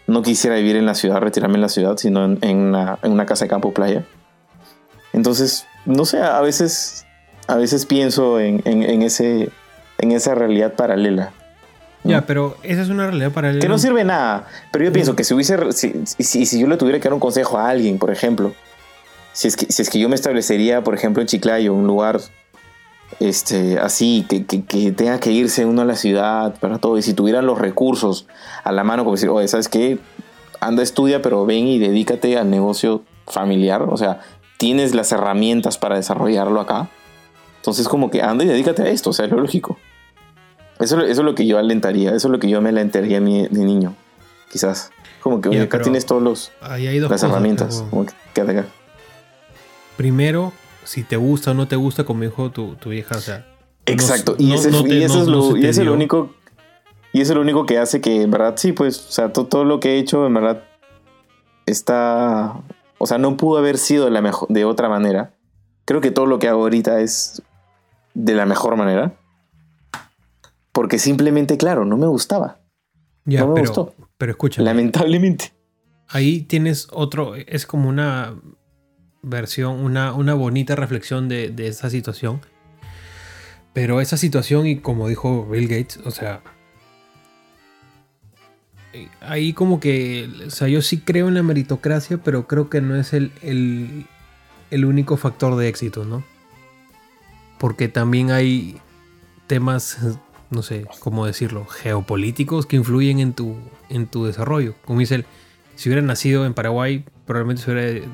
no 0.07 0.21
quisiera 0.21 0.55
vivir 0.57 0.75
en 0.75 0.85
la 0.85 0.95
ciudad, 0.95 1.19
retirarme 1.19 1.55
en 1.55 1.61
la 1.61 1.69
ciudad, 1.69 1.97
sino 1.97 2.25
en, 2.25 2.37
en 2.41 2.57
una, 2.57 2.99
en 3.01 3.11
una 3.11 3.25
casa 3.25 3.45
de 3.45 3.49
campo 3.49 3.73
playa. 3.73 4.03
Entonces, 5.13 5.65
no 5.85 6.05
sé, 6.05 6.21
a 6.21 6.41
veces, 6.41 7.05
a 7.47 7.55
veces 7.55 7.85
pienso 7.85 8.39
en, 8.39 8.61
en, 8.65 9.01
ese, 9.01 9.49
en 9.99 10.11
esa 10.11 10.35
realidad 10.35 10.73
paralela. 10.73 11.31
Ya, 12.03 12.25
pero 12.25 12.57
esa 12.63 12.81
es 12.81 12.89
una 12.89 13.07
realidad 13.07 13.31
paralela. 13.31 13.61
Que 13.61 13.69
no 13.69 13.77
sirve 13.77 13.99
de 13.99 14.05
nada. 14.05 14.47
Pero 14.71 14.83
yo 14.83 14.91
pienso 14.91 15.15
que 15.15 15.23
si 15.23 15.33
hubiese. 15.33 15.71
Si, 15.71 16.03
si, 16.05 16.45
si 16.45 16.59
yo 16.59 16.67
le 16.67 16.75
tuviera 16.75 16.99
que 16.99 17.05
dar 17.05 17.13
un 17.13 17.21
consejo 17.21 17.57
a 17.57 17.69
alguien, 17.69 17.97
por 17.97 18.11
ejemplo. 18.11 18.53
Si 19.31 19.47
es 19.47 19.55
que, 19.55 19.71
si 19.71 19.81
es 19.81 19.89
que 19.89 19.99
yo 19.99 20.09
me 20.09 20.15
establecería, 20.15 20.83
por 20.83 20.95
ejemplo, 20.95 21.21
en 21.21 21.27
Chiclayo, 21.27 21.73
un 21.73 21.87
lugar 21.87 22.19
este, 23.19 23.79
así, 23.79 24.25
que, 24.29 24.45
que, 24.45 24.63
que 24.65 24.91
tenga 24.91 25.19
que 25.19 25.31
irse 25.31 25.65
uno 25.65 25.81
a 25.81 25.85
la 25.85 25.95
ciudad 25.95 26.55
para 26.59 26.77
todo. 26.79 26.97
Y 26.97 27.01
si 27.01 27.13
tuvieran 27.13 27.45
los 27.45 27.57
recursos 27.59 28.27
a 28.63 28.71
la 28.71 28.83
mano, 28.83 29.03
como 29.03 29.15
decir, 29.15 29.29
oye, 29.29 29.47
¿sabes 29.47 29.69
qué? 29.69 29.99
Anda, 30.59 30.83
estudia, 30.83 31.21
pero 31.21 31.45
ven 31.45 31.67
y 31.67 31.79
dedícate 31.79 32.37
al 32.37 32.49
negocio 32.49 33.03
familiar. 33.27 33.81
O 33.83 33.97
sea, 33.97 34.19
tienes 34.57 34.95
las 34.95 35.11
herramientas 35.11 35.77
para 35.77 35.95
desarrollarlo 35.97 36.59
acá. 36.61 36.89
Entonces, 37.57 37.87
como 37.87 38.09
que 38.11 38.21
anda 38.21 38.43
y 38.43 38.47
dedícate 38.47 38.81
a 38.83 38.87
esto, 38.89 39.09
o 39.11 39.13
sea, 39.13 39.25
es 39.25 39.31
lo 39.31 39.39
lógico. 39.39 39.77
Eso, 40.79 40.99
eso 41.01 41.21
es 41.21 41.25
lo 41.25 41.35
que 41.35 41.45
yo 41.45 41.57
alentaría, 41.57 42.09
eso 42.09 42.27
es 42.27 42.31
lo 42.31 42.39
que 42.39 42.49
yo 42.49 42.59
me 42.61 42.69
alentaría 42.69 43.17
a 43.19 43.21
mí 43.21 43.47
de 43.49 43.63
niño, 43.63 43.95
quizás. 44.51 44.91
Como 45.21 45.39
que 45.39 45.47
oye, 45.49 45.61
acá 45.61 45.81
tienes 45.81 46.05
todos 46.05 46.21
los 46.21 46.51
Ahí 46.61 46.87
hay 46.87 46.99
dos 46.99 47.09
las 47.09 47.21
cosas, 47.21 47.31
herramientas. 47.31 47.77
pero- 47.77 47.89
Como 47.89 48.05
que 48.05 48.13
quédate 48.33 48.59
acá. 48.59 48.67
Primero, 49.95 50.51
si 50.85 51.03
te 51.03 51.15
gusta 51.17 51.51
o 51.51 51.53
no 51.53 51.67
te 51.67 51.75
gusta, 51.75 52.03
como 52.03 52.23
dijo 52.23 52.51
tu, 52.51 52.75
tu 52.75 52.89
vieja, 52.89 53.15
o 53.17 53.19
sea. 53.21 53.45
Exacto. 53.85 54.35
no- 54.39 54.45
y, 54.45 54.53
ese- 54.53 54.71
no 54.71 54.83
te- 54.83 54.93
y 54.95 55.03
eso 55.03 55.21
es 55.21 55.27
lo, 55.27 55.57
y 55.57 55.65
es 55.65 55.77
dio. 55.77 55.93
único. 55.93 56.33
Y 57.11 57.21
eso 57.21 57.33
es 57.33 57.35
lo 57.35 57.41
único 57.41 57.65
que 57.65 57.77
hace 57.77 58.01
que, 58.01 58.21
en 58.23 58.31
verdad, 58.31 58.55
sí, 58.57 58.71
pues, 58.71 58.97
o 59.07 59.11
sea, 59.11 59.31
to- 59.33 59.45
todo, 59.45 59.65
lo 59.65 59.79
que 59.79 59.93
he 59.95 59.99
hecho, 59.99 60.25
en 60.25 60.33
verdad, 60.33 60.63
está. 61.65 62.53
O 62.97 63.05
sea, 63.07 63.17
no 63.17 63.35
pudo 63.37 63.57
haber 63.59 63.77
sido 63.77 64.05
de, 64.05 64.11
la 64.11 64.21
mejor, 64.21 64.47
de 64.49 64.65
otra 64.65 64.89
manera. 64.89 65.33
Creo 65.85 65.99
que 66.01 66.11
todo 66.11 66.25
lo 66.25 66.39
que 66.39 66.47
hago 66.47 66.61
ahorita 66.61 67.01
es 67.01 67.41
de 68.13 68.33
la 68.33 68.45
mejor 68.45 68.75
manera. 68.77 69.13
Porque 70.71 70.97
simplemente, 70.97 71.57
claro, 71.57 71.85
no 71.85 71.97
me 71.97 72.07
gustaba. 72.07 72.59
Ya, 73.25 73.41
No 73.41 73.49
me 73.49 73.53
pero, 73.55 73.67
gustó. 73.67 73.93
pero 74.17 74.31
escúchame. 74.31 74.65
Lamentablemente. 74.65 75.53
ahí 76.09 76.41
tienes 76.41 76.87
otro, 76.91 77.35
es 77.35 77.65
como 77.65 77.89
una 77.89 78.35
versión, 79.23 79.79
una, 79.79 80.13
una 80.13 80.35
bonita 80.35 80.75
reflexión 80.75 81.27
de, 81.27 81.49
de 81.49 81.67
esa 81.67 81.89
situación. 81.89 82.41
Pero 83.73 84.01
esa 84.01 84.17
situación, 84.17 84.67
y 84.67 84.77
como 84.77 85.07
dijo 85.07 85.47
Bill 85.47 85.67
Gates, 85.67 85.99
o 86.05 86.11
sea, 86.11 86.41
ahí 89.21 89.53
como 89.53 89.79
que, 89.79 90.29
o 90.45 90.51
sea, 90.51 90.67
yo 90.67 90.81
sí 90.81 90.99
creo 90.99 91.27
en 91.27 91.33
la 91.33 91.43
meritocracia, 91.43 92.17
pero 92.17 92.47
creo 92.47 92.69
que 92.69 92.81
no 92.81 92.95
es 92.95 93.13
el, 93.13 93.31
el, 93.41 94.05
el 94.69 94.85
único 94.85 95.17
factor 95.17 95.55
de 95.55 95.67
éxito, 95.67 96.05
¿no? 96.05 96.23
Porque 97.57 97.87
también 97.87 98.29
hay 98.29 98.77
temas, 99.47 99.97
no 100.51 100.61
sé 100.61 100.85
cómo 100.99 101.25
decirlo, 101.25 101.65
geopolíticos 101.65 102.65
que 102.65 102.75
influyen 102.75 103.19
en 103.19 103.33
tu, 103.33 103.55
en 103.89 104.05
tu 104.05 104.25
desarrollo. 104.25 104.75
Como 104.85 104.99
dice 104.99 105.15
él, 105.15 105.25
si 105.75 105.89
hubiera 105.89 106.05
nacido 106.05 106.45
en 106.45 106.53
Paraguay, 106.53 107.05
probablemente 107.25 107.63
se 107.63 107.71
hubiera 107.71 108.05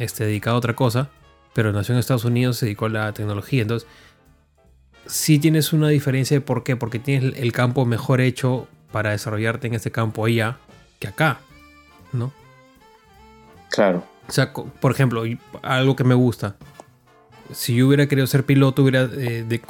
este, 0.00 0.24
dedicado 0.24 0.56
a 0.56 0.58
otra 0.58 0.74
cosa, 0.74 1.10
pero 1.54 1.72
nació 1.72 1.94
en 1.94 2.00
Estados 2.00 2.24
Unidos, 2.24 2.56
se 2.56 2.66
dedicó 2.66 2.86
a 2.86 2.90
la 2.90 3.12
tecnología. 3.12 3.62
Entonces, 3.62 3.88
sí 5.06 5.38
tienes 5.38 5.72
una 5.72 5.88
diferencia 5.88 6.36
de 6.36 6.40
por 6.40 6.64
qué, 6.64 6.76
porque 6.76 6.98
tienes 6.98 7.36
el 7.36 7.52
campo 7.52 7.84
mejor 7.84 8.20
hecho 8.20 8.66
para 8.92 9.10
desarrollarte 9.10 9.66
en 9.66 9.74
este 9.74 9.90
campo 9.90 10.24
allá 10.24 10.58
que 10.98 11.08
acá, 11.08 11.38
¿no? 12.12 12.32
Claro. 13.70 14.04
O 14.28 14.32
sea, 14.32 14.52
por 14.52 14.92
ejemplo, 14.92 15.22
algo 15.62 15.96
que 15.96 16.04
me 16.04 16.14
gusta. 16.14 16.56
Si 17.52 17.74
yo 17.74 17.88
hubiera 17.88 18.06
querido 18.06 18.26
ser 18.26 18.44
piloto, 18.44 18.82
hubiera 18.82 19.02
eh, 19.02 19.44
de, 19.46 19.60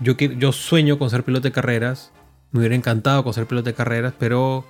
yo, 0.00 0.16
yo 0.16 0.52
sueño 0.52 0.98
con 0.98 1.10
ser 1.10 1.24
piloto 1.24 1.44
de 1.44 1.52
carreras. 1.52 2.12
Me 2.52 2.60
hubiera 2.60 2.74
encantado 2.74 3.24
con 3.24 3.34
ser 3.34 3.46
piloto 3.46 3.66
de 3.66 3.74
carreras, 3.74 4.14
pero 4.18 4.64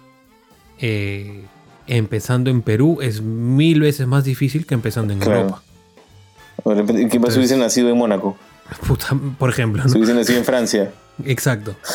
eh, 0.81 1.45
empezando 1.89 2.51
en 2.51 2.63
Perú 2.63 2.99
es 3.03 3.21
mil 3.23 3.81
veces 3.81 4.07
más 4.07 4.25
difícil 4.25 4.67
que 4.67 4.75
empezando 4.75 5.13
en 5.13 5.19
Claro. 5.21 5.41
Europa. 5.41 5.63
¿Qué 6.65 7.03
Entonces- 7.03 7.33
si 7.35 7.39
hubiese 7.39 7.57
nacido 7.57 7.89
en 7.91 7.97
Mónaco? 7.99 8.37
Puta, 8.87 9.17
por 9.39 9.51
ejemplo. 9.51 9.83
¿no? 9.83 9.89
Si 9.89 9.97
hubiese 9.97 10.15
nacido 10.15 10.39
en 10.39 10.45
Francia. 10.45 10.93
Exacto. 11.25 11.75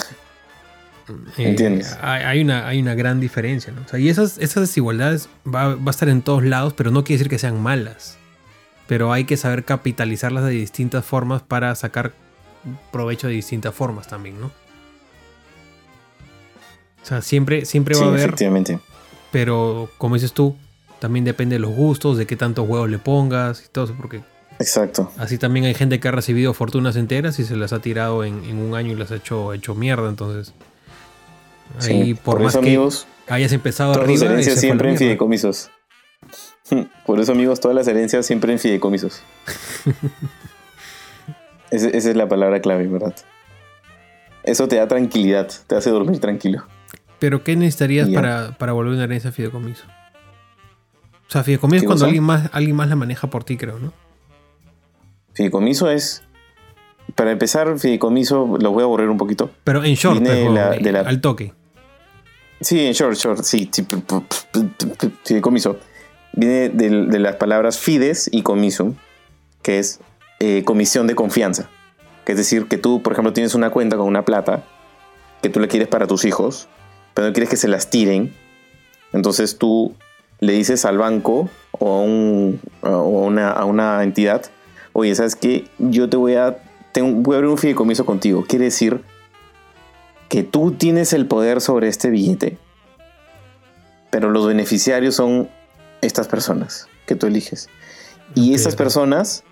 Eh, 1.38 1.50
Entiendes. 1.50 1.98
hay, 2.02 2.24
hay 2.24 2.42
una, 2.42 2.66
hay 2.66 2.80
una 2.80 2.96
gran 2.96 3.20
diferencia, 3.20 3.74
¿no? 3.74 3.82
O 3.86 3.88
sea, 3.90 4.00
y 4.00 4.08
esas, 4.08 4.38
esas 4.38 4.62
desigualdades 4.70 5.28
va, 5.46 5.76
va 5.76 5.88
a 5.88 5.90
estar 5.90 6.08
en 6.08 6.22
todos 6.22 6.46
lados, 6.46 6.72
pero 6.78 6.92
no 6.92 7.04
quiere 7.04 7.18
decir 7.18 7.30
que 7.30 7.38
sean 7.38 7.62
malas. 7.62 8.18
Pero 8.88 9.12
hay 9.12 9.26
que 9.26 9.36
saber 9.36 9.66
capitalizarlas 9.66 10.46
de 10.46 10.52
distintas 10.52 11.04
formas 11.04 11.42
para 11.42 11.76
sacar 11.76 12.14
provecho 12.94 13.28
de 13.28 13.34
distintas 13.34 13.76
formas 13.76 14.08
también, 14.08 14.40
¿no? 14.40 14.48
O 17.02 17.06
sea, 17.06 17.22
siempre, 17.22 17.66
siempre 17.66 17.96
Sí, 17.96 18.02
va 18.02 18.08
a 18.08 18.10
haber, 18.12 18.22
efectivamente. 18.22 18.80
Pero 19.34 19.90
como 19.98 20.16
dices 20.16 20.32
tú, 20.32 20.56
también 21.00 21.26
depende 21.26 21.56
de 21.56 21.60
los 21.60 21.72
gustos, 21.72 22.18
de 22.18 22.26
qué 22.26 22.38
tantos 22.38 22.70
huevos 22.70 22.90
le 22.90 23.00
pongas 23.00 23.66
y 23.66 23.70
todo 23.70 23.84
eso, 23.84 23.96
porque 24.00 24.22
Exacto. 24.60 25.12
Así 25.18 25.38
también 25.40 25.66
hay 25.66 25.74
gente 25.74 26.00
que 26.00 26.08
ha 26.08 26.12
recibido 26.12 26.54
fortunas 26.54 26.96
enteras 26.96 27.40
y 27.40 27.44
se 27.44 27.58
las 27.58 27.74
ha 27.74 27.80
tirado 27.80 28.24
en, 28.24 28.46
en 28.46 28.60
un 28.60 28.76
año 28.76 28.92
y 28.94 28.96
las 28.96 29.12
ha 29.12 29.16
hecho, 29.16 29.52
hecho 29.52 29.74
mierda. 29.74 30.08
Entonces, 30.08 30.54
Ahí, 31.80 31.82
Sí, 31.82 32.14
por, 32.14 32.36
por 32.36 32.44
más 32.44 32.54
eso, 32.54 32.62
que 32.62 32.68
amigos, 32.68 33.08
hayas 33.28 33.52
empezado 33.52 33.94
todas 33.94 34.08
las 34.08 34.22
arriba, 34.22 34.36
la 34.36 34.56
siempre 34.56 34.92
en 34.92 34.98
fideicomisos. 34.98 35.72
Por 37.06 37.20
eso, 37.20 37.34
amigos, 37.34 37.60
todas 37.60 37.76
las 37.76 37.88
herencias 37.88 38.26
siempre 38.26 38.54
en 38.54 38.60
fideicomisos. 38.60 39.22
Esa 41.72 41.90
es 41.90 42.16
la 42.16 42.30
palabra 42.30 42.62
clave, 42.62 42.88
¿verdad? 42.88 43.16
Eso 44.44 44.68
te 44.68 44.76
da 44.76 44.88
tranquilidad, 44.88 45.52
te 45.68 45.76
hace 45.76 45.90
dormir 45.90 46.20
tranquilo. 46.20 46.64
Pero 47.24 47.42
¿qué 47.42 47.56
necesitarías 47.56 48.10
para, 48.10 48.58
para 48.58 48.74
volver 48.74 48.96
una 48.96 49.06
herencia 49.06 49.32
fideicomiso? 49.32 49.86
O 51.26 51.32
sea, 51.32 51.42
fideicomiso 51.42 51.78
es 51.78 51.82
¿Qué 51.84 51.86
cuando 51.86 52.02
cosa? 52.02 52.06
alguien 52.08 52.24
más, 52.26 52.50
alguien 52.52 52.76
más 52.76 52.90
la 52.90 52.98
maneja 52.98 53.30
por 53.30 53.46
ti, 53.46 53.56
creo, 53.56 53.80
¿no? 53.80 53.94
Fideicomiso 55.34 55.90
es. 55.90 56.22
Para 57.16 57.32
empezar, 57.32 57.80
fideicomiso, 57.80 58.58
lo 58.60 58.72
voy 58.72 58.84
a 58.84 58.88
borrar 58.88 59.08
un 59.08 59.16
poquito. 59.18 59.52
Pero 59.64 59.86
en 59.86 59.94
short, 59.96 60.20
Viene 60.22 60.42
pues, 60.44 60.54
la- 60.54 60.72
de 60.72 60.92
la- 60.92 61.00
al 61.00 61.22
toque. 61.22 61.54
Sí, 62.60 62.86
en 62.88 62.92
short, 62.92 63.16
short, 63.16 63.42
sí. 63.44 63.72
Fideicomiso. 65.24 65.78
Viene 66.34 66.68
de, 66.68 66.90
de 67.08 67.20
las 67.20 67.38
palabras 67.38 67.80
fides 67.80 68.30
y 68.34 68.42
comisum, 68.42 68.96
que 69.62 69.80
es 69.80 70.02
eh, 70.42 70.64
comisión 70.66 71.08
de 71.08 71.16
confianza. 71.16 71.70
Que 72.26 72.34
es 72.34 72.38
decir, 72.38 72.68
que 72.68 72.78
tú, 72.78 73.02
por 73.02 73.14
ejemplo, 73.14 73.32
tienes 73.32 73.56
una 73.56 73.70
cuenta 73.70 73.96
con 73.96 74.08
una 74.08 74.26
plata 74.26 74.66
que 75.42 75.48
tú 75.48 75.62
la 75.62 75.68
quieres 75.68 75.88
para 75.88 76.06
tus 76.06 76.26
hijos, 76.26 76.68
pero 77.14 77.28
no 77.28 77.34
quieres 77.34 77.50
que 77.50 77.58
se 77.58 77.68
las 77.68 77.90
tiren. 77.90 78.34
Entonces 79.14 79.58
tú 79.58 79.96
le 80.40 80.54
dices 80.54 80.86
al 80.86 80.98
banco 80.98 81.50
o 81.72 81.98
a, 81.98 82.02
un- 82.02 82.60
o 82.82 82.88
a 82.88 83.02
una, 83.04 83.52
a 83.52 83.66
una 83.66 84.04
entidad, 84.04 84.44
oye, 84.94 85.14
¿sabes 85.16 85.36
qué? 85.36 85.68
Yo 85.80 86.10
te 86.10 86.18
voy 86.18 86.36
a, 86.36 86.58
tengo- 86.92 87.22
voy 87.22 87.36
a 87.36 87.38
abrir 87.38 87.52
un 87.52 87.58
fideicomiso 87.58 88.06
contigo. 88.06 88.44
Quiere 88.48 88.66
decir 88.66 89.02
que 90.30 90.44
tú 90.44 90.72
tienes 90.72 91.14
el 91.14 91.28
poder 91.28 91.62
sobre 91.62 91.88
este 91.88 92.10
billete, 92.10 92.58
pero 94.10 94.30
los 94.30 94.48
beneficiarios 94.48 95.16
son 95.16 95.50
estas 96.02 96.28
personas 96.28 96.88
que 97.06 97.16
tú 97.16 97.28
eliges. 97.28 97.70
Y 98.36 98.50
Ok, 98.52 98.56
esas 98.56 98.74
ok. 98.74 98.78
personas 98.80 99.44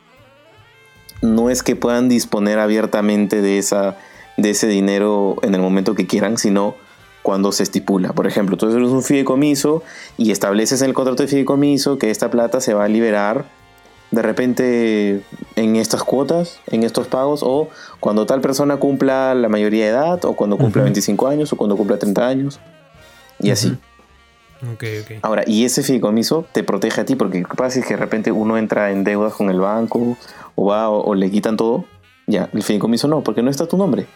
no 1.21 1.49
es 1.51 1.61
que 1.63 1.75
puedan 1.75 2.09
disponer 2.09 2.57
abiertamente 2.59 3.41
de, 3.41 3.59
esa, 3.59 3.95
de 4.37 4.49
ese 4.51 4.67
dinero 4.67 5.35
en 5.43 5.53
el 5.53 5.61
momento 5.61 5.93
que 5.93 6.07
quieran, 6.07 6.37
sino 6.37 6.75
cuando 7.21 7.51
se 7.51 7.63
estipula. 7.63 8.13
Por 8.13 8.27
ejemplo, 8.27 8.57
tú 8.57 8.65
eres 8.69 8.89
un 8.89 9.03
fideicomiso 9.03 9.83
y 10.17 10.31
estableces 10.31 10.81
en 10.81 10.89
el 10.89 10.93
contrato 10.93 11.23
de 11.23 11.27
fideicomiso 11.29 11.97
que 11.97 12.09
esta 12.09 12.31
plata 12.31 12.61
se 12.61 12.73
va 12.73 12.85
a 12.85 12.87
liberar 12.87 13.45
de 14.11 14.21
repente 14.21 15.21
en 15.55 15.75
estas 15.77 16.03
cuotas, 16.03 16.59
en 16.67 16.83
estos 16.83 17.07
pagos, 17.07 17.41
o 17.43 17.69
cuando 18.01 18.25
tal 18.25 18.41
persona 18.41 18.75
cumpla 18.77 19.33
la 19.35 19.47
mayoría 19.47 19.85
de 19.85 19.91
edad, 19.91 20.25
o 20.25 20.33
cuando 20.35 20.57
cumpla 20.57 20.81
Ujú. 20.81 20.85
25 20.87 21.27
años, 21.29 21.53
o 21.53 21.55
cuando 21.55 21.77
cumpla 21.77 21.97
30 21.97 22.27
años, 22.27 22.59
y 23.39 23.51
así. 23.51 23.67
Ujú. 24.61 24.73
Ok, 24.73 24.83
ok. 25.03 25.11
Ahora, 25.21 25.43
y 25.47 25.63
ese 25.63 25.81
fideicomiso 25.81 26.45
te 26.51 26.61
protege 26.63 26.99
a 27.01 27.05
ti, 27.05 27.15
porque 27.15 27.39
lo 27.39 27.47
que 27.47 27.55
pasa 27.55 27.79
es 27.79 27.85
que 27.85 27.93
de 27.93 27.99
repente 28.01 28.33
uno 28.33 28.57
entra 28.57 28.91
en 28.91 29.05
deudas 29.05 29.33
con 29.33 29.49
el 29.49 29.61
banco, 29.61 30.17
o 30.55 30.65
va, 30.65 30.89
o, 30.89 31.01
o 31.05 31.15
le 31.15 31.31
quitan 31.31 31.55
todo. 31.55 31.85
Ya, 32.27 32.49
el 32.51 32.63
fideicomiso 32.63 33.07
no, 33.07 33.21
porque 33.23 33.41
no 33.41 33.49
está 33.49 33.65
tu 33.65 33.77
nombre. 33.77 34.07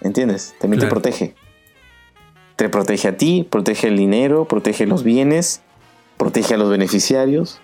¿Entiendes? 0.00 0.54
También 0.60 0.80
Claro. 0.80 0.88
te 0.96 1.00
protege. 1.00 1.34
Te 2.60 2.68
protege 2.68 3.08
a 3.08 3.16
ti, 3.16 3.48
protege 3.50 3.88
el 3.88 3.96
dinero, 3.96 4.44
protege 4.44 4.84
los 4.84 5.02
bienes, 5.02 5.62
protege 6.18 6.52
a 6.52 6.56
los 6.58 6.68
beneficiarios. 6.68 7.58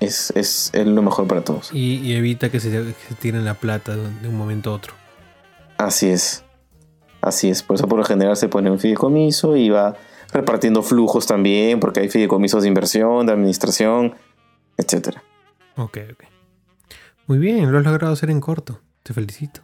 Es, 0.00 0.32
es, 0.34 0.70
es 0.72 0.86
lo 0.86 1.02
mejor 1.02 1.26
para 1.26 1.44
todos. 1.44 1.68
Y, 1.70 1.96
y 1.96 2.14
evita 2.14 2.50
que 2.50 2.60
se, 2.60 2.70
que 2.70 2.94
se 3.08 3.14
tiren 3.14 3.44
la 3.44 3.52
plata 3.52 3.94
de 3.94 4.26
un, 4.26 4.38
momento 4.38 4.70
a 4.70 4.72
otro. 4.72 4.94
Así 5.76 6.08
es. 6.08 6.44
Así 7.20 7.50
es. 7.50 7.62
Por 7.62 7.76
eso 7.76 7.86
por 7.86 7.98
lo 7.98 8.06
general 8.06 8.38
se 8.38 8.48
pone 8.48 8.70
un 8.70 8.78
fideicomiso 8.78 9.54
y 9.54 9.68
va 9.68 9.96
repartiendo 10.32 10.82
flujos 10.82 11.26
también, 11.26 11.78
porque 11.78 12.00
hay 12.00 12.08
fideicomisos 12.08 12.62
de 12.62 12.68
inversión, 12.68 13.26
de 13.26 13.32
administración, 13.34 14.14
etcétera. 14.78 15.22
Ok, 15.76 15.98
ok. 16.10 16.24
Muy 17.26 17.36
bien, 17.36 17.70
lo 17.70 17.76
has 17.76 17.84
logrado 17.84 18.14
hacer 18.14 18.30
en 18.30 18.40
corto. 18.40 18.80
Te 19.02 19.12
felicito. 19.12 19.60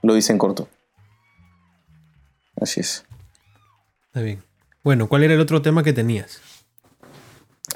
Lo 0.00 0.16
hice 0.16 0.32
en 0.32 0.38
corto. 0.38 0.70
Así 2.66 2.80
es. 2.80 3.04
Está 4.08 4.22
bien. 4.22 4.42
Bueno, 4.82 5.06
¿cuál 5.06 5.22
era 5.22 5.34
el 5.34 5.40
otro 5.40 5.62
tema 5.62 5.84
que 5.84 5.92
tenías? 5.92 6.40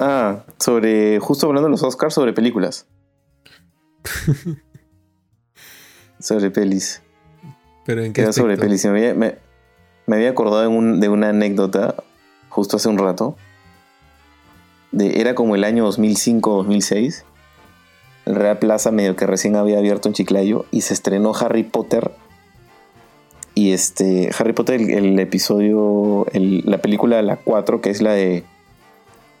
Ah, 0.01 0.43
sobre. 0.59 1.17
Justo 1.21 1.47
hablando 1.47 1.67
de 1.67 1.71
los 1.71 1.81
Oscars, 1.83 2.13
sobre 2.13 2.33
películas. 2.33 2.87
sobre 6.19 6.51
pelis. 6.51 7.01
Pero 7.85 8.03
en 8.03 8.11
qué 8.11 8.21
Era 8.23 8.33
sobre 8.33 8.57
pelis. 8.57 8.83
Me 8.83 8.91
había, 8.91 9.13
me, 9.13 9.37
me 10.07 10.15
había 10.17 10.29
acordado 10.31 10.59
de, 10.61 10.67
un- 10.67 10.99
de 10.99 11.07
una 11.07 11.29
anécdota 11.29 11.95
justo 12.49 12.75
hace 12.75 12.89
un 12.89 12.97
rato. 12.97 13.37
De, 14.91 15.21
era 15.21 15.35
como 15.35 15.55
el 15.55 15.63
año 15.63 15.89
2005-2006. 15.89 17.23
El 18.25 18.35
Real 18.35 18.59
Plaza 18.59 18.91
medio 18.91 19.15
que 19.15 19.25
recién 19.25 19.55
había 19.55 19.77
abierto 19.79 20.09
en 20.09 20.13
Chiclayo 20.15 20.65
y 20.69 20.81
se 20.81 20.93
estrenó 20.93 21.33
Harry 21.33 21.63
Potter. 21.63 22.11
Y 23.61 23.73
este, 23.73 24.31
Harry 24.39 24.53
Potter, 24.53 24.81
el, 24.81 24.89
el 24.89 25.19
episodio, 25.19 26.25
el- 26.33 26.63
la 26.65 26.79
película 26.79 27.21
la 27.21 27.35
4, 27.35 27.79
que 27.81 27.91
es 27.91 28.01
la 28.01 28.11
de 28.13 28.43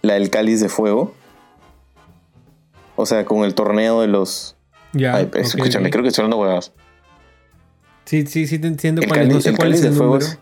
la 0.03 0.13
del 0.13 0.29
cáliz 0.29 0.61
de 0.61 0.69
fuego. 0.69 1.13
O 2.95 3.05
sea, 3.07 3.25
con 3.25 3.43
el 3.45 3.55
torneo 3.55 4.01
de 4.01 4.07
los... 4.07 4.55
Ya. 4.93 5.15
Ay, 5.15 5.25
ok, 5.25 5.37
escúchame, 5.37 5.89
creo 5.89 6.03
que 6.03 6.09
estoy 6.09 6.21
hablando 6.23 6.37
huevadas. 6.39 6.71
Sí, 8.05 8.27
sí, 8.27 8.45
sí 8.45 8.59
te 8.59 8.67
entiendo 8.67 9.01
El 9.01 9.07
cuál 9.07 9.21
es. 9.21 9.25
cáliz, 9.27 9.35
No 9.35 9.41
sé 9.41 9.49
el 9.49 9.55
cuál 9.55 9.67
cáliz 9.69 9.75
es 9.77 9.81
de 9.83 9.87
el 9.89 9.95
fuego 9.95 10.17
es... 10.17 10.39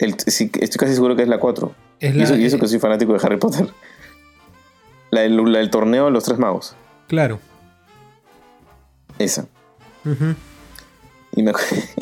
el- 0.00 0.16
sí, 0.26 0.50
estoy 0.60 0.78
casi 0.78 0.94
seguro 0.94 1.14
que 1.14 1.22
es 1.22 1.28
la 1.28 1.38
4. 1.38 1.72
Es 2.00 2.14
Y 2.14 2.18
la- 2.18 2.24
eso, 2.24 2.36
y 2.36 2.44
eso 2.46 2.56
eh, 2.56 2.60
que 2.60 2.66
soy 2.68 2.78
fanático 2.80 3.12
de 3.12 3.20
Harry 3.22 3.36
Potter. 3.36 3.68
La 5.12 5.20
del, 5.20 5.36
la 5.52 5.60
del 5.60 5.70
torneo 5.70 6.06
de 6.06 6.10
los 6.10 6.24
tres 6.24 6.36
magos. 6.36 6.74
Claro. 7.06 7.38
Esa. 9.20 9.46
Ujú. 10.04 10.34
Y, 11.36 11.42
me 11.42 11.52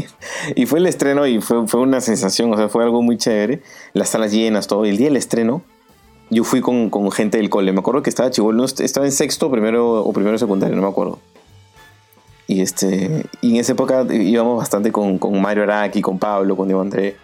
y 0.57 0.65
fue 0.65 0.79
el 0.79 0.87
estreno 0.87 1.27
y 1.27 1.41
fue, 1.41 1.67
fue 1.67 1.81
una 1.81 2.01
sensación, 2.01 2.53
o 2.55 2.57
sea, 2.57 2.69
fue 2.69 2.85
algo 2.85 3.03
muy 3.03 3.19
chévere. 3.19 3.61
Las 3.93 4.11
salas 4.11 4.33
llenas, 4.33 4.67
todo. 4.67 4.87
Y 4.87 4.91
el 4.91 4.97
día 4.97 5.09
del 5.09 5.17
estreno, 5.17 5.63
yo 6.31 6.45
fui 6.45 6.63
con, 6.63 6.89
con 6.89 7.11
gente 7.11 7.37
del 7.37 7.51
cole. 7.51 7.73
Me 7.73 7.81
acuerdo 7.81 8.03
que 8.03 8.11
estaba 8.11 8.31
chivolo, 8.31 8.65
estaba 8.65 9.05
en 9.05 9.13
sexto 9.13 9.51
primero 9.51 10.03
o 10.03 10.13
primero 10.13 10.39
secundario, 10.39 10.75
no 10.77 10.83
me 10.83 10.89
acuerdo. 10.89 11.19
Y, 12.47 12.61
este, 12.61 13.27
y 13.41 13.55
en 13.55 13.57
esa 13.57 13.73
época 13.73 14.07
íbamos 14.11 14.59
bastante 14.59 14.93
con, 14.93 15.19
con 15.19 15.41
Mario 15.41 15.65
Araki, 15.65 16.01
con 16.01 16.19
Pablo, 16.19 16.57
con 16.57 16.69
Diego 16.69 16.81
André. 16.81 17.17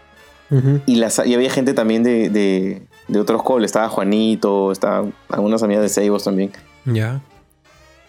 Ujú. 0.50 0.80
Y, 0.86 0.96
las, 0.96 1.24
y 1.24 1.34
había 1.34 1.50
gente 1.50 1.74
también 1.74 2.02
de, 2.02 2.28
de, 2.30 2.82
de 3.06 3.20
otros 3.20 3.42
coles. 3.42 3.68
Estaba 3.68 3.88
Juanito, 3.88 4.72
estaban 4.72 5.12
algunas 5.28 5.62
amigas 5.62 5.82
de 5.82 5.88
Seibos 5.88 6.24
también. 6.24 6.50
Ya. 6.86 7.20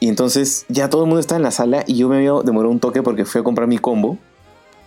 Y 0.01 0.09
entonces 0.09 0.65
ya 0.67 0.89
todo 0.89 1.03
el 1.03 1.07
mundo 1.07 1.19
estaba 1.19 1.37
en 1.37 1.43
la 1.43 1.51
sala 1.51 1.83
y 1.85 1.95
yo 1.95 2.09
me 2.09 2.17
había 2.17 2.33
demorado 2.43 2.71
un 2.71 2.79
toque 2.79 3.03
porque 3.03 3.23
fui 3.23 3.39
a 3.39 3.43
comprar 3.43 3.67
mi 3.67 3.77
combo. 3.77 4.17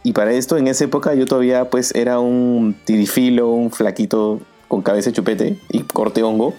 Y 0.03 0.13
para 0.13 0.33
esto, 0.33 0.57
en 0.57 0.67
esa 0.67 0.85
época, 0.85 1.15
yo 1.15 1.25
todavía 1.25 1.71
pues 1.71 1.95
era 1.95 2.19
un 2.19 2.75
tirifilo, 2.85 3.49
un 3.49 3.71
flaquito 3.71 4.41
con 4.67 4.83
cabeza 4.83 5.11
de 5.11 5.15
chupete 5.15 5.59
y 5.71 5.85
corte 5.85 6.23
hongo. 6.23 6.53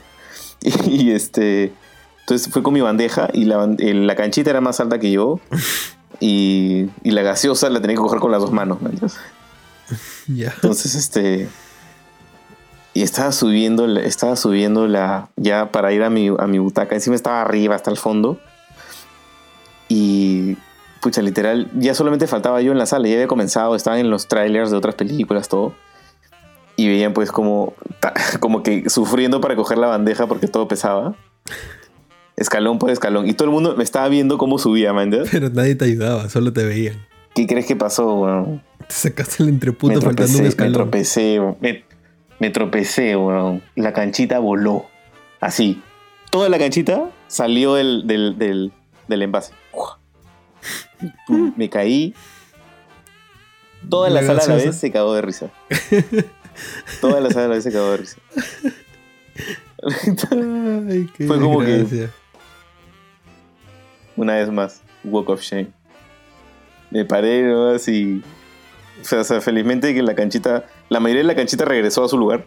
Y, 0.88 1.12
este... 1.12 1.74
Entonces 2.22 2.52
fui 2.52 2.64
con 2.64 2.74
mi 2.74 2.82
bandeja 2.82 3.30
y 3.34 3.44
la, 3.44 3.68
la 3.78 4.16
canchita 4.16 4.50
era 4.50 4.62
más 4.62 4.80
alta 4.80 5.00
que 5.00 5.12
yo. 5.12 5.40
Y, 6.22 6.90
y 7.04 7.12
la 7.12 7.24
gaseosa 7.24 7.70
la 7.70 7.82
tenía 7.82 7.98
que 7.98 8.02
coger 8.02 8.20
con 8.20 8.32
las 8.32 8.42
dos 8.42 8.54
manos. 8.54 8.80
Entonces, 10.28 10.96
este. 10.96 11.50
Y 12.96 13.04
estaba 13.04 13.34
subiendo, 13.34 13.86
estaba 14.00 14.38
subiendo 14.38 14.88
la. 14.88 15.28
Ya 15.36 15.70
para 15.70 15.92
ir 15.92 16.02
a 16.02 16.10
mi, 16.10 16.30
a 16.30 16.48
mi 16.48 16.60
butaca. 16.60 16.96
Encima 16.96 17.18
estaba 17.18 17.42
arriba, 17.42 17.76
hasta 17.76 17.92
el 17.92 17.98
fondo. 17.98 18.40
Y. 19.90 20.56
Pucha, 21.02 21.22
literal, 21.22 21.70
ya 21.76 21.94
solamente 21.94 22.26
faltaba 22.26 22.62
yo 22.62 22.72
en 22.72 22.78
la 22.78 22.86
sala. 22.86 23.10
Ya 23.10 23.16
había 23.16 23.28
comenzado, 23.28 23.76
estaban 23.76 24.00
en 24.00 24.10
los 24.10 24.30
trailers 24.30 24.72
de 24.72 24.78
otras 24.78 24.96
películas, 24.96 25.50
todo. 25.50 25.76
Y 26.78 26.88
veían, 26.88 27.12
pues, 27.12 27.34
como. 27.34 27.74
Como 28.40 28.64
que 28.64 28.90
sufriendo 28.90 29.42
para 29.42 29.58
coger 29.58 29.78
la 29.78 29.88
bandeja 29.88 30.26
porque 30.28 30.48
todo 30.48 30.70
pesaba. 30.70 31.16
Escalón 32.38 32.80
por 32.80 32.92
escalón. 32.92 33.28
Y 33.28 33.34
todo 33.34 33.50
el 33.50 33.54
mundo 33.54 33.76
me 33.76 33.84
estaba 33.84 34.08
viendo 34.08 34.38
cómo 34.38 34.58
subía, 34.58 34.94
¿me 34.94 35.04
entiendes? 35.04 35.32
Pero 35.34 35.50
nadie 35.50 35.76
te 35.76 35.84
ayudaba, 35.84 36.30
solo 36.30 36.54
te 36.54 36.64
veían. 36.64 37.06
¿Qué 37.34 37.46
crees 37.46 37.66
que 37.66 37.76
pasó, 37.76 38.16
weón? 38.16 38.64
Te 38.88 38.94
sacaste 38.94 39.44
el 39.44 39.50
entreputo 39.50 39.96
me 39.96 40.02
faltando 40.02 40.32
tropecé, 40.32 40.38
un 40.38 40.44
me 40.44 40.48
escalón. 40.48 40.74
tropecé, 40.74 41.40
weón. 41.42 41.58
me, 41.60 41.84
me 42.40 42.50
tropecé, 42.50 43.16
weón. 43.16 43.62
La 43.76 43.94
canchita 43.94 44.40
voló. 44.40 44.86
Así. 45.40 45.82
Toda 46.30 46.50
la 46.50 46.58
canchita 46.58 47.10
salió 47.28 47.76
del, 47.76 48.08
del, 48.08 48.38
del, 48.38 48.72
del 49.08 49.22
envase. 49.22 49.54
Me 51.56 51.70
caí. 51.70 52.14
Toda 53.90 54.10
la, 54.10 54.22
La 54.22 54.28
sala 54.28 54.44
a 54.44 54.48
la 54.48 54.56
vez 54.64 54.76
se 54.78 54.92
cagó 54.92 55.14
de 55.14 55.22
risa. 55.22 55.50
Toda 57.02 57.22
la 57.22 57.30
sala 57.30 57.46
a 57.46 57.50
la 57.50 57.56
vez 57.56 57.64
se 57.64 57.72
cagó 57.72 57.92
de 57.92 57.98
risa. 57.98 58.18
Ay, 60.90 61.10
qué 61.16 61.28
Fue 61.28 61.40
como 61.40 61.60
que- 61.60 61.66
desgracia. 61.68 62.12
Una 64.16 64.36
vez 64.36 64.50
más, 64.50 64.82
walk 65.04 65.30
of 65.30 65.42
shame. 65.42 65.68
Me 66.90 67.04
paré 67.06 67.44
¿no? 67.44 67.68
así 67.70 68.24
O 69.06 69.08
sea, 69.08 69.20
o 69.22 69.24
sea, 69.24 69.40
felizmente 69.40 69.94
que 69.94 70.02
la 70.02 70.16
canchita, 70.16 70.66
la 70.90 71.00
mayoría 71.00 71.22
de 71.22 71.28
la 71.28 71.36
canchita 71.36 71.64
regresó 71.64 72.04
a 72.04 72.10
su 72.10 72.18
lugar. 72.18 72.46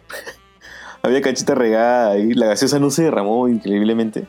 Había 1.01 1.21
canchita 1.21 1.55
regada 1.55 2.17
y 2.17 2.33
la 2.33 2.47
gaseosa 2.47 2.79
no 2.79 2.89
se 2.91 3.03
derramó 3.03 3.47
increíblemente. 3.47 4.25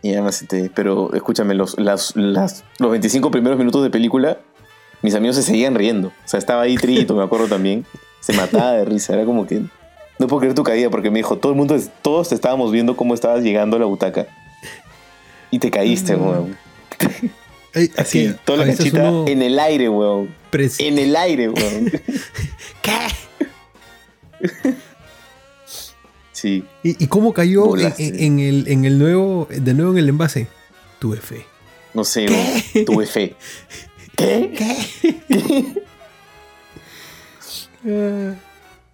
Y 0.00 0.12
además, 0.12 0.40
este, 0.40 0.70
pero 0.74 1.12
escúchame, 1.12 1.52
los, 1.54 1.78
las, 1.78 2.16
las- 2.16 2.64
los 2.78 2.90
25 2.90 3.30
primeros 3.30 3.58
minutos 3.58 3.82
de 3.82 3.90
película, 3.90 4.38
mis 5.02 5.14
amigos 5.14 5.36
se 5.36 5.42
seguían 5.42 5.74
riendo. 5.74 6.08
O 6.08 6.12
sea, 6.28 6.38
estaba 6.38 6.62
ahí 6.62 6.76
Trito, 6.76 7.14
me 7.14 7.22
acuerdo 7.22 7.48
también. 7.48 7.84
Se 8.20 8.32
mataba 8.32 8.72
de 8.72 8.86
risa, 8.86 9.12
era 9.12 9.26
como 9.26 9.46
que... 9.46 9.60
No 10.18 10.26
puedo 10.26 10.40
creer 10.40 10.54
tu 10.54 10.62
caída 10.62 10.88
porque 10.88 11.10
me 11.10 11.18
dijo, 11.18 11.36
todo 11.36 11.52
el 11.52 11.58
mundo, 11.58 11.76
todos 12.00 12.30
te 12.30 12.34
estábamos 12.34 12.72
viendo 12.72 12.96
cómo 12.96 13.12
estabas 13.12 13.42
llegando 13.42 13.76
a 13.76 13.80
la 13.80 13.86
butaca. 13.86 14.26
Y 15.50 15.58
te 15.58 15.70
caíste, 15.70 16.16
weón. 16.16 16.56
Así, 17.96 18.26
que 18.28 18.32
toda 18.44 18.58
la 18.64 18.66
canchita 18.74 19.10
uno 19.10 19.26
en 19.28 19.42
el 19.42 19.58
aire, 19.58 19.88
weón. 19.88 20.34
pres- 20.52 20.76
En 20.78 20.98
el 20.98 21.16
aire, 21.16 21.48
weón. 21.48 21.90
¿Qué? 22.82 22.98
Sí. 26.32 26.64
¿Y, 26.82 27.02
y 27.02 27.06
cómo 27.06 27.32
cayó 27.32 27.74
en, 27.78 28.38
el, 28.38 28.68
en 28.68 28.84
el 28.84 28.98
nuevo, 28.98 29.48
de 29.50 29.72
nuevo 29.72 29.92
en 29.92 29.98
el 29.98 30.08
envase? 30.10 30.46
Tuve 30.98 31.16
fe. 31.16 31.46
No 31.94 32.04
sé, 32.04 32.26
¿Qué? 32.26 32.34
weón. 32.74 32.84
tuve 32.84 33.06
fe. 33.06 33.34
¿Qué? 34.16 34.52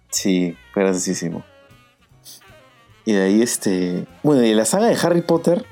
Sí, 0.09 0.55
graciosísimo. 0.75 1.43
Y 3.05 3.13
de 3.13 3.23
ahí, 3.23 3.41
este. 3.41 4.05
Bueno, 4.23 4.43
y 4.43 4.49
de 4.49 4.55
la 4.55 4.65
saga 4.65 4.87
de 4.87 4.95
Harry 5.01 5.21
Potter, 5.21 5.65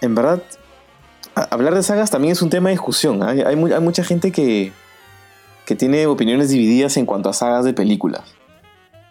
en 0.00 0.14
verdad, 0.14 0.42
hablar 1.42 1.74
de 1.74 1.82
sagas 1.82 2.10
también 2.10 2.32
es 2.32 2.42
un 2.42 2.50
tema 2.50 2.68
de 2.68 2.74
discusión. 2.74 3.22
Hay, 3.22 3.40
hay 3.42 3.56
mu- 3.56 3.72
hay 3.72 3.80
mucha 3.80 4.02
gente 4.04 4.32
que, 4.32 4.72
que 5.64 5.74
tiene 5.76 6.06
opiniones 6.06 6.50
divididas 6.50 6.96
en 6.96 7.06
cuanto 7.06 7.28
a 7.28 7.32
sagas 7.32 7.64
de 7.64 7.72
películas. 7.74 8.22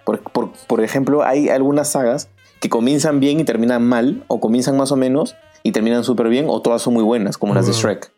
Por, 0.05 0.21
por- 0.21 0.51
por 0.67 0.81
ejemplo, 0.81 1.23
hay 1.23 1.49
algunas 1.49 1.91
sagas 1.91 2.29
que 2.59 2.69
comienzan 2.69 3.19
bien 3.19 3.39
y 3.39 3.43
terminan 3.43 3.83
mal, 3.83 4.23
o 4.27 4.39
comienzan 4.39 4.77
más 4.77 4.91
o 4.91 4.95
menos 4.95 5.35
y 5.63 5.71
terminan 5.71 6.03
súper 6.03 6.29
bien, 6.29 6.45
o 6.47 6.61
todas 6.61 6.81
son 6.81 6.93
muy 6.93 7.03
buenas, 7.03 7.37
como 7.37 7.53
las 7.53 7.65
de 7.65 7.71
Wow. 7.73 7.81
Shrek. 7.81 8.11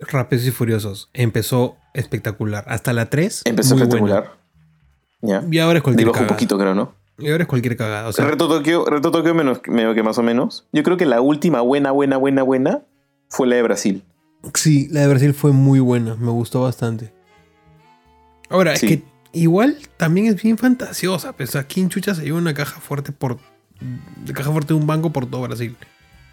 Rápidos 0.00 0.46
y 0.46 0.50
Furiosos. 0.50 1.10
Empezó 1.12 1.76
espectacular. 1.94 2.64
Hasta 2.68 2.92
la 2.92 3.10
3. 3.10 3.42
Empezó 3.44 3.74
muy 3.74 3.82
espectacular. 3.82 4.32
Ya. 5.20 5.40
buena. 5.40 5.54
Y 5.54 5.58
ahora 5.58 5.78
es 5.78 5.82
cualquier 5.82 6.08
un 6.08 6.26
poquito, 6.26 6.56
creo, 6.58 6.74
¿no? 6.74 6.94
Y 7.20 7.30
ahora 7.30 7.42
es 7.44 7.48
cualquier 7.48 7.76
cagada. 7.76 8.08
O 8.08 8.12
sea, 8.12 8.24
Reto 8.26 8.48
Tokio, 8.48 8.84
Reto 8.86 9.10
Tokio 9.10 9.34
menos, 9.34 9.60
medio 9.66 9.94
que 9.94 10.02
más 10.02 10.18
o 10.18 10.22
menos. 10.22 10.66
Yo 10.72 10.82
creo 10.82 10.96
que 10.96 11.06
la 11.06 11.20
última 11.20 11.60
buena, 11.60 11.90
buena, 11.92 12.16
buena, 12.16 12.42
buena 12.42 12.82
fue 13.28 13.46
la 13.46 13.56
de 13.56 13.62
Brasil. 13.62 14.02
sí, 14.54 14.88
la 14.90 15.00
de 15.02 15.08
Brasil 15.08 15.34
fue 15.34 15.52
muy 15.52 15.80
buena. 15.80 16.14
Me 16.16 16.30
gustó 16.30 16.62
bastante. 16.62 17.12
Ahora, 18.48 18.74
Sí. 18.76 18.86
es 18.86 18.92
que 18.92 19.02
igual 19.32 19.76
también 19.96 20.26
es 20.26 20.42
bien 20.42 20.58
fantasiosa. 20.58 21.32
Pues 21.32 21.54
aquí 21.56 21.80
en 21.80 21.88
Chucha 21.88 22.14
se 22.14 22.22
lleva 22.24 22.38
una 22.38 22.54
caja 22.54 22.80
fuerte 22.80 23.12
por. 23.12 23.38
De 24.24 24.32
caja 24.32 24.50
fuerte 24.50 24.74
de 24.74 24.80
un 24.80 24.86
banco 24.86 25.10
por 25.10 25.26
todo 25.26 25.42
Brasil. 25.42 25.76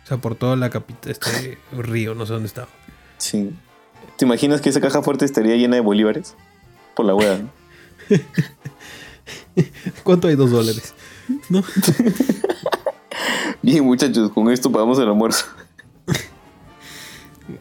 O 0.04 0.08
sea, 0.08 0.18
por 0.18 0.36
toda 0.36 0.56
la 0.56 0.70
capital, 0.70 1.12
este 1.12 1.58
río, 1.78 2.16
no 2.16 2.26
sé 2.26 2.34
dónde 2.34 2.48
estaba. 2.48 2.68
Sí. 3.18 3.52
¿Te 4.18 4.26
imaginas 4.26 4.62
que 4.62 4.70
esa 4.70 4.82
caja 4.82 5.02
fuerte 5.02 5.26
estaría 5.26 5.56
llena 5.56 5.76
de 5.76 5.82
bolívares? 5.82 6.36
Por 6.96 7.06
la 7.06 7.14
hueá, 7.14 7.38
¿no? 7.38 7.50
¿Cuánto 10.04 10.28
hay? 10.28 10.36
Dos 10.36 10.52
dólares. 10.52 10.94
¿No? 11.50 11.64
Bien, 13.62 13.84
muchachos, 13.84 14.32
con 14.32 14.50
esto 14.52 14.72
pagamos 14.72 15.00
el 15.00 15.08
almuerzo. 15.08 15.46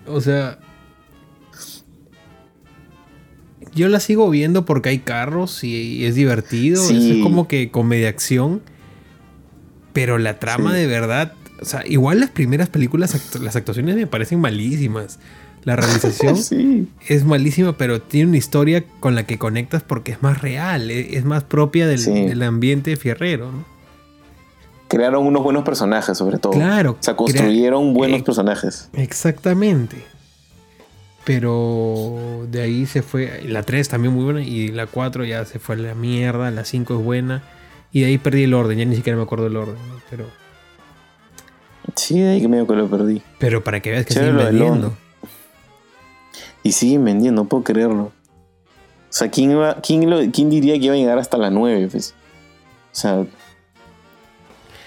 O 0.06 0.20
sea. 0.20 0.58
Yo 3.74 3.88
la 3.88 4.00
sigo 4.00 4.30
viendo 4.30 4.64
porque 4.64 4.88
hay 4.88 5.00
carros 5.00 5.62
y 5.62 6.04
es 6.06 6.14
divertido. 6.14 6.82
Sí. 6.82 7.18
Es 7.18 7.22
como 7.22 7.46
que 7.46 7.70
comedia 7.70 8.08
acción. 8.08 8.62
Pero 9.92 10.18
la 10.18 10.38
trama 10.38 10.72
Sí. 10.72 10.78
de 10.78 10.86
verdad. 10.86 11.32
O 11.60 11.64
sea, 11.64 11.82
igual 11.86 12.20
las 12.20 12.30
primeras 12.30 12.68
películas, 12.68 13.34
las 13.40 13.56
actuaciones 13.56 13.96
me 13.96 14.06
parecen 14.06 14.40
malísimas. 14.40 15.18
La 15.66 15.76
realización 15.76 16.36
sí. 16.42 16.88
es 17.08 17.24
malísima, 17.26 17.76
pero 17.76 18.00
tiene 18.00 18.28
una 18.28 18.38
historia 18.38 18.82
con 19.00 19.14
la 19.14 19.26
que 19.26 19.36
conectas 19.36 19.82
porque 19.82 20.12
es 20.12 20.22
más 20.22 20.40
real, 20.40 20.90
e- 20.90 21.18
es 21.18 21.24
más 21.26 21.44
propia 21.44 21.86
del, 21.86 21.98
Sí. 21.98 22.12
del 22.12 22.42
ambiente 22.42 22.96
fierrero, 22.96 23.52
¿no? 23.52 23.64
Crearon 24.88 25.26
unos 25.26 25.42
buenos 25.42 25.64
personajes, 25.64 26.16
sobre 26.16 26.38
todo. 26.38 26.52
Claro, 26.52 26.92
O 26.92 26.96
sea, 27.02 27.16
construyeron 27.16 27.92
buenos 27.92 28.20
eh, 28.20 28.22
personajes. 28.22 28.88
Exactamente. 28.94 29.96
Pero 31.24 32.46
de 32.48 32.62
ahí 32.62 32.86
se 32.86 33.02
fue. 33.02 33.42
La 33.48 33.64
3 33.64 33.88
también 33.88 34.14
muy 34.14 34.24
buena. 34.24 34.42
Y 34.42 34.68
la 34.68 34.86
4 34.86 35.24
ya 35.24 35.44
se 35.44 35.58
fue 35.58 35.74
a 35.74 35.78
la 35.78 35.94
mierda. 35.96 36.52
La 36.52 36.64
5 36.64 36.98
es 37.00 37.04
buena. 37.04 37.42
Y 37.90 38.00
de 38.02 38.06
ahí 38.06 38.18
perdí 38.18 38.44
el 38.44 38.54
orden. 38.54 38.78
Ya 38.78 38.84
ni 38.84 38.94
siquiera 38.94 39.16
me 39.16 39.24
acuerdo 39.24 39.44
del 39.44 39.56
orden. 39.56 39.74
¿no? 39.88 39.96
Pero, 40.08 40.26
Sí, 41.96 42.20
de 42.20 42.30
ahí 42.30 42.40
que 42.40 42.46
medio 42.48 42.66
que 42.66 42.74
lo 42.74 42.88
perdí. 42.88 43.22
pero 43.38 43.64
para 43.64 43.80
que 43.80 43.90
veas 43.90 44.06
que 44.06 44.14
Chévere 44.14 44.32
siguen 44.32 44.46
vendiendo. 44.58 44.96
Y 46.62 46.72
siguen 46.72 47.04
vendiendo, 47.04 47.42
no 47.42 47.48
puedo 47.48 47.62
creerlo. 47.64 48.04
O 48.04 48.12
sea, 49.18 49.30
¿quién, 49.30 49.52
iba- 49.52 49.80
quién, 49.80 50.10
lo- 50.10 50.30
quién 50.32 50.50
diría 50.50 50.74
que 50.78 50.86
iba 50.86 50.94
a 50.94 50.98
llegar 50.98 51.18
hasta 51.18 51.36
la 51.38 51.50
9? 51.50 51.88
Pues? 51.90 52.14
O 52.92 52.94
sea. 52.94 53.24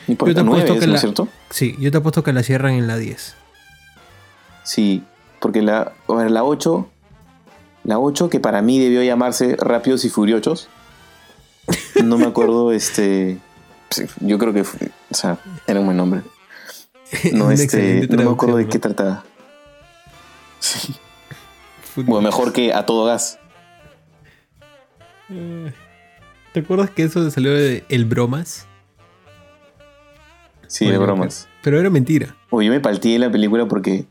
Ni 0.07 0.15
por 0.15 0.27
Yo 0.27 0.33
te 0.35 0.41
la 0.41 0.45
9, 0.45 0.61
apuesto 0.63 0.79
que 0.79 0.85
¿no 0.87 0.91
la- 0.91 0.95
es 0.97 1.01
cierto? 1.01 1.27
Sí, 1.49 1.75
yo 1.79 1.91
te 1.91 1.97
apuesto 1.97 2.23
que 2.23 2.33
la 2.33 2.43
cierran 2.43 2.73
en 2.73 2.87
la 2.87 2.97
10. 2.97 3.35
Sí, 4.63 5.03
porque 5.39 5.61
la, 5.61 5.93
a 6.07 6.13
ver, 6.13 6.31
la 6.31 6.43
8, 6.43 6.87
la 7.85 7.97
8 7.99 8.29
que 8.29 8.39
para 8.39 8.61
mí 8.61 8.79
debió 8.79 9.01
llamarse 9.03 9.55
Rápidos 9.57 10.03
y 10.05 10.09
Furiosos, 10.09 10.67
no 12.03 12.17
me 12.17 12.25
acuerdo, 12.25 12.71
este, 12.73 13.37
yo 14.19 14.37
creo 14.37 14.53
que, 14.53 14.63
fue- 14.63 14.89
o 15.09 15.15
sea, 15.15 15.37
era 15.65 15.79
un 15.79 15.85
buen 15.85 15.97
nombre. 15.97 16.21
No, 17.33 17.49
este, 17.49 18.07
no 18.09 18.23
me 18.23 18.29
acuerdo 18.29 18.57
de 18.57 18.67
qué 18.67 18.77
trataba. 18.77 19.23
Sí, 20.59 20.95
Fútbol. 22.03 22.21
bueno, 22.21 22.27
mejor 22.27 22.53
que 22.53 22.73
A 22.73 22.85
Todo 22.85 23.05
Gas. 23.05 23.39
Eh, 25.29 25.71
¿Te 26.53 26.61
acuerdas 26.61 26.89
que 26.89 27.03
eso 27.03 27.29
salió 27.29 27.53
de 27.53 27.83
El 27.89 28.05
Bromas? 28.05 28.67
Sí, 30.67 30.85
de 30.85 30.91
Bueno, 30.97 31.05
bromas. 31.13 31.47
Pero 31.63 31.79
era 31.79 31.89
mentira. 31.89 32.35
O 32.49 32.61
yo 32.61 32.71
me 32.71 32.79
palteé 32.79 33.17
la 33.19 33.31
película 33.31 33.67
porque 33.67 34.05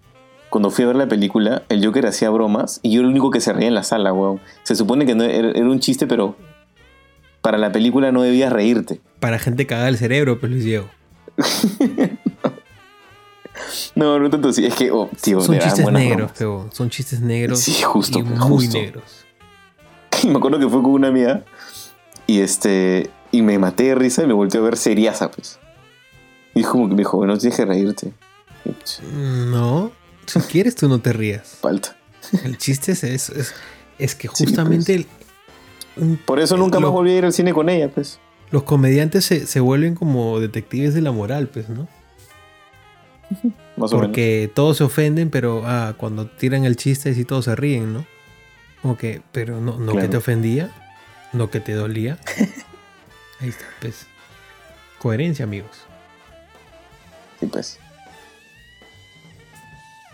cuando 0.51 0.71
fui 0.71 0.85
a 0.85 0.89
ver 0.89 0.97
la 0.97 1.09
película, 1.09 1.63
el 1.69 1.85
Joker 1.85 2.07
hacía 2.07 2.31
bromas 2.31 2.81
y 2.83 2.91
yo 2.91 3.01
era 3.01 3.07
el 3.09 3.13
único 3.13 3.31
que 3.31 3.41
se 3.41 3.53
reía 3.53 3.69
en 3.69 3.75
la 3.75 3.85
sala, 3.85 4.13
weón. 4.13 4.41
Se 4.65 4.75
supone 4.75 5.07
que 5.07 5.15
no, 5.15 5.25
era, 5.25 5.51
era 5.51 5.67
un 5.69 5.79
chiste, 5.81 6.07
pero 6.07 6.37
para 7.43 7.59
la 7.59 7.71
película 7.71 8.13
no 8.13 8.23
debías 8.23 8.53
reírte. 8.53 9.01
Para 9.21 9.39
gente 9.39 9.67
cagada 9.67 9.89
el 9.89 9.99
cerebro, 9.99 10.39
pues 10.41 10.51
Luis 10.51 10.65
Diego. 10.65 10.89
No, 13.95 14.19
no 14.19 14.31
tanto 14.31 14.49
así. 14.49 14.65
Es 14.65 14.75
que, 14.75 14.91
oh, 14.91 15.09
tío, 15.21 15.41
Son 15.41 15.59
chistes 15.59 15.91
negros, 15.91 16.31
pero 16.37 16.69
son 16.73 16.91
chistes 16.91 17.21
negros. 17.21 17.61
Sí, 17.61 17.81
justo, 17.83 18.19
y 18.19 18.23
pues, 18.23 18.39
muy 18.39 18.65
justo. 18.67 18.79
negros. 18.79 19.25
Y 20.23 20.27
me 20.29 20.37
acuerdo 20.39 20.59
que 20.59 20.69
fue 20.69 20.83
con 20.83 20.93
una 20.93 21.09
amiga 21.09 21.45
y 22.27 22.41
este 22.41 23.11
y 23.31 23.43
me 23.43 23.59
maté 23.59 23.85
de 23.85 23.95
risa 23.95 24.23
y 24.23 24.27
me 24.27 24.33
volteé 24.33 24.61
a 24.61 24.65
ver 24.65 24.77
seriaza, 24.77 25.31
pues. 25.31 25.59
Y 26.55 26.63
como 26.63 26.89
que 26.89 26.95
me 26.95 26.99
dijo, 27.01 27.17
bueno, 27.19 27.37
tienes 27.39 27.57
que 27.57 27.65
reírte. 27.65 28.13
Pues, 28.65 29.01
No, 29.13 29.93
si 30.27 30.41
quieres 30.51 30.75
tú 30.75 30.89
no 30.89 31.01
te 31.01 31.13
rías. 31.13 31.59
Falta. 31.61 31.97
El 32.45 32.59
chiste 32.59 32.93
es 32.93 33.05
eso. 33.05 33.33
Es, 33.35 33.55
es 33.99 34.15
que 34.15 34.29
Sí, 34.35 34.45
justamente 34.47 34.95
el- 34.95 35.07
un- 35.97 36.17
Por 36.17 36.41
eso 36.41 36.57
nunca 36.57 36.79
más 36.81 36.89
Lo- 36.89 36.93
volví 36.93 37.11
a 37.13 37.19
ir 37.19 37.25
al 37.25 37.33
cine 37.33 37.53
con 37.53 37.69
ella, 37.69 37.91
pues. 37.91 38.19
los 38.51 38.63
comediantes 38.63 39.25
se, 39.25 39.47
se 39.47 39.61
vuelven 39.61 39.95
como 39.95 40.41
detectives 40.41 40.95
de 40.95 41.01
la 41.03 41.13
moral, 41.13 41.49
pues, 41.49 41.69
¿no? 41.69 41.87
Más 43.31 43.93
o 43.93 43.97
menos. 43.97 44.09
Porque 44.09 44.51
todos 44.55 44.79
se 44.79 44.85
ofenden, 44.85 45.31
pero 45.31 45.63
ah, 45.67 45.95
cuando 45.97 46.27
tiran 46.27 46.65
el 46.65 46.77
chiste 46.77 47.15
sí 47.15 47.25
todos 47.25 47.45
se 47.47 47.57
ríen, 47.57 47.93
¿no? 47.93 48.07
Como 48.83 48.97
que, 48.97 49.23
pero 49.33 49.61
no, 49.61 49.79
no 49.79 49.95
que 49.95 50.09
te 50.09 50.17
ofendía, 50.17 50.71
no 51.33 51.51
que 51.51 51.61
te 51.61 51.73
dolía. 51.73 52.19
Ahí 53.41 53.49
está, 53.49 53.65
pues. 53.81 54.07
Coherencia, 54.99 55.45
amigos. 55.45 55.85
Sí, 57.41 57.47
pues. 57.47 57.79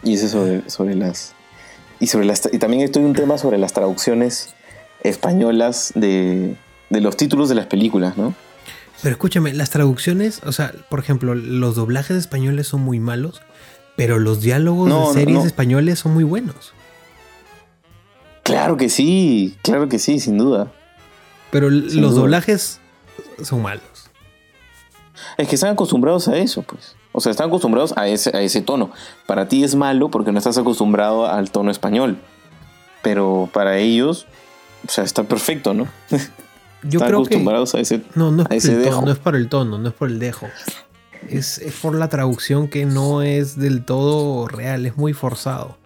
Y 0.02 0.14
eso 0.14 0.28
sobre, 0.28 0.68
sobre 0.68 0.94
las. 0.94 1.34
Y 2.00 2.06
sobre 2.06 2.26
las. 2.26 2.48
Y 2.52 2.58
también 2.58 2.82
estoy 2.82 3.04
un 3.04 3.14
tema 3.14 3.38
sobre 3.38 3.58
las 3.58 3.72
traducciones 3.72 4.54
españolas 5.02 5.92
de, 5.94 6.56
de 6.90 7.00
los 7.00 7.16
títulos 7.16 7.48
de 7.48 7.54
las 7.54 7.66
películas, 7.66 8.16
¿no? 8.16 8.34
Pero 9.04 9.12
escúchame, 9.16 9.52
las 9.52 9.68
traducciones, 9.70 10.40
o 10.44 10.50
sea, 10.52 10.72
por 10.88 10.98
ejemplo, 10.98 11.34
los 11.36 11.76
doblajes 11.76 12.16
españoles 12.16 12.66
son 12.66 12.80
muy 12.80 12.98
malos, 13.00 13.42
pero 13.96 14.18
los 14.18 14.40
diálogos 14.40 14.88
No, 14.88 15.08
de 15.08 15.20
series 15.20 15.38
no. 15.40 15.44
españoles 15.46 15.98
son 16.00 16.14
muy 16.14 16.24
buenos. 16.24 16.72
Claro 18.42 18.76
que 18.76 18.88
sí, 18.88 19.56
claro 19.62 19.88
que 19.88 19.98
sí, 19.98 20.20
sin 20.20 20.38
duda. 20.38 20.72
Pero 21.50 21.68
Sin 21.70 22.00
los 22.00 22.12
duda. 22.12 22.22
doblajes 22.22 22.80
son 23.42 23.62
malos. 23.62 23.84
Es 25.36 25.48
que 25.48 25.54
están 25.54 25.70
acostumbrados 25.74 26.28
a 26.28 26.36
eso, 26.38 26.62
pues. 26.62 26.96
O 27.12 27.20
sea, 27.20 27.30
están 27.30 27.48
acostumbrados 27.48 27.94
a 27.96 28.08
ese, 28.08 28.36
a 28.36 28.40
ese 28.42 28.60
tono. 28.60 28.90
Para 29.26 29.48
ti 29.48 29.64
es 29.64 29.74
malo 29.76 30.10
porque 30.10 30.32
no 30.32 30.38
estás 30.38 30.58
acostumbrado 30.58 31.26
al 31.26 31.50
tono 31.50 31.70
español. 31.70 32.18
pero 33.02 33.48
para 33.52 33.76
ellos, 33.78 34.26
o 34.88 34.90
sea, 34.90 35.04
está 35.04 35.24
perfecto, 35.24 35.74
¿no? 35.74 35.86
Yo 36.84 36.98
Están 36.98 37.08
creo 37.08 37.18
que 37.24 37.34
acostumbrados 37.34 37.74
a 37.74 37.80
ese. 37.80 38.02
no, 38.14 38.30
no 38.30 38.42
es, 38.42 38.46
a 38.46 38.48
por 38.48 38.56
ese 38.56 38.72
el 38.72 38.82
tono, 38.82 38.84
dejo. 38.90 39.06
no 39.06 39.12
es 39.12 39.18
por 39.18 39.36
el 39.36 39.48
tono, 39.48 39.78
no 39.78 39.88
es 39.88 39.94
por 39.94 40.08
el 40.08 40.18
dejo. 40.18 40.48
Es, 41.28 41.58
es 41.58 41.74
por 41.80 41.94
la 41.94 42.08
traducción 42.08 42.68
que 42.68 42.84
no 42.84 43.22
es 43.22 43.56
del 43.58 43.84
todo 43.84 44.46
real, 44.48 44.84
es 44.86 44.96
muy 44.96 45.14
forzado. 45.14 45.78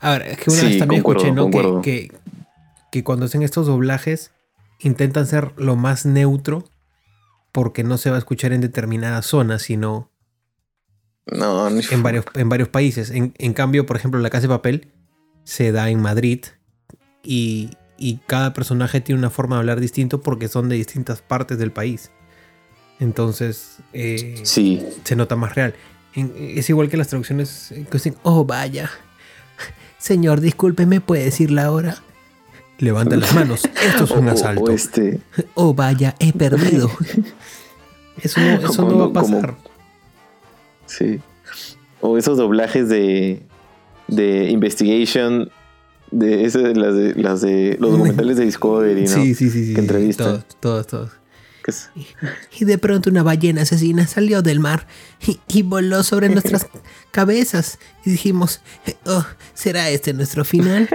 A 0.00 0.10
ver, 0.12 0.22
es 0.22 0.38
que 0.38 0.50
una 0.50 0.60
Sí, 0.60 0.66
vez 0.66 0.78
también 0.78 1.02
concuerdo, 1.02 1.20
escuché, 1.22 1.34
¿no? 1.34 1.42
Concuerdo. 1.44 1.82
que, 1.82 2.12
que 2.90 3.04
cuando 3.04 3.26
hacen 3.26 3.42
estos 3.42 3.66
doblajes 3.66 4.32
intentan 4.80 5.26
ser 5.26 5.52
lo 5.56 5.76
más 5.76 6.04
neutro 6.06 6.64
porque 7.52 7.84
no 7.84 7.98
se 7.98 8.10
va 8.10 8.16
a 8.16 8.18
escuchar 8.18 8.52
en 8.52 8.60
determinadas 8.60 9.26
zonas, 9.26 9.62
sino 9.62 10.10
No, 11.26 11.70
no 11.70 11.80
en 11.90 12.02
varios, 12.02 12.24
en 12.34 12.48
varios 12.48 12.68
países. 12.68 13.10
En, 13.10 13.32
en 13.38 13.52
cambio, 13.52 13.86
por 13.86 13.96
ejemplo, 13.96 14.18
La 14.20 14.30
Casa 14.30 14.42
de 14.42 14.48
Papel 14.48 14.88
se 15.44 15.70
da 15.70 15.88
en 15.90 16.00
Madrid 16.00 16.44
y, 17.22 17.70
y 18.02 18.20
cada 18.26 18.52
personaje 18.52 19.00
tiene 19.00 19.18
una 19.18 19.30
forma 19.30 19.56
de 19.56 19.60
hablar 19.60 19.80
distinto 19.80 20.20
porque 20.20 20.48
son 20.48 20.68
de 20.68 20.76
distintas 20.76 21.22
partes 21.22 21.58
del 21.58 21.70
país. 21.72 22.10
Entonces 23.00 23.78
eh, 23.92 24.40
Sí, 24.44 24.82
se 25.04 25.16
nota 25.16 25.36
más 25.36 25.54
real. 25.54 25.74
Es 26.14 26.68
igual 26.68 26.88
que 26.88 26.96
las 26.96 27.08
traducciones 27.08 27.72
eh, 27.72 27.84
que 27.86 27.92
dicen, 27.92 28.16
oh 28.22 28.44
vaya, 28.44 28.90
señor, 29.98 30.40
disculpe, 30.40 30.84
¿me 30.86 31.00
puede 31.00 31.24
decir 31.24 31.50
la 31.50 31.70
hora? 31.70 31.96
Levanta 32.78 33.16
las 33.16 33.32
manos, 33.34 33.64
esto 33.82 34.04
es 34.04 34.10
un 34.10 34.28
o- 34.28 34.30
asalto. 34.32 34.62
o 34.64 34.70
este, 34.70 35.20
Oh 35.54 35.72
vaya, 35.74 36.14
he 36.18 36.32
perdido. 36.32 36.90
Eso 38.22 38.40
no, 38.40 38.68
eso 38.68 38.82
no 38.82 38.98
va 38.98 39.04
a 39.20 39.22
Como- 39.22 39.40
pasar. 39.40 39.54
sí. 40.86 41.18
O 42.02 42.18
esos 42.18 42.36
doblajes 42.36 42.88
de, 42.88 43.42
de 44.08 44.50
Investigation, 44.50 45.50
de, 46.12 46.48
de 46.48 46.74
las 46.74 46.94
de, 46.94 47.14
las 47.16 47.40
de 47.40 47.76
los 47.80 47.90
documentales 47.92 48.36
de 48.36 48.44
Discovery, 48.44 49.02
¿no? 49.02 49.08
Sí, 49.14 49.34
sí, 49.34 49.50
sí, 49.50 49.66
sí. 49.66 49.74
Que 49.74 49.80
entrevistan. 49.80 50.26
Todos, 50.26 50.44
todos, 50.60 50.86
todos. 50.86 51.10
Es- 51.66 51.90
Y 52.58 52.64
de 52.64 52.76
pronto 52.78 53.08
una 53.10 53.22
ballena 53.22 53.62
asesina 53.62 54.06
salió 54.06 54.42
del 54.42 54.58
mar 54.60 54.86
y, 55.26 55.40
y 55.48 55.62
voló 55.62 56.02
sobre 56.02 56.28
nuestras 56.28 56.66
cabezas. 57.12 57.78
Y 58.04 58.10
dijimos, 58.10 58.60
oh, 59.06 59.24
¿será 59.54 59.88
este 59.90 60.12
nuestro 60.12 60.44
final? 60.44 60.88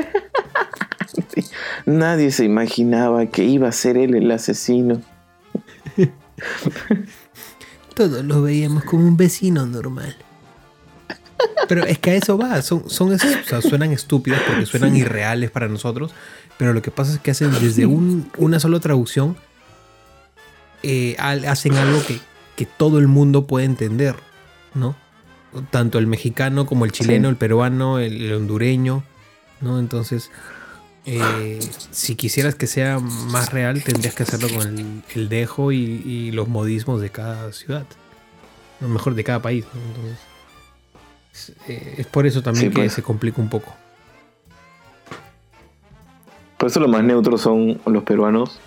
Nadie 1.85 2.31
se 2.31 2.43
imaginaba 2.45 3.25
que 3.27 3.43
iba 3.45 3.69
a 3.69 3.71
ser 3.71 3.97
él 3.97 4.13
el 4.15 4.29
asesino. 4.31 5.01
Todos 7.95 8.23
lo 8.25 8.41
veíamos 8.41 8.83
como 8.83 9.07
un 9.07 9.17
vecino 9.17 9.65
normal. 9.65 10.15
Pero 11.67 11.83
es 11.85 11.99
que 11.99 12.11
a 12.11 12.15
eso 12.15 12.37
va, 12.37 12.61
son, 12.61 12.89
son 12.89 13.13
o 13.13 13.17
sea, 13.17 13.61
suenan 13.61 13.91
estúpidos 13.91 14.39
porque 14.47 14.65
suenan 14.65 14.95
irreales 14.95 15.51
para 15.51 15.67
nosotros, 15.67 16.11
pero 16.57 16.73
lo 16.73 16.81
que 16.81 16.91
pasa 16.91 17.13
es 17.13 17.19
que 17.19 17.31
hacen 17.31 17.51
desde 17.59 17.85
un- 17.85 18.31
una 18.37 18.59
sola 18.59 18.79
traducción, 18.79 19.35
eh, 20.83 21.15
hacen 21.19 21.73
algo 21.75 22.01
que, 22.05 22.19
que 22.55 22.65
todo 22.65 22.99
el 22.99 23.07
mundo 23.07 23.47
puede 23.47 23.65
entender, 23.65 24.15
¿no? 24.73 24.95
Tanto 25.71 25.97
el 25.99 26.07
mexicano 26.07 26.65
como 26.65 26.85
el 26.85 26.91
chileno, 26.91 27.27
Sí. 27.27 27.31
el 27.31 27.35
peruano, 27.37 27.99
el, 27.99 28.21
el 28.21 28.33
hondureño, 28.33 29.03
¿no? 29.61 29.79
Entonces, 29.79 30.29
eh, 31.05 31.59
si 31.91 32.15
quisieras 32.15 32.55
que 32.55 32.67
sea 32.67 32.99
más 32.99 33.51
real, 33.51 33.81
tendrías 33.83 34.13
que 34.13 34.23
hacerlo 34.23 34.49
con 34.49 34.67
el, 34.79 35.03
el 35.15 35.29
dejo 35.29 35.71
y, 35.71 35.77
y 35.77 36.31
los 36.31 36.47
modismos 36.47 37.01
de 37.01 37.09
cada 37.09 37.51
ciudad. 37.53 37.85
No, 38.79 38.87
mejor 38.89 39.15
de 39.15 39.23
cada 39.23 39.41
país. 39.41 39.65
¿no? 39.73 39.81
Entonces, 39.81 40.13
es, 40.13 40.19
eh, 41.67 41.95
es 41.97 42.07
por 42.07 42.25
eso 42.25 42.41
también 42.41 42.67
Sí, 42.67 42.73
que 42.73 42.81
pues. 42.81 42.93
se 42.93 43.03
complica 43.03 43.41
un 43.41 43.49
poco. 43.49 43.73
Por 46.57 46.69
eso 46.69 46.79
los 46.79 46.89
más 46.89 47.03
neutros 47.03 47.41
son 47.41 47.79
los 47.85 48.03
peruanos. 48.03 48.59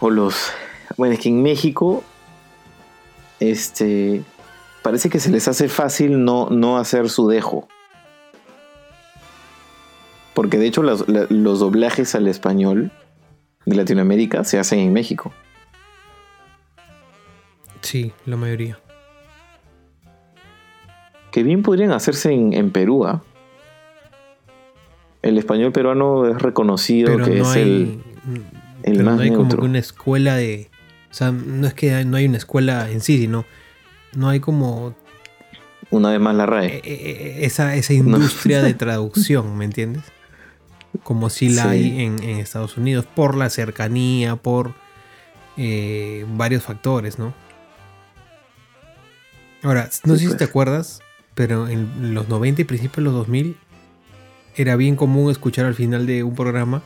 O 0.00 0.10
los. 0.10 0.50
Bueno, 0.96 1.14
es 1.14 1.20
que 1.20 1.28
en 1.28 1.42
México. 1.42 2.04
Este. 3.40 4.22
Parece 4.82 5.10
que 5.10 5.18
se 5.18 5.30
les 5.30 5.48
hace 5.48 5.68
fácil 5.68 6.24
no, 6.24 6.48
no 6.50 6.78
hacer 6.78 7.10
su 7.10 7.28
dejo. 7.28 7.66
Porque 10.32 10.58
de 10.58 10.66
hecho 10.66 10.82
los 10.82 11.58
doblajes 11.58 12.14
al 12.14 12.28
español 12.28 12.92
de 13.64 13.74
Latinoamérica 13.74 14.44
se 14.44 14.58
hacen 14.58 14.78
en 14.78 14.92
México. 14.92 15.32
Sí, 17.80 18.12
la 18.26 18.36
mayoría. 18.36 18.78
Que 21.36 21.42
bien 21.42 21.62
podrían 21.62 21.92
hacerse 21.92 22.32
en, 22.32 22.54
en 22.54 22.70
Perú. 22.70 23.04
¿ah? 23.04 23.22
El 25.20 25.36
español 25.36 25.70
peruano 25.70 26.26
es 26.26 26.40
reconocido 26.40 27.12
Pero 27.12 27.26
que 27.26 27.34
no 27.34 27.42
es 27.42 27.48
hay, 27.56 27.60
el, 27.62 28.00
el 28.84 28.92
pero 28.94 29.04
más 29.04 29.16
no 29.16 29.20
hay 29.20 29.30
como 29.32 29.48
que 29.50 29.56
una 29.66 29.78
escuela 29.78 30.34
de... 30.36 30.70
O 31.10 31.14
sea, 31.14 31.32
no 31.32 31.66
es 31.66 31.74
que 31.74 32.06
no 32.06 32.16
hay 32.16 32.24
una 32.24 32.38
escuela 32.38 32.90
en 32.90 33.02
sí, 33.02 33.18
sino... 33.18 33.44
No 34.14 34.30
hay 34.30 34.40
como 34.40 34.94
Una 35.90 36.10
vez 36.10 36.20
más 36.20 36.34
la 36.36 36.46
RAE. 36.46 36.80
eh, 36.82 37.44
esa, 37.44 37.76
esa 37.76 37.92
industria 37.92 38.62
de 38.62 38.72
traducción, 38.74 39.58
¿me 39.58 39.66
entiendes? 39.66 40.04
Como 41.02 41.28
si 41.28 41.50
la 41.50 41.64
Sí. 41.64 41.68
hay 41.68 42.00
en, 42.02 42.22
en 42.22 42.38
Estados 42.38 42.78
Unidos, 42.78 43.04
por 43.14 43.36
la 43.36 43.50
cercanía, 43.50 44.36
por 44.36 44.72
eh, 45.58 46.24
varios 46.30 46.62
factores, 46.62 47.18
¿no? 47.18 47.34
Ahora, 49.62 49.90
no 50.04 50.14
sé 50.14 50.20
si 50.20 50.26
pues. 50.28 50.38
te 50.38 50.44
acuerdas, 50.44 51.00
pero 51.36 51.68
en 51.68 52.14
los 52.14 52.28
90 52.28 52.62
y 52.62 52.64
principios 52.64 52.96
de 52.96 53.02
los 53.02 53.14
2000 53.14 53.56
era 54.56 54.74
bien 54.74 54.96
común 54.96 55.30
escuchar 55.30 55.66
al 55.66 55.74
final 55.74 56.06
de 56.06 56.24
un 56.24 56.34
programa 56.34 56.82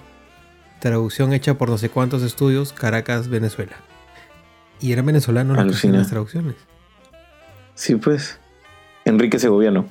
traducción 0.80 1.32
hecha 1.32 1.54
por 1.54 1.70
no 1.70 1.78
sé 1.78 1.88
cuántos 1.88 2.22
estudios, 2.22 2.72
Caracas, 2.72 3.28
Venezuela. 3.28 3.76
Y 4.80 4.92
eran 4.92 5.06
venezolanos 5.06 5.56
los 5.56 5.66
que 5.66 5.72
hacían 5.72 5.92
las 5.92 6.08
traducciones. 6.08 6.56
Sí, 7.74 7.94
pues. 7.94 8.40
Enrique 9.04 9.38
Segoviano. 9.38 9.86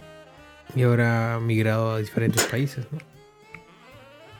Y 0.76 0.84
ahora 0.84 1.36
ha 1.36 1.39
migrado 1.39 1.93
a 1.93 1.99
diferentes 1.99 2.43
países, 2.43 2.86
¿no? 2.91 2.97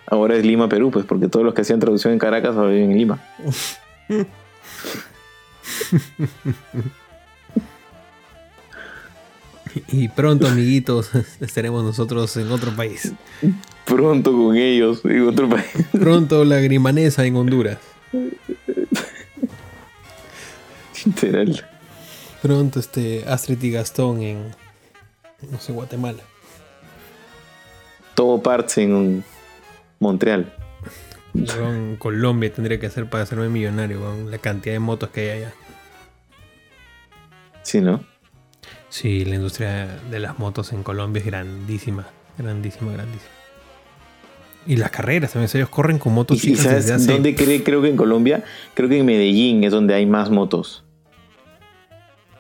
Ahora 0.08 0.36
es 0.36 0.46
Lima, 0.46 0.68
Perú, 0.68 0.92
pues, 0.92 1.06
porque 1.06 1.28
todos 1.28 1.46
los 1.46 1.54
que 1.54 1.62
hacían 1.62 1.80
traducción 1.80 2.14
en 2.14 2.20
Caracas 2.20 2.58
ahora 2.58 2.72
viven 2.72 2.92
en 2.92 2.98
Lima. 2.98 3.24
Y 9.88 10.08
pronto, 10.10 10.48
amiguitos, 10.48 11.12
estaremos 11.40 11.84
nosotros 11.84 12.36
en 12.38 12.52
otro 12.52 12.72
país. 12.76 13.14
Pronto 13.86 14.32
con 14.32 14.56
ellos 14.56 15.02
en 15.04 15.28
otro 15.28 15.50
país. 15.50 15.66
Pronto 15.92 16.46
la 16.46 16.60
grimanesa 16.60 17.26
en 17.26 17.36
Honduras. 17.36 17.78
Literal. 21.06 21.66
Pronto 22.42 22.80
este 22.80 23.26
Astrid 23.28 23.62
y 23.64 23.72
Gastón 23.72 24.22
en 24.22 24.56
no 25.50 25.60
sé, 25.60 25.72
Guatemala. 25.72 26.24
Todo 28.16 28.42
parts 28.42 28.78
en 28.78 29.24
Montreal. 30.00 30.54
En 31.34 31.96
Colombia 31.98 32.52
tendría 32.52 32.80
que 32.80 32.88
hacer 32.88 33.10
para 33.10 33.24
hacerme 33.24 33.50
millonario 33.50 34.02
con 34.02 34.32
la 34.32 34.38
cantidad 34.40 34.74
de 34.74 34.80
motos 34.80 35.10
que 35.10 35.22
hay 35.22 35.38
allá. 35.40 35.54
Sí, 37.62 37.82
¿no? 37.82 38.04
Sí, 38.90 39.24
la 39.26 39.36
industria 39.36 39.86
de 40.10 40.20
las 40.20 40.40
motos 40.40 40.74
en 40.74 40.84
Colombia 40.84 41.20
es 41.20 41.26
grandísima, 41.26 42.08
grandísima, 42.38 42.92
grandísima. 42.94 43.32
Y 44.68 44.76
las 44.76 44.92
carreras 44.92 45.32
también, 45.34 45.50
ellos 45.54 45.70
corren 45.70 46.00
con 46.00 46.14
motos 46.14 46.38
¿Y, 46.38 46.42
chicas 46.42 46.64
sabes 46.64 46.86
desde 46.86 46.96
hace... 46.96 47.12
dónde 47.14 47.36
cree? 47.36 47.64
Creo 47.64 47.82
que 47.82 47.90
en 47.90 47.96
Colombia, 47.98 48.44
creo 48.74 48.90
que 48.90 49.00
en 49.00 49.06
Medellín 49.06 49.64
es 49.64 49.72
donde 49.72 49.94
hay 49.94 50.06
más 50.06 50.30
motos. 50.30 50.84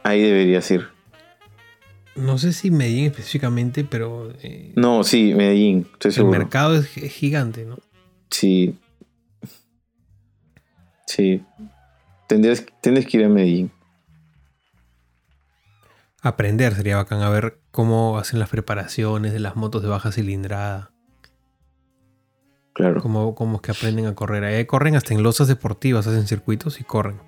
Ahí 0.04 0.22
deberías 0.22 0.70
ir. 0.72 0.88
No 2.16 2.38
sé 2.38 2.52
si 2.52 2.72
Medellín 2.72 3.06
específicamente, 3.06 3.84
pero 3.86 4.34
eh, 4.41 4.74
No, 4.76 5.04
sí, 5.04 5.34
Medellín, 5.36 5.88
estoy 5.93 6.10
el 6.10 6.14
seguro. 6.16 6.38
mercado 6.39 6.76
es 6.76 6.88
gi- 6.88 7.08
gigante, 7.10 7.66
¿no? 7.66 7.78
Sí. 8.30 8.76
Sí. 11.08 11.41
Tendrías, 12.28 12.66
tendrías 12.82 13.10
que 13.10 13.18
ir 13.18 13.26
a 13.26 13.30
Medellín. 13.30 13.72
Aprender 16.22 16.76
sería 16.76 16.97
bacán 16.97 17.22
a 17.22 17.30
ver 17.30 17.59
cómo 17.72 18.17
hacen 18.17 18.39
las 18.39 18.49
preparaciones 18.49 19.32
de 19.34 19.39
las 19.39 19.55
motos 19.55 19.82
de 19.82 19.88
baja 19.88 20.11
cilindrada. 20.11 20.91
Claro. 22.74 23.01
Cómo, 23.01 23.36
cómo 23.36 23.55
es 23.57 23.61
que 23.61 23.72
aprenden 23.72 24.05
a 24.05 24.15
correr. 24.15 24.43
Ahí 24.43 24.65
corren 24.65 24.95
hasta 24.95 25.13
en 25.13 25.24
losas 25.24 25.47
deportivas, 25.47 26.07
hacen 26.07 26.28
circuitos 26.28 26.80
y 26.82 26.84
corren. 26.84 27.20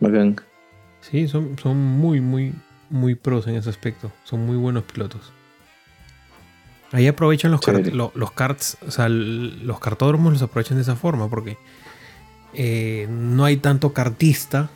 Bacán. 0.00 0.36
Sí, 1.00 1.28
son, 1.28 1.58
son 1.58 1.76
muy, 1.78 2.20
muy, 2.20 2.54
muy 2.90 3.14
pros 3.14 3.46
en 3.46 3.56
ese 3.56 3.70
aspecto. 3.70 4.12
Son 4.24 4.44
muy 4.44 4.56
buenos 4.56 4.84
pilotos. 4.84 5.32
Ahí 6.92 7.06
aprovechan 7.06 7.50
los, 7.50 7.66
lo- 7.92 8.12
los 8.14 8.32
karts, 8.32 8.76
o 8.86 8.90
sea, 8.90 9.08
los 9.08 9.80
cartódromos 9.80 10.34
los 10.34 10.42
aprovechan 10.42 10.76
de 10.76 10.82
esa 10.82 10.96
forma 10.96 11.28
porque 11.30 11.56
eh, 12.52 13.06
no 13.10 13.44
hay 13.46 13.56
tanto 13.56 13.94
kartista 13.94 14.68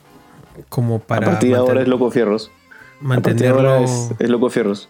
como 0.68 0.98
para 0.98 1.26
a 1.26 1.30
partir 1.30 1.50
de 1.50 1.57
ahora 1.57 1.82
es 1.82 1.88
Loco 1.88 2.11
Fierros. 2.11 2.50
A 3.04 3.09
partir 3.09 3.34
de 3.36 3.48
mantenerlo. 3.48 3.70
ahora 3.70 3.84
es, 3.84 4.11
es 4.18 4.30
Loco 4.30 4.50
Fierros. 4.50 4.88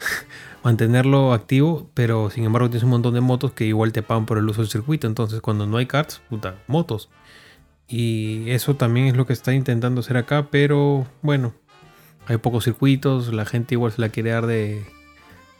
mantenerlo 0.62 1.32
activo, 1.32 1.88
pero 1.94 2.30
sin 2.30 2.44
embargo 2.44 2.68
tienes 2.68 2.84
un 2.84 2.90
montón 2.90 3.14
de 3.14 3.20
motos 3.20 3.52
que 3.52 3.64
igual 3.64 3.92
te 3.92 4.02
pagan 4.02 4.26
por 4.26 4.38
el 4.38 4.48
uso 4.48 4.60
del 4.60 4.70
circuito. 4.70 5.06
Entonces, 5.06 5.40
cuando 5.40 5.66
no 5.66 5.76
hay 5.76 5.86
karts, 5.86 6.22
puta, 6.28 6.56
motos. 6.66 7.08
Y 7.88 8.50
eso 8.50 8.76
también 8.76 9.06
es 9.06 9.16
lo 9.16 9.26
que 9.26 9.32
está 9.32 9.52
intentando 9.52 10.00
hacer 10.00 10.16
acá, 10.16 10.48
pero 10.50 11.06
bueno, 11.20 11.52
hay 12.26 12.38
pocos 12.38 12.64
circuitos, 12.64 13.32
la 13.32 13.44
gente 13.44 13.74
igual 13.74 13.92
se 13.92 14.00
la 14.00 14.08
quiere 14.08 14.30
dar 14.30 14.46
de 14.46 14.84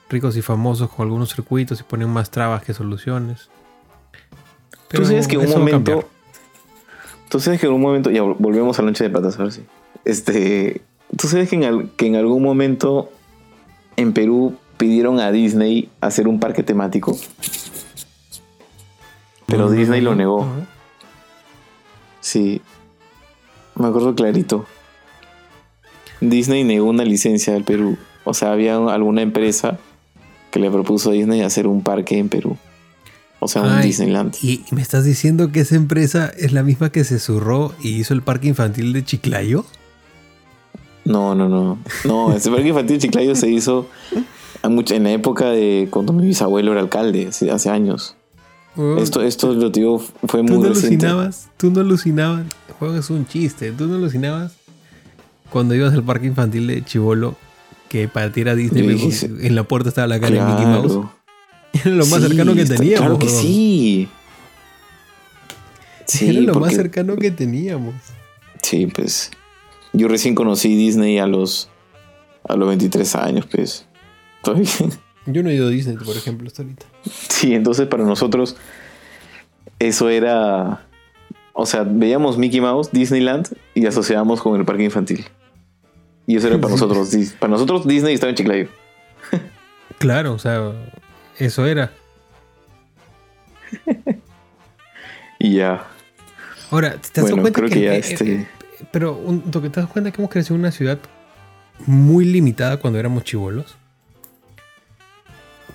ricos 0.08 0.36
y 0.36 0.42
famosos 0.42 0.90
con 0.90 1.04
algunos 1.04 1.34
circuitos 1.34 1.80
y 1.80 1.82
ponen 1.82 2.08
más 2.08 2.30
trabas 2.30 2.62
que 2.62 2.72
soluciones. 2.72 3.50
Tú 4.88 5.04
sabes 5.04 5.26
que 5.26 5.36
en 5.36 5.46
un 5.46 5.50
momento. 5.50 6.08
Tú 7.32 7.40
sabes 7.40 7.58
que 7.58 7.66
en 7.66 7.72
un 7.72 7.80
momento. 7.80 8.10
Ya 8.10 8.20
volvemos 8.20 8.78
a 8.78 8.82
la 8.82 8.90
noche 8.90 9.04
de 9.04 9.08
patas, 9.08 9.40
a 9.40 9.44
ver 9.44 9.52
si. 9.52 9.62
Este. 10.04 10.82
Tú 11.16 11.28
sabes 11.28 11.48
que 11.48 11.56
en, 11.56 11.88
que 11.96 12.06
en 12.06 12.16
algún 12.16 12.42
momento 12.42 13.10
en 13.96 14.12
Perú 14.12 14.56
pidieron 14.76 15.18
a 15.18 15.32
Disney 15.32 15.88
hacer 16.02 16.28
un 16.28 16.40
parque 16.40 16.62
temático. 16.62 17.16
Pero 19.46 19.70
Disney 19.70 20.02
lo 20.02 20.14
negó. 20.14 20.46
Sí. 22.20 22.60
Me 23.76 23.86
acuerdo 23.86 24.14
clarito. 24.14 24.66
Disney 26.20 26.64
negó 26.64 26.84
una 26.90 27.04
licencia 27.04 27.56
al 27.56 27.64
Perú. 27.64 27.96
O 28.24 28.34
sea, 28.34 28.52
había 28.52 28.76
alguna 28.76 29.22
empresa 29.22 29.78
que 30.50 30.60
le 30.60 30.70
propuso 30.70 31.08
a 31.08 31.12
Disney 31.14 31.40
hacer 31.40 31.66
un 31.66 31.82
parque 31.82 32.18
en 32.18 32.28
Perú. 32.28 32.58
O 33.44 33.48
sea, 33.48 33.62
un 33.62 33.82
Disneyland. 33.82 34.36
¿Y 34.40 34.62
me 34.70 34.80
estás 34.80 35.04
diciendo 35.04 35.50
que 35.50 35.60
esa 35.62 35.74
empresa 35.74 36.32
es 36.38 36.52
la 36.52 36.62
misma 36.62 36.92
que 36.92 37.02
se 37.02 37.18
zurró 37.18 37.74
y 37.82 37.88
hizo 37.88 38.14
el 38.14 38.22
parque 38.22 38.46
infantil 38.46 38.92
de 38.92 39.04
Chiclayo? 39.04 39.64
No, 41.04 41.34
no, 41.34 41.48
no. 41.48 41.76
No, 42.04 42.32
ese 42.32 42.52
parque 42.52 42.68
infantil 42.68 42.98
de 42.98 43.02
Chiclayo 43.02 43.34
se 43.34 43.50
hizo 43.50 43.88
en 44.62 45.02
la 45.02 45.10
época 45.10 45.50
de 45.50 45.88
cuando 45.90 46.12
mi 46.12 46.24
bisabuelo 46.24 46.70
era 46.70 46.82
alcalde, 46.82 47.26
hace, 47.26 47.68
años. 47.68 48.14
Oh. 48.76 48.98
esto, 48.98 49.20
esto 49.22 49.52
lo 49.52 49.70
digo, 49.70 49.98
fue 49.98 50.42
muy 50.42 50.52
¿Tú 50.52 50.62
no 50.62 50.68
reciente. 50.68 51.06
alucinabas? 51.06 51.48
¿Tú 51.56 51.70
no 51.72 51.80
alucinabas? 51.80 52.44
El 52.68 52.74
juego 52.74 52.94
es 52.94 53.10
un 53.10 53.26
chiste. 53.26 53.72
¿Tú 53.72 53.88
no 53.88 53.96
alucinabas 53.96 54.52
cuando 55.50 55.74
ibas 55.74 55.92
al 55.94 56.04
parque 56.04 56.28
infantil 56.28 56.68
de 56.68 56.84
Chivolo 56.84 57.34
que 57.88 58.06
para 58.06 58.30
ti 58.30 58.42
era 58.42 58.54
Disney 58.54 58.86
en 59.40 59.54
la 59.56 59.64
puerta 59.64 59.88
estaba 59.88 60.06
la 60.06 60.20
cara 60.20 60.46
de 60.46 60.48
Mickey 60.48 60.64
Mouse? 60.64 61.08
Era 61.72 61.90
lo 61.90 62.06
más 62.06 62.20
cercano 62.22 62.54
que 62.54 62.64
teníamos. 62.64 62.98
Claro 62.98 63.18
que 63.18 63.28
sí. 63.28 64.08
sí. 66.06 66.28
Era 66.28 66.40
lo 66.40 66.54
más 66.60 66.74
cercano 66.74 67.16
que 67.16 67.30
teníamos. 67.30 67.94
Sí, 68.62 68.86
pues. 68.86 69.30
Yo 69.92 70.08
recién 70.08 70.34
conocí 70.34 70.74
Disney 70.74 71.18
a 71.18 71.26
los, 71.26 71.68
a 72.48 72.56
los 72.56 72.68
23 72.68 73.14
años, 73.16 73.46
pues. 73.50 73.86
Todavía. 74.42 74.68
Yo 75.26 75.42
no 75.42 75.50
he 75.50 75.54
ido 75.54 75.68
a 75.68 75.70
Disney, 75.70 75.96
por 75.96 76.16
ejemplo, 76.16 76.48
hasta 76.48 76.62
ahorita. 76.62 76.86
Sí, 77.28 77.54
entonces 77.54 77.86
para 77.86 78.04
nosotros 78.04 78.56
eso 79.78 80.08
era. 80.08 80.86
O 81.52 81.66
sea, 81.66 81.82
veíamos 81.84 82.38
Mickey 82.38 82.60
Mouse, 82.60 82.90
Disneyland 82.92 83.48
y 83.74 83.86
asociábamos 83.86 84.40
con 84.40 84.58
el 84.58 84.64
parque 84.64 84.84
infantil. 84.84 85.26
Y 86.26 86.36
eso 86.36 86.48
era 86.48 86.60
para 86.60 86.72
nosotros. 86.72 87.14
Para 87.38 87.52
nosotros 87.52 87.86
Disney 87.86 88.14
estaba 88.14 88.30
en 88.30 88.36
Chiclayo. 88.36 88.68
Claro, 89.98 90.34
o 90.34 90.38
sea, 90.38 90.72
eso 91.38 91.66
era. 91.66 91.92
y 95.38 95.56
ya. 95.56 95.86
Ahora, 96.70 96.96
¿te 96.96 97.20
das 97.20 97.30
cuenta 97.30 97.52
creo 97.52 97.68
que, 97.68 97.80
ya 97.80 97.94
este... 97.94 98.48
pero 98.90 99.20
¿te 99.50 99.68
das 99.68 99.88
cuenta 99.88 100.10
que 100.10 100.22
hemos 100.22 100.30
crecido 100.30 100.56
en 100.56 100.60
una 100.62 100.72
ciudad 100.72 100.98
muy 101.86 102.24
limitada 102.24 102.78
cuando 102.78 102.98
éramos 102.98 103.24
chivolos? 103.24 103.76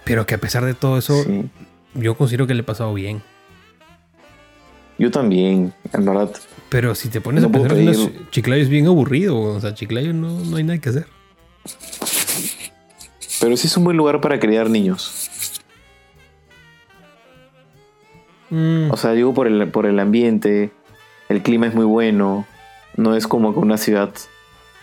Pero 0.04 0.26
que 0.26 0.36
a 0.36 0.38
pesar 0.40 0.66
de 0.66 0.74
todo 0.74 0.98
eso, 0.98 1.24
yo 1.94 2.18
considero 2.18 2.48
que 2.48 2.54
le 2.54 2.62
he 2.62 2.64
pasado 2.64 2.94
bien. 2.94 3.22
Yo 4.98 5.12
también, 5.12 5.74
en 5.94 6.06
verdad. 6.06 6.32
Pero 6.70 6.96
si 6.96 7.10
te 7.10 7.22
pones 7.22 7.44
a 7.44 7.50
pensar, 7.50 7.78
Chiclayo 8.32 8.64
es 8.64 8.70
bien 8.70 8.88
aburrido. 8.88 9.40
O 9.40 9.60
sea, 9.62 9.74
Chiclayo 9.74 10.14
no, 10.14 10.40
no 10.40 10.58
hay 10.58 10.64
nada 10.64 10.80
que 10.80 10.90
hacer. 10.90 11.08
Pero 13.40 13.56
sí 13.56 13.68
es 13.68 13.78
un 13.78 13.84
buen 13.84 13.98
lugar 13.98 14.20
para 14.20 14.40
criar 14.40 14.70
niños. 14.70 15.27
Mm. 18.50 18.92
O 18.92 18.98
sea, 18.98 19.12
digo 19.12 19.34
por 19.34 19.48
el, 19.48 19.68
por 19.70 19.86
el 19.86 20.00
ambiente, 20.00 20.72
el 21.30 21.42
clima 21.42 21.68
es 21.68 21.74
muy 21.74 21.86
bueno, 21.86 22.46
no 22.96 23.16
es 23.16 23.28
como 23.28 23.54
que 23.54 23.60
una 23.60 23.78
ciudad 23.78 24.10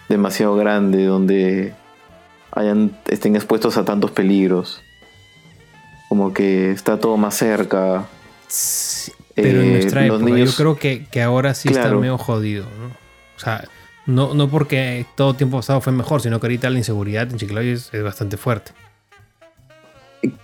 demasiado 0.09 0.57
grande 0.57 1.05
donde 1.05 1.75
hayan, 2.53 2.97
estén 3.09 3.37
expuestos 3.37 3.77
a 3.77 3.85
tantos 3.85 4.11
peligros. 4.11 4.83
Como 6.09 6.33
que 6.33 6.71
está 6.71 6.99
todo 6.99 7.17
más 7.17 7.35
cerca. 7.35 8.07
pero 9.35 9.63
en 9.63 9.73
nuestra 9.73 10.05
eh, 10.05 10.07
época, 10.07 10.37
yo 10.37 10.53
creo 10.55 10.77
que, 10.77 11.07
que 11.07 11.23
ahora 11.23 11.55
sí 11.55 11.69
está 11.71 11.93
medio 11.93 12.19
jodido, 12.19 12.65
¿no? 12.79 12.87
O 13.37 13.41
sea, 13.41 13.65
no, 14.07 14.35
no 14.35 14.49
porque 14.49 15.07
todo 15.17 15.35
tiempo 15.35 15.57
pasado 15.57 15.81
fue 15.81 15.93
mejor, 15.93 16.21
sino 16.21 16.39
que 16.39 16.47
ahorita 16.47 16.71
la 16.71 16.79
inseguridad 16.79 17.31
en 17.31 17.39
Chiclayo 17.39 17.73
es, 17.73 17.91
bastante 18.03 18.37
fuerte. 18.37 18.73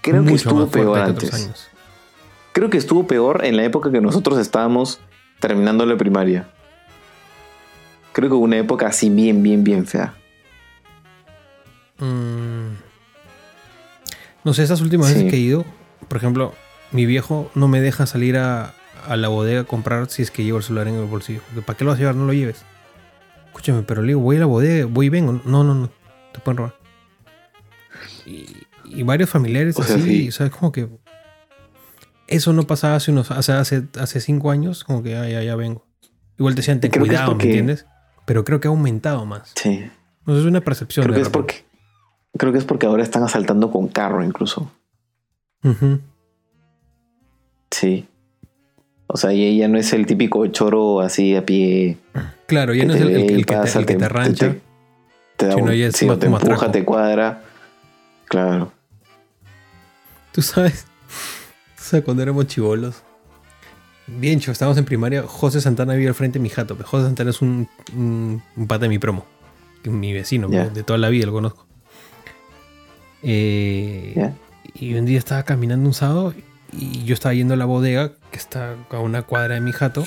Creo 0.00 0.24
que 0.24 0.34
estuvo 0.34 0.66
peor 0.68 0.98
antes. 0.98 1.69
Creo 2.52 2.70
que 2.70 2.78
estuvo 2.78 3.06
peor 3.06 3.44
en 3.44 3.56
la 3.56 3.64
época 3.64 3.90
que 3.92 4.00
nosotros 4.00 4.38
estábamos 4.38 5.00
terminando 5.38 5.86
la 5.86 5.96
primaria. 5.96 6.48
Creo 8.12 8.28
que 8.28 8.34
hubo 8.34 8.44
una 8.44 8.58
época 8.58 8.88
así 8.88 9.08
bien, 9.08 9.42
bien, 9.42 9.62
bien 9.62 9.86
fea. 9.86 10.14
Mm. 11.98 12.74
No 14.42 14.54
sé, 14.54 14.62
esas 14.62 14.80
últimas 14.80 15.14
veces 15.14 15.30
que 15.30 15.36
he 15.36 15.40
ido, 15.40 15.64
por 16.08 16.16
ejemplo, 16.16 16.54
mi 16.92 17.06
viejo 17.06 17.50
no 17.54 17.68
me 17.68 17.80
deja 17.80 18.06
salir 18.06 18.36
a, 18.36 18.74
a 19.06 19.16
la 19.16 19.28
bodega 19.28 19.60
a 19.60 19.64
comprar 19.64 20.08
si 20.10 20.22
es 20.22 20.30
que 20.30 20.44
llevo 20.44 20.58
el 20.58 20.64
celular 20.64 20.88
en 20.88 20.96
el 20.96 21.04
bolsillo. 21.04 21.40
¿Para 21.66 21.76
qué 21.76 21.84
lo 21.84 21.90
vas 21.90 21.98
a 21.98 22.00
llevar? 22.00 22.16
No 22.16 22.26
lo 22.26 22.32
lleves. 22.32 22.64
Escúchame, 23.46 23.82
pero 23.82 24.02
le 24.02 24.08
digo, 24.08 24.20
voy 24.20 24.36
a 24.36 24.40
la 24.40 24.46
bodega, 24.46 24.86
voy 24.86 25.06
y 25.06 25.08
vengo. 25.08 25.40
No, 25.44 25.64
no, 25.64 25.74
no, 25.74 25.90
te 26.32 26.40
pueden 26.40 26.58
robar. 26.58 26.74
Y, 28.26 29.02
varios 29.04 29.30
familiares 29.30 29.78
así, 29.78 30.28
o 30.28 30.32
sea, 30.32 30.50
como 30.50 30.72
que 30.72 30.88
eso 32.30 32.52
no 32.52 32.62
pasaba 32.62 32.96
hace 32.96 33.10
unos, 33.10 33.30
hace, 33.30 33.52
hace, 33.98 34.20
cinco 34.20 34.50
años, 34.50 34.84
como 34.84 35.02
que 35.02 35.10
ya, 35.10 35.42
ya, 35.42 35.56
vengo. 35.56 35.84
Igual 36.38 36.54
te 36.54 36.90
cuidado, 36.90 37.34
¿me 37.34 37.44
entiendes? 37.44 37.86
Pero 38.24 38.44
creo 38.44 38.60
que 38.60 38.68
ha 38.68 38.70
aumentado 38.70 39.26
más. 39.26 39.52
Sí. 39.56 39.84
No 40.24 40.38
es 40.38 40.44
una 40.44 40.60
percepción. 40.60 41.04
Creo 41.04 41.16
que 41.16 41.22
es 41.22 41.28
porque, 41.28 41.64
creo 42.38 42.52
que 42.52 42.58
es 42.58 42.64
porque 42.64 42.86
ahora 42.86 43.02
están 43.02 43.24
asaltando 43.24 43.70
con 43.70 43.88
carro 43.88 44.24
incluso. 44.24 44.70
Sí. 47.70 48.08
O 49.06 49.16
sea, 49.16 49.32
y 49.32 49.44
ella 49.44 49.68
no 49.68 49.78
es 49.78 49.92
el 49.92 50.06
típico 50.06 50.46
choro 50.46 51.00
así 51.00 51.34
a 51.34 51.44
pie. 51.44 51.98
Claro, 52.46 52.74
ya 52.74 52.84
no 52.84 52.94
es 52.94 53.00
el, 53.00 53.08
que, 53.08 53.24
te, 53.24 53.34
el 53.34 53.46
que 53.86 53.96
te 53.96 54.04
arrancha. 54.04 54.56
Te, 55.36 55.46
da 55.46 55.56
un, 55.56 55.66
te 55.66 56.26
empuja, 56.26 56.70
te 56.70 56.84
cuadra. 56.84 57.42
Claro. 58.26 58.72
Tú 60.32 60.42
sabes, 60.42 60.86
o 60.86 61.39
sea, 61.90 62.04
cuando 62.04 62.22
éramos 62.22 62.46
chivolos, 62.46 63.02
bien 64.06 64.40
chivo, 64.40 64.52
estábamos 64.52 64.78
en 64.78 64.84
primaria, 64.84 65.22
José 65.22 65.60
Santana 65.60 65.94
vivía 65.94 66.08
al 66.08 66.14
frente 66.14 66.38
de 66.38 66.42
mi 66.42 66.48
jato. 66.48 66.76
José 66.82 67.04
Santana 67.04 67.30
es 67.30 67.42
un, 67.42 67.68
un, 67.94 68.42
pata 68.66 68.82
de 68.82 68.88
mi 68.88 68.98
promo, 68.98 69.26
mi 69.84 70.12
vecino, 70.12 70.48
de 70.48 70.82
toda 70.82 70.98
la 70.98 71.08
vida 71.08 71.26
lo 71.26 71.32
conozco. 71.32 71.66
Eh, 73.22 74.32
y 74.74 74.94
un 74.94 75.04
día 75.04 75.18
estaba 75.18 75.42
caminando 75.42 75.86
un 75.86 75.94
sábado 75.94 76.34
y 76.72 77.04
yo 77.04 77.14
estaba 77.14 77.34
yendo 77.34 77.54
a 77.54 77.56
la 77.56 77.64
bodega, 77.64 78.12
que 78.30 78.38
está 78.38 78.76
a 78.90 78.98
una 79.00 79.22
cuadra 79.22 79.56
de 79.56 79.60
mi 79.60 79.72
jato. 79.72 80.06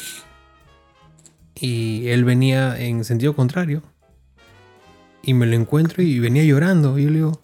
Y 1.55 2.07
él 2.07 2.23
venía 2.23 2.79
en 2.79 3.03
sentido 3.03 3.35
contrario. 3.35 3.83
Y 5.21 5.33
me 5.33 5.45
lo 5.45 5.55
encuentro 5.55 6.03
y 6.03 6.19
venía 6.19 6.43
llorando. 6.43 6.97
Y 6.97 7.03
yo 7.03 7.09
le 7.09 7.15
digo, 7.15 7.41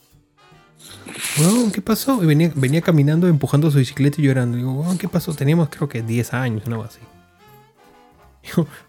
¿qué 1.74 1.82
pasó? 1.82 2.22
Y 2.24 2.26
venía, 2.26 2.52
venía 2.56 2.82
caminando, 2.82 3.28
empujando 3.28 3.72
su 3.72 3.78
bicicleta 3.78 4.22
y 4.22 4.26
llorando. 4.26 4.58
Digo, 4.58 4.86
¿qué 5.00 5.08
pasó? 5.08 5.34
Teníamos 5.34 5.70
creo 5.70 5.90
que 5.90 6.02
10 6.02 6.34
años, 6.34 6.64
algo 6.68 6.84
así. 6.84 7.00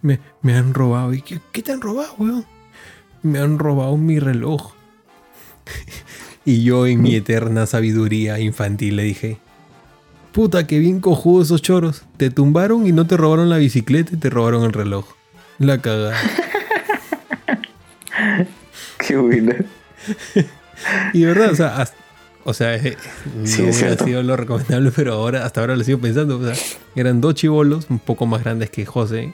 me, 0.02 0.20
me, 0.42 0.54
han 0.54 0.74
robado. 0.74 1.14
¿Y 1.14 1.22
qué, 1.22 1.40
qué, 1.52 1.62
te 1.62 1.72
han 1.72 1.80
robado, 1.80 2.14
weón? 2.18 2.46
Me 3.22 3.38
han 3.38 3.58
robado 3.58 3.96
mi 3.96 4.18
reloj. 4.18 4.72
y 6.44 6.62
yo 6.62 6.86
en 6.86 7.02
mi 7.02 7.14
eterna 7.14 7.66
sabiduría 7.66 8.40
infantil 8.40 8.96
le 8.96 9.02
dije, 9.02 9.38
Puta, 10.32 10.66
que 10.66 10.78
bien 10.78 11.00
cojudo 11.00 11.42
esos 11.42 11.60
choros. 11.60 12.04
Te 12.16 12.30
tumbaron 12.30 12.86
y 12.86 12.92
no 12.92 13.06
te 13.06 13.16
robaron 13.16 13.50
la 13.50 13.56
bicicleta 13.56 14.14
y 14.14 14.16
te 14.16 14.30
robaron 14.30 14.62
el 14.62 14.72
reloj. 14.72 15.06
La 15.58 15.80
cagada. 15.80 16.16
Qué 18.98 19.16
buena. 19.16 19.56
y 21.12 21.24
verdad, 21.24 21.50
o 21.52 21.54
sea, 21.56 21.88
o 22.44 22.54
sea 22.54 22.74
eh, 22.76 22.96
no 23.34 23.42
hubiera 23.42 23.96
sido 23.96 24.22
lo 24.22 24.36
recomendable, 24.36 24.90
pero 24.94 25.14
ahora, 25.14 25.44
hasta 25.44 25.60
ahora 25.60 25.76
lo 25.76 25.84
sigo 25.84 25.98
pensando. 25.98 26.38
O 26.38 26.44
sea, 26.44 26.54
eran 26.94 27.20
dos 27.20 27.34
chivolos, 27.34 27.86
un 27.90 27.98
poco 27.98 28.26
más 28.26 28.42
grandes 28.44 28.70
que 28.70 28.86
José, 28.86 29.32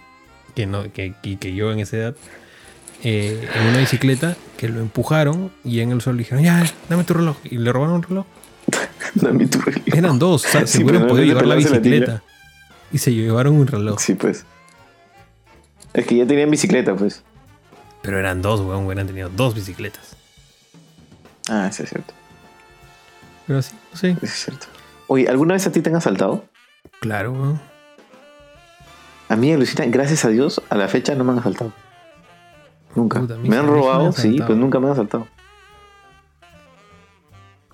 que, 0.55 0.67
no, 0.67 0.93
que, 0.93 1.15
que 1.39 1.55
yo 1.55 1.73
en 1.73 1.81
esa 1.81 1.97
edad. 1.97 2.17
eh, 3.03 3.49
en 3.55 3.67
una 3.69 3.79
bicicleta 3.79 4.37
que 4.57 4.69
lo 4.69 4.81
empujaron 4.81 5.53
y 5.65 5.81
en 5.81 5.93
el 5.93 6.01
sol 6.01 6.17
dijeron, 6.17 6.43
ya, 6.45 6.65
dame 6.89 7.05
tu 7.05 7.15
reloj. 7.15 7.37
Y 7.45 7.59
le 7.59 7.73
robaron 7.73 7.97
un 7.97 8.03
reloj. 8.03 8.27
Dame 9.15 9.47
tu 9.47 9.61
reloj. 9.61 9.83
Eran 9.87 10.19
dos, 10.19 10.45
o 10.45 10.49
sea, 10.49 10.67
Sí, 10.67 10.79
se 10.79 10.85
hubieran 10.85 11.03
no 11.03 11.09
podido 11.09 11.23
le 11.25 11.29
llevar 11.29 11.47
la 11.47 11.55
bicicleta. 11.55 12.23
y 12.93 12.99
se 12.99 13.13
llevaron 13.15 13.55
un 13.55 13.67
reloj. 13.67 14.01
Sí, 14.01 14.15
pues. 14.15 14.45
Es 15.95 16.05
que 16.07 16.17
ya 16.17 16.27
tenían 16.27 16.51
bicicleta, 16.51 16.95
pues. 16.97 17.23
Pero 18.03 18.19
eran 18.19 18.43
dos, 18.43 18.61
weón, 18.61 18.85
hubieran 18.87 19.07
tenido 19.07 19.29
dos 19.29 19.55
bicicletas. 19.55 20.16
Ah, 21.49 21.67
eso 21.69 21.83
es 21.85 21.91
cierto. 21.91 22.13
Pero 23.47 23.63
sí, 23.63 23.75
sí, 23.95 24.09
Eso 24.09 24.25
es 24.25 24.33
cierto. 24.45 24.67
Oye, 25.07 25.29
¿alguna 25.29 25.55
vez 25.55 25.67
a 25.67 25.73
ti 25.73 25.81
te 25.81 25.91
han 25.91 25.97
asaltado? 25.97 26.45
claro, 27.01 27.33
weón. 27.33 27.61
A 29.29 29.37
mí, 29.37 29.55
Lucina, 29.57 29.85
gracias 29.89 30.25
a 30.25 30.29
Dios, 30.29 30.63
a 30.69 30.77
la 30.77 30.89
fecha 30.89 31.15
no 31.15 31.25
me 31.25 31.33
han 31.33 31.39
asaltado. 31.39 31.73
Nunca. 32.95 33.21
Puta, 33.21 33.37
me 33.37 33.49
sí- 33.51 33.55
han 33.55 33.65
sí 33.67 33.71
me 33.71 33.73
robado, 33.73 34.13
sí, 34.13 34.37
pero 34.39 34.55
nunca 34.57 34.81
me 34.81 34.87
han 34.87 34.93
asaltado. 34.93 35.29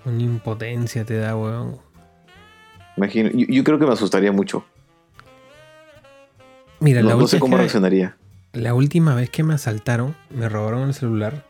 Una 0.05 0.21
impotencia 0.21 1.05
te 1.05 1.17
da, 1.17 1.35
weón. 1.35 1.77
Imagino, 2.97 3.29
yo, 3.31 3.45
yo 3.47 3.63
creo 3.63 3.79
que 3.79 3.85
me 3.85 3.93
asustaría 3.93 4.31
mucho. 4.31 4.65
Mira, 6.79 7.01
No, 7.01 7.09
la, 7.09 7.15
no 7.15 7.27
sé 7.27 7.39
cómo 7.39 7.57
reaccionaría. 7.57 8.17
la 8.51 8.73
última 8.73 9.15
vez 9.15 9.29
que 9.29 9.43
me 9.43 9.53
asaltaron, 9.53 10.15
me 10.29 10.49
robaron 10.49 10.81
el 10.89 10.93
celular 10.93 11.45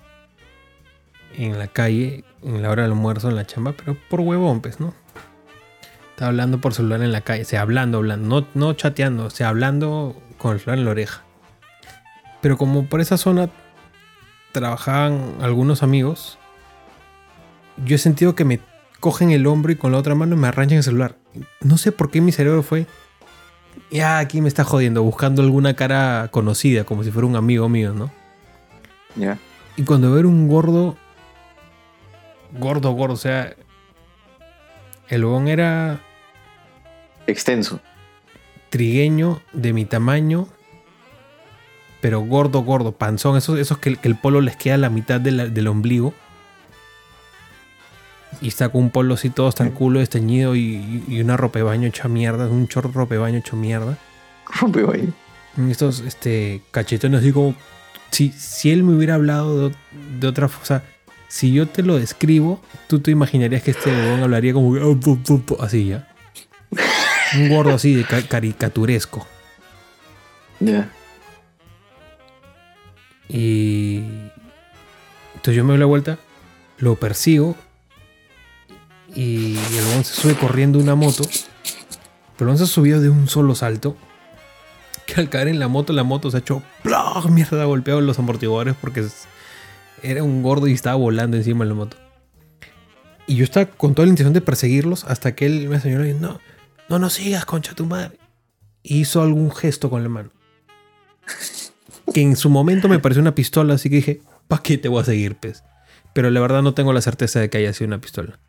en 1.38 1.58
la 1.58 1.68
calle, 1.68 2.24
en 2.44 2.62
la 2.62 2.70
hora 2.70 2.84
del 2.84 2.92
almuerzo, 2.92 3.30
en 3.30 3.36
la 3.36 3.46
chamba, 3.46 3.74
pero 3.74 3.98
por 4.10 4.22
huevón, 4.22 4.62
pues, 4.62 4.80
¿no? 4.80 4.94
Estaba 6.12 6.30
hablando 6.30 6.62
por 6.62 6.74
celular 6.74 7.02
en 7.02 7.12
la 7.12 7.22
calle, 7.22 7.42
o 7.42 7.46
sea, 7.46 7.62
hablando, 7.62 7.98
hablando, 7.98 8.42
no, 8.42 8.48
no 8.54 8.74
chateando, 8.74 9.26
o 9.26 9.30
sea, 9.30 9.50
hablando 9.50 10.16
con 10.38 10.54
el 10.54 10.60
celular 10.60 10.80
en 10.80 10.86
la 10.86 10.92
oreja. 10.92 11.24
Pero 12.42 12.58
como 12.58 12.86
por 12.86 13.02
esa 13.02 13.18
zona 13.18 13.50
trabajaban 14.52 15.36
algunos 15.42 15.82
amigos, 15.82 16.38
yo 17.84 17.96
he 17.96 18.00
sentido 18.00 18.36
que 18.36 18.46
me 18.46 18.60
cogen 19.00 19.32
el 19.32 19.48
hombro 19.48 19.72
y 19.72 19.76
con 19.76 19.92
la 19.92 19.98
otra 19.98 20.16
mano 20.16 20.36
me 20.38 20.48
arranchan 20.48 20.78
el 20.78 20.84
celular. 20.84 21.18
No 21.62 21.78
sé 21.78 21.92
por 21.92 22.12
qué 22.12 22.22
mi 22.22 22.32
cerebro 22.32 22.64
fue, 22.64 22.86
ya 23.92 24.20
aquí 24.20 24.42
me 24.42 24.48
está 24.48 24.64
jodiendo, 24.64 25.04
buscando 25.04 25.42
alguna 25.42 25.76
cara 25.76 26.30
conocida, 26.32 26.84
como 26.84 27.04
si 27.04 27.12
fuera 27.12 27.28
un 27.28 27.36
amigo 27.36 27.70
mío, 27.70 27.94
¿no? 27.94 28.12
Ya. 29.16 29.38
Y 29.76 29.84
cuando 29.84 30.12
veo 30.12 30.28
un 30.28 30.48
gordo, 30.48 30.98
gordo, 32.58 32.92
gordo, 32.94 33.14
o 33.14 33.18
sea, 33.18 33.56
el 35.10 35.24
huevón 35.26 35.48
era 35.48 36.00
Extenso. 37.28 37.80
trigueño 38.70 39.42
de 39.54 39.74
mi 39.74 39.86
tamaño, 39.86 40.48
pero 42.02 42.22
gordo, 42.22 42.62
gordo, 42.64 42.92
panzón, 42.94 43.38
esos, 43.38 43.60
esos 43.60 43.78
que, 43.78 43.96
que 43.96 44.08
el 44.08 44.16
polo 44.16 44.42
les 44.42 44.56
queda 44.58 44.76
a 44.76 44.78
la 44.78 44.90
mitad 44.90 45.20
de 45.22 45.32
la- 45.32 45.48
del 45.48 45.68
ombligo. 45.68 46.14
Y 48.42 48.48
está 48.48 48.70
con 48.70 48.82
un 48.84 48.90
polo 48.90 49.14
así 49.14 49.30
todo 49.30 49.54
el 49.60 49.72
culo 49.74 50.00
desteñido 50.00 50.56
y, 50.56 51.04
y 51.08 51.22
una 51.22 51.38
ropa 51.38 51.60
de 51.60 51.64
baño 51.64 51.88
hecha 51.88 52.08
mierda, 52.08 52.48
un 52.50 52.68
chorro 52.68 52.90
de 52.90 52.96
ropa 52.96 53.14
de 53.14 53.20
baño 53.20 53.38
hecho 53.38 53.56
mierda. 53.56 53.98
Rompe 54.60 54.84
ahí. 54.92 55.14
Estos 55.70 56.00
este, 56.02 56.62
cachetones 56.72 57.22
así 57.22 57.32
como... 57.32 57.56
Si, 58.10 58.32
si 58.32 58.72
él 58.72 58.84
me 58.84 58.96
hubiera 58.96 59.16
hablado 59.16 59.70
de, 59.70 59.76
de 60.20 60.28
otra 60.28 60.50
forma... 60.50 60.84
Si 61.34 61.52
yo 61.52 61.68
te 61.68 61.82
lo 61.82 61.98
describo, 61.98 62.62
tú 62.88 63.00
te 63.00 63.10
imaginarías 63.10 63.64
que 63.64 63.72
este 63.72 63.90
huevón 63.90 64.22
hablaría 64.22 64.54
como... 64.54 64.72
que, 64.72 64.82
"Oh, 64.82 65.00
pu, 65.00 65.18
pu, 65.18 65.42
pu", 65.42 65.58
Así 65.60 65.88
ya. 65.88 66.08
Un 67.34 67.50
gordo 67.50 67.74
así 67.74 67.96
de 67.96 68.04
ca- 68.04 68.22
caricaturesco. 68.28 69.26
Ya. 70.60 70.92
Y... 73.28 74.04
Entonces 75.34 75.56
yo 75.56 75.64
me 75.64 75.72
doy 75.72 75.80
la 75.80 75.88
vuelta, 75.88 76.20
lo 76.78 76.96
persigo 76.98 77.56
y 79.16 79.58
el 79.58 79.86
huevón 79.88 80.06
se 80.06 80.14
sube 80.22 80.36
corriendo 80.36 80.78
una 80.78 80.94
moto. 80.94 81.24
Pero 82.38 82.52
el 82.52 82.58
se 82.60 82.68
subió 82.68 83.02
de 83.02 83.10
un 83.10 83.28
solo 83.28 83.56
salto. 83.56 83.98
Que 85.08 85.16
al 85.20 85.30
caer 85.30 85.48
en 85.48 85.58
la 85.60 85.68
moto, 85.68 85.94
la 85.94 86.04
moto 86.04 86.30
se 86.30 86.38
ha 86.38 86.40
hecho 86.42 86.62
¡plog! 86.84 87.28
mierda, 87.32 87.64
ha 87.64 87.66
golpeado 87.66 88.02
los 88.02 88.20
amortiguadores 88.20 88.76
porque 88.80 89.04
era 90.04 90.24
un 90.24 90.44
gordo 90.44 90.68
y 90.68 90.74
estaba 90.74 90.96
volando 90.96 91.38
encima 91.38 91.64
de 91.64 91.70
la 91.70 91.76
moto. 91.76 91.98
Y 93.26 93.36
yo 93.38 93.44
estaba 93.44 93.66
con 93.66 93.96
toda 93.96 94.06
la 94.06 94.12
intención 94.12 94.34
de 94.34 94.42
perseguirlos 94.42 95.06
hasta 95.06 95.34
que 95.34 95.46
él 95.46 95.70
me 95.70 95.80
señaló 95.80 96.06
y 96.06 96.14
no, 96.14 96.40
no, 96.90 97.00
no 97.00 97.10
sigas, 97.10 97.46
concha 97.46 97.74
tu 97.74 97.86
madre. 97.86 98.20
Y 98.84 99.00
hizo 99.00 99.22
algún 99.22 99.50
gesto 99.52 99.90
con 99.90 100.04
la 100.04 100.10
mano. 100.10 100.30
Que 102.14 102.22
en 102.22 102.36
su 102.36 102.50
momento 102.50 102.90
me 102.90 103.00
pareció 103.00 103.22
una 103.22 103.34
pistola, 103.34 103.76
así 103.76 103.90
que 103.90 103.96
dije, 103.96 104.22
¿para 104.48 104.62
qué 104.62 104.78
te 104.78 104.90
voy 104.90 105.02
a 105.02 105.06
seguir, 105.06 105.36
pez? 105.36 105.64
Pero 106.14 106.30
la 106.30 106.42
verdad 106.42 106.62
no 106.62 106.74
tengo 106.74 106.92
la 106.94 107.02
certeza 107.02 107.40
de 107.40 107.50
que 107.50 107.58
haya 107.58 107.74
sido 107.74 107.88
una 107.88 108.02
pistola. 108.02 108.40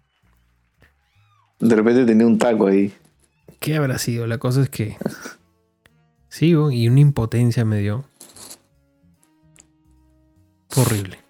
De 1.61 1.75
repente 1.75 2.05
tenía 2.05 2.27
un 2.27 2.39
taco 2.39 2.67
ahí. 2.67 2.93
¿Qué 3.61 3.77
habrá 3.77 3.99
sido? 3.99 4.27
La 4.27 4.39
cosa 4.39 4.61
es 4.61 4.69
que. 4.69 4.97
Sigo 6.29 6.73
y 6.73 6.89
una 6.89 7.01
impotencia 7.01 7.65
me 7.65 7.79
dio. 7.79 8.05
Horrible. 10.77 11.24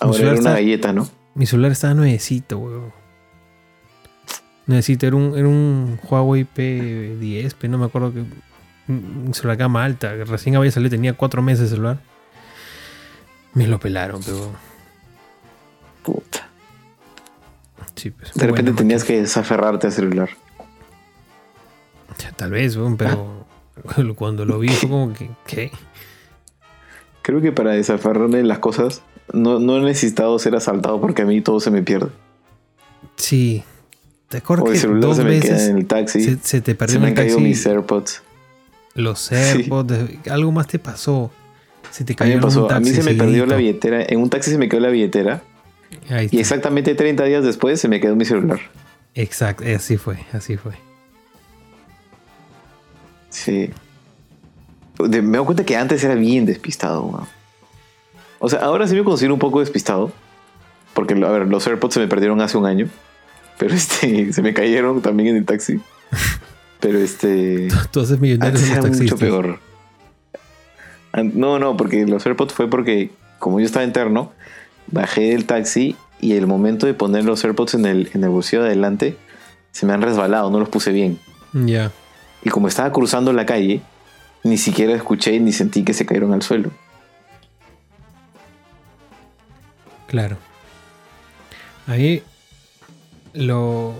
Ahora 0.00 0.18
era 0.18 0.40
una 0.40 0.52
galleta, 0.52 0.92
¿no? 0.92 1.08
Mi 1.34 1.46
celular 1.46 1.72
estaba 1.72 1.94
nuevecito, 1.94 2.58
weón. 2.58 2.92
Nuevecito, 4.66 5.06
era 5.06 5.16
un, 5.16 5.36
era 5.36 5.48
un 5.48 5.98
Huawei 6.02 6.44
P10, 6.44 7.54
P, 7.54 7.68
no 7.68 7.78
me 7.78 7.86
acuerdo 7.86 8.12
que. 8.12 8.24
Un 8.88 9.34
celular 9.34 9.58
gama 9.58 9.84
alta, 9.84 10.16
que 10.16 10.24
recién 10.24 10.56
había 10.56 10.70
salido, 10.70 10.90
tenía 10.90 11.12
cuatro 11.12 11.42
meses 11.42 11.60
de 11.60 11.76
celular. 11.76 12.00
Me 13.54 13.66
lo 13.66 13.78
pelaron, 13.78 14.22
pero. 14.24 14.52
Puta. 16.02 16.48
Sí, 17.94 18.10
pues, 18.10 18.32
De 18.34 18.46
repente 18.46 18.70
bueno, 18.70 18.78
tenías 18.78 19.04
que 19.04 19.20
desaferrarte 19.20 19.88
al 19.88 19.92
celular. 19.92 20.30
Ya, 22.18 22.32
Tal 22.32 22.50
vez, 22.50 22.76
weón, 22.76 22.96
pero 22.96 23.46
cuando 24.16 24.44
lo 24.44 24.58
vi 24.58 24.68
fue 24.68 24.88
como 24.88 25.12
que, 25.12 25.30
¿qué? 25.46 25.70
Creo 27.22 27.40
que 27.40 27.52
para 27.52 27.72
desaferrarme 27.72 28.38
de 28.38 28.44
las 28.44 28.58
cosas 28.58 29.02
no, 29.32 29.58
no 29.58 29.76
he 29.78 29.80
necesitado 29.82 30.38
ser 30.38 30.54
asaltado 30.56 31.00
porque 31.00 31.22
a 31.22 31.24
mí 31.26 31.40
todo 31.40 31.60
se 31.60 31.70
me 31.70 31.82
pierde. 31.82 32.10
Sí. 33.16 33.62
¿Te 34.28 34.38
acuerdas 34.38 34.64
O 34.64 34.68
el 34.68 34.72
que 34.74 34.78
celular 34.80 35.00
dos 35.02 35.16
se 35.16 35.24
me 35.24 35.40
queda 35.40 35.52
veces 35.54 35.68
en 35.68 35.78
el 35.78 35.86
taxi. 35.86 36.22
se, 36.22 36.36
Se, 36.36 36.38
se 36.42 36.60
te 36.60 36.74
perdió 36.74 36.96
en 36.96 37.02
me 37.02 37.08
el 37.08 37.12
han 37.12 37.16
caído 37.16 37.40
mis 37.40 37.64
AirPods. 37.66 38.22
los 38.94 39.18
Sí. 39.22 39.34
AirPods? 39.34 40.28
algo 40.30 40.52
más 40.52 40.66
te 40.66 40.78
pasó? 40.78 41.30
Se 41.90 42.04
te 42.04 42.12
A 42.12 42.14
mí 42.14 42.16
cayó 42.16 42.36
me 42.36 42.42
pasó. 42.42 42.66
un 42.66 42.72
A 42.72 42.80
mí 42.80 42.90
se 42.90 43.02
me 43.02 43.14
perdió 43.14 43.46
la 43.46 43.56
billetera. 43.56 44.02
En 44.02 44.20
un 44.20 44.28
taxi 44.28 44.50
se 44.50 44.58
me 44.58 44.68
quedó 44.68 44.80
la 44.80 44.88
billetera. 44.90 45.42
Y 46.30 46.38
exactamente 46.38 46.94
30 46.94 47.24
días 47.24 47.42
después 47.44 47.80
se 47.80 47.88
me 47.88 48.00
quedó 48.00 48.14
mi 48.16 48.26
celular. 48.26 48.60
Exacto, 49.14 49.64
así 49.74 49.96
fue, 49.96 50.18
así 50.32 50.56
fue. 50.58 50.74
Sí. 53.30 53.70
Me 54.98 55.20
doy 55.38 55.44
cuenta 55.44 55.64
que 55.64 55.76
antes 55.76 56.02
era 56.04 56.14
bien 56.14 56.44
despistado. 56.44 57.02
weón. 57.04 57.26
O 58.38 58.48
sea, 58.48 58.60
ahora 58.60 58.86
sí 58.86 58.94
me 58.94 59.04
considero 59.04 59.34
un 59.34 59.40
poco 59.40 59.60
despistado. 59.60 60.12
Porque, 60.94 61.14
a 61.14 61.30
ver, 61.30 61.46
los 61.46 61.66
AirPods 61.66 61.94
se 61.94 62.00
me 62.00 62.08
perdieron 62.08 62.40
hace 62.40 62.56
un 62.58 62.66
año. 62.66 62.88
Pero 63.58 63.74
este, 63.74 64.32
se 64.32 64.42
me 64.42 64.54
cayeron 64.54 65.02
también 65.02 65.30
en 65.30 65.36
el 65.36 65.44
taxi. 65.44 65.80
Pero 66.80 66.98
este. 66.98 67.68
Tú 67.90 68.00
haces 68.00 68.20
millonarios 68.20 68.62
Antes 68.62 68.70
en 68.70 68.84
era 68.84 68.96
mucho 68.96 69.16
peor. 69.16 69.60
No, 71.34 71.58
no, 71.58 71.76
porque 71.76 72.06
los 72.06 72.24
AirPods 72.24 72.52
fue 72.52 72.68
porque, 72.68 73.10
como 73.38 73.58
yo 73.58 73.66
estaba 73.66 73.84
interno, 73.84 74.32
bajé 74.86 75.30
del 75.30 75.46
taxi 75.46 75.96
y 76.20 76.34
el 76.34 76.46
momento 76.46 76.86
de 76.86 76.94
poner 76.94 77.24
los 77.24 77.44
AirPods 77.44 77.74
en 77.74 77.86
el, 77.86 78.10
en 78.14 78.22
el 78.22 78.30
bolsillo 78.30 78.62
de 78.62 78.68
adelante, 78.68 79.16
se 79.72 79.86
me 79.86 79.94
han 79.94 80.02
resbalado, 80.02 80.50
no 80.50 80.60
los 80.60 80.68
puse 80.68 80.92
bien. 80.92 81.18
Ya. 81.52 81.90
Y 82.44 82.50
como 82.50 82.68
estaba 82.68 82.92
cruzando 82.92 83.32
la 83.32 83.46
calle, 83.46 83.80
ni 84.44 84.58
siquiera 84.58 84.94
escuché 84.94 85.40
ni 85.40 85.52
sentí 85.52 85.82
que 85.82 85.94
se 85.94 86.06
cayeron 86.06 86.32
al 86.32 86.42
suelo. 86.42 86.70
Claro. 90.08 90.36
Ahí 91.86 92.22
lo, 93.34 93.94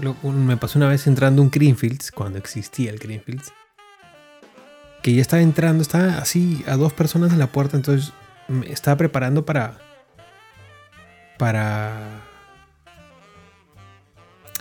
lo- 0.00 0.14
me 0.32 0.56
pasó 0.56 0.78
una 0.78 0.88
vez 0.88 1.06
entrando 1.06 1.42
un 1.42 1.50
Greenfields, 1.50 2.10
cuando 2.10 2.38
existía 2.38 2.90
el 2.90 2.98
Greenfields, 2.98 3.52
que 5.02 5.14
ya 5.14 5.20
estaba 5.22 5.42
entrando, 5.42 5.82
estaba 5.82 6.18
así 6.18 6.64
a 6.66 6.76
dos 6.76 6.92
personas 6.92 7.32
en 7.32 7.38
la 7.38 7.48
puerta, 7.48 7.76
entonces 7.76 8.12
me 8.48 8.70
estaba 8.72 8.96
preparando 8.96 9.44
para 9.44 9.78
para 11.38 12.22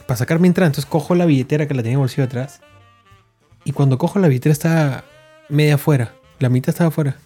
para 0.06 0.18
sacar 0.18 0.40
mi 0.40 0.48
entrada, 0.48 0.68
entonces 0.68 0.90
cojo 0.90 1.16
la 1.16 1.26
billetera 1.26 1.68
que 1.68 1.74
la 1.74 1.82
tenía 1.82 1.96
en 1.96 2.00
bolsillo 2.02 2.24
atrás 2.24 2.62
y 3.64 3.72
cuando 3.74 3.98
cojo 3.98 4.20
la 4.20 4.28
billetera 4.28 4.54
está 4.54 5.04
media 5.50 5.76
afuera, 5.76 6.14
la 6.40 6.50
mitad 6.50 6.70
estaba 6.70 6.90
afuera. 6.90 7.18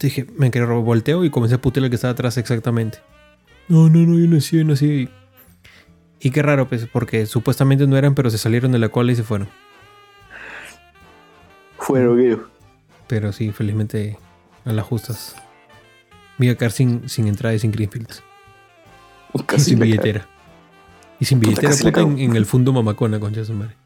Entonces 0.00 0.26
dije, 0.26 0.32
me 0.38 0.50
quedé 0.50 0.64
volteo 0.64 1.26
y 1.26 1.30
comencé 1.30 1.56
a 1.56 1.60
putear 1.60 1.84
al 1.84 1.90
que 1.90 1.96
estaba 1.96 2.12
atrás 2.12 2.38
exactamente. 2.38 3.00
No, 3.68 3.90
no, 3.90 3.98
no, 3.98 4.18
yo 4.18 4.26
no 4.28 4.40
sé, 4.40 4.56
yo 4.56 4.64
no 4.64 4.74
sé. 4.74 5.10
Y 6.20 6.30
qué 6.30 6.40
raro, 6.40 6.70
pues, 6.70 6.86
porque 6.90 7.26
supuestamente 7.26 7.86
no 7.86 7.98
eran, 7.98 8.14
pero 8.14 8.30
se 8.30 8.38
salieron 8.38 8.72
de 8.72 8.78
la 8.78 8.88
cola 8.88 9.12
y 9.12 9.16
se 9.16 9.24
fueron. 9.24 9.48
Fueron 11.76 12.18
ellos. 12.18 12.40
Pero 13.08 13.30
sí, 13.30 13.52
felizmente 13.52 14.16
a 14.64 14.72
las 14.72 14.86
justas. 14.86 15.36
Me 16.38 16.46
iba 16.46 16.54
a 16.54 16.56
quedar 16.56 16.72
sin, 16.72 17.06
sin 17.06 17.26
entrada 17.26 17.54
y 17.54 17.58
sin 17.58 17.70
Greenfields. 17.70 18.22
Y 19.54 19.60
sin 19.60 19.78
billetera. 19.78 20.26
Y 21.18 21.26
sin 21.26 21.40
billetera 21.40 21.74
puta, 21.76 22.00
en, 22.00 22.36
el 22.36 22.46
fondo 22.46 22.72
mamacona, 22.72 23.20
concha 23.20 23.40
de 23.40 23.46
su 23.46 23.52
madre. 23.52 23.76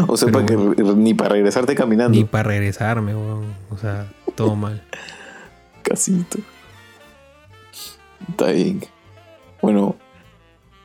O 0.08 0.16
sea, 0.16 0.30
para 0.30 0.46
que 0.46 0.56
ni 0.56 1.14
para 1.14 1.30
regresarte 1.30 1.74
caminando. 1.74 2.16
Ni 2.16 2.24
para 2.24 2.44
regresarme, 2.44 3.14
weón. 3.14 3.54
O 3.70 3.76
sea, 3.78 4.06
todo 4.34 4.56
mal. 4.56 4.82
Casito. 5.82 6.38
Está 8.28 8.52
bien. 8.52 8.80
Bueno, 9.60 9.96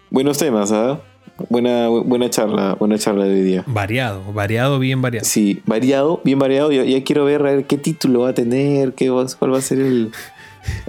buenos 0.09 0.37
temas, 0.37 0.71
¿ah? 0.71 0.99
Buena, 1.47 1.87
buena 1.87 2.29
charla, 2.29 2.75
buena 2.75 2.97
charla 2.97 3.23
de 3.23 3.33
hoy 3.33 3.41
día. 3.41 3.63
Variado, 3.65 4.33
variado, 4.33 4.77
bien 4.77 5.01
variado. 5.01 5.25
Sí, 5.25 5.61
variado, 5.65 6.19
bien 6.25 6.37
variado. 6.37 6.71
Ya, 6.71 6.83
ya 6.83 7.01
quiero 7.03 7.23
ver, 7.23 7.41
a 7.41 7.51
ver 7.51 7.65
qué 7.65 7.77
título 7.77 8.21
va 8.21 8.29
a 8.29 8.33
tener, 8.33 8.93
qué 8.93 9.09
va, 9.09 9.25
cuál 9.37 9.53
va 9.53 9.57
a 9.59 9.61
ser 9.61 9.79
el, 9.79 10.11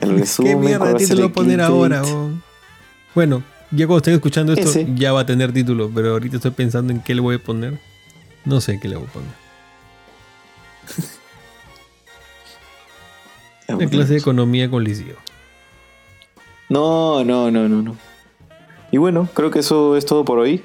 el 0.01 0.11
resumen. 0.19 0.61
¿Qué 0.61 0.67
mierda 0.67 0.97
título 0.97 1.33
poner 1.33 1.61
ahora? 1.61 2.03
weón? 2.03 2.43
Bueno, 3.15 3.43
ya 3.71 3.87
cuando 3.87 3.99
estén 3.99 4.15
escuchando 4.15 4.53
esto, 4.53 4.69
Ese. 4.69 4.89
ya 4.97 5.13
va 5.13 5.21
a 5.21 5.27
tener 5.27 5.53
título, 5.53 5.91
pero 5.95 6.11
ahorita 6.13 6.37
estoy 6.37 6.51
pensando 6.51 6.93
en 6.93 7.01
qué 7.01 7.15
le 7.15 7.21
voy 7.21 7.37
a 7.37 7.39
poner. 7.39 7.79
No 8.45 8.61
sé 8.61 8.81
qué 8.81 8.89
le 8.89 8.97
voy 8.97 9.07
a 9.07 9.13
poner. 9.13 9.31
Ya, 13.69 13.77
Una 13.77 13.89
clase 13.89 14.15
de 14.15 14.19
economía 14.19 14.69
con 14.71 14.83
Liceo. 14.83 15.17
No, 16.69 17.25
no, 17.25 17.51
no, 17.51 17.69
no, 17.69 17.83
no. 17.83 17.97
Y 18.91 18.99
bueno, 18.99 19.29
creo 19.35 19.51
que 19.51 19.61
eso 19.61 19.97
es 19.97 20.07
todo 20.07 20.25
por 20.25 20.39
hoy. 20.39 20.65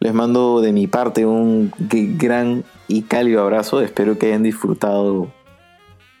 Les 0.00 0.12
mando 0.12 0.60
de 0.60 0.72
mi 0.72 0.86
parte 0.86 1.26
un 1.26 1.72
gran 1.78 2.64
y 2.88 3.02
cálido 3.02 3.42
abrazo. 3.42 3.80
Espero 3.80 4.18
que 4.18 4.26
hayan 4.26 4.42
disfrutado 4.42 5.32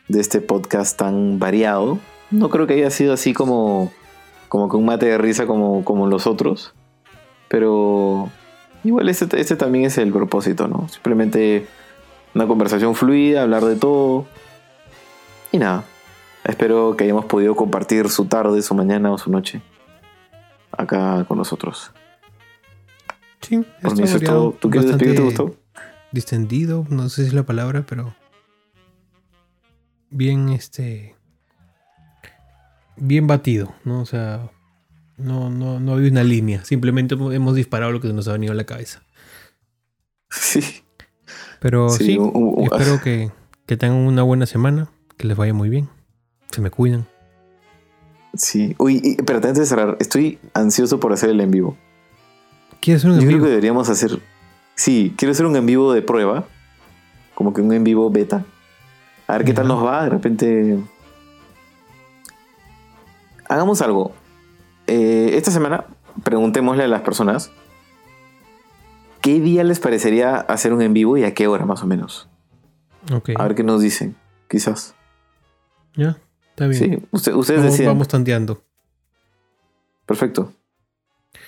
de 0.08 0.20
este 0.20 0.40
podcast 0.40 0.98
tan 0.98 1.38
variado. 1.38 1.98
No 2.30 2.50
creo 2.50 2.66
que 2.66 2.74
haya 2.74 2.90
sido 2.90 3.12
así 3.12 3.32
como, 3.32 3.92
como 4.48 4.68
con 4.68 4.84
mate 4.84 5.06
de 5.06 5.18
risa 5.18 5.46
como, 5.46 5.84
como 5.84 6.06
los 6.06 6.26
otros. 6.26 6.74
Pero 7.48 8.30
igual 8.84 9.08
este, 9.08 9.40
este 9.40 9.56
también 9.56 9.86
es 9.86 9.98
el 9.98 10.12
propósito, 10.12 10.68
¿no? 10.68 10.88
Simplemente 10.88 11.66
una 12.34 12.46
conversación 12.46 12.94
fluida, 12.94 13.42
hablar 13.42 13.64
de 13.64 13.76
todo. 13.76 14.26
Y 15.52 15.58
nada. 15.58 15.84
Espero 16.44 16.94
que 16.96 17.04
hayamos 17.04 17.24
podido 17.24 17.56
compartir 17.56 18.10
su 18.10 18.26
tarde, 18.26 18.60
su 18.62 18.74
mañana 18.74 19.10
o 19.10 19.18
su 19.18 19.30
noche 19.30 19.62
acá 20.76 21.24
con 21.26 21.38
nosotros. 21.38 21.92
Sí, 23.40 23.64
eso 23.82 24.16
es 24.16 24.24
todo. 24.24 24.52
¿Tú 24.52 24.70
quieres 24.70 24.90
despedirte, 24.90 25.22
Gustavo? 25.22 25.54
Distendido, 26.12 26.86
no 26.90 27.08
sé 27.08 27.22
si 27.22 27.28
es 27.28 27.34
la 27.34 27.44
palabra, 27.44 27.84
pero. 27.86 28.14
Bien, 30.10 30.48
este. 30.50 31.16
Bien 32.96 33.26
batido, 33.26 33.74
¿no? 33.84 34.00
O 34.00 34.06
sea, 34.06 34.50
no, 35.16 35.50
no, 35.50 35.80
no 35.80 35.92
había 35.94 36.10
una 36.10 36.24
línea. 36.24 36.64
Simplemente 36.64 37.14
hemos 37.14 37.54
disparado 37.54 37.92
lo 37.92 38.00
que 38.00 38.12
nos 38.12 38.28
ha 38.28 38.32
venido 38.32 38.52
a 38.52 38.56
la 38.56 38.64
cabeza. 38.64 39.02
Sí. 40.30 40.82
Pero 41.60 41.88
Sí, 41.90 42.18
espero 42.62 43.00
que, 43.02 43.30
que 43.66 43.76
tengan 43.76 43.98
una 43.98 44.22
buena 44.22 44.46
semana, 44.46 44.90
que 45.16 45.26
les 45.26 45.36
vaya 45.36 45.54
muy 45.54 45.68
bien. 45.68 45.88
Se 46.50 46.60
me 46.60 46.70
cuidan. 46.70 47.06
Sí. 48.36 48.74
Uy, 48.78 49.16
espérate, 49.18 49.48
antes 49.48 49.60
de 49.60 49.66
cerrar, 49.66 49.96
estoy 50.00 50.38
ansioso 50.54 50.98
por 51.00 51.12
hacer 51.12 51.30
el 51.30 51.40
en 51.40 51.50
vivo. 51.50 51.76
¿Quieres 52.80 53.02
hacer 53.02 53.12
un 53.12 53.16
Yo 53.18 53.22
en 53.22 53.26
creo 53.28 53.36
vivo? 53.38 53.44
que 53.46 53.50
deberíamos 53.50 53.88
hacer. 53.88 54.20
Sí, 54.74 55.14
quiero 55.16 55.32
hacer 55.32 55.46
un 55.46 55.56
en 55.56 55.66
vivo 55.66 55.92
de 55.92 56.02
prueba. 56.02 56.46
Como 57.34 57.54
que 57.54 57.60
un 57.62 57.72
en 57.72 57.84
vivo 57.84 58.10
beta. 58.10 58.44
A 59.26 59.34
ver 59.38 59.44
qué 59.46 59.54
tal 59.54 59.68
nos 59.68 59.84
va. 59.84 60.04
De 60.04 60.10
repente. 60.10 60.78
Hagamos 63.48 63.80
algo. 63.82 64.12
Eh, 64.86 65.30
esta 65.34 65.50
semana 65.50 65.84
preguntémosle 66.22 66.84
a 66.84 66.88
las 66.88 67.02
personas. 67.02 67.50
¿Qué 69.20 69.40
día 69.40 69.64
les 69.64 69.80
parecería 69.80 70.36
hacer 70.36 70.72
un 70.72 70.82
en 70.82 70.92
vivo 70.92 71.16
y 71.16 71.24
a 71.24 71.32
qué 71.34 71.46
hora 71.46 71.64
más 71.64 71.82
o 71.82 71.86
menos? 71.86 72.28
Ok, 73.12 73.30
A 73.36 73.42
ver 73.44 73.54
qué 73.54 73.62
nos 73.62 73.80
dicen. 73.80 74.16
Quizás. 74.48 74.94
ya, 75.96 76.18
está 76.50 76.66
bien. 76.66 76.78
Sí, 77.00 77.08
usted- 77.10 77.32
ustedes 77.34 77.60
vamos, 77.60 77.72
deciden. 77.72 77.90
vamos 77.92 78.08
tanteando. 78.08 78.62
Perfecto. 80.06 80.52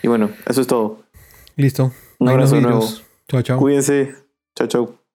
Y 0.02 0.08
bueno, 0.08 0.30
eso 0.46 0.60
es 0.62 0.66
todo. 0.66 1.02
Listo. 1.56 1.92
Un 2.18 2.28
Ahí 2.28 2.34
abrazo 2.34 2.56
de 2.56 2.62
nuevo. 2.62 2.88
Chao, 3.28 3.42
chao. 3.42 3.58
Cuídense. 3.58 4.14
Chao, 4.54 4.66
chao. 4.66 5.05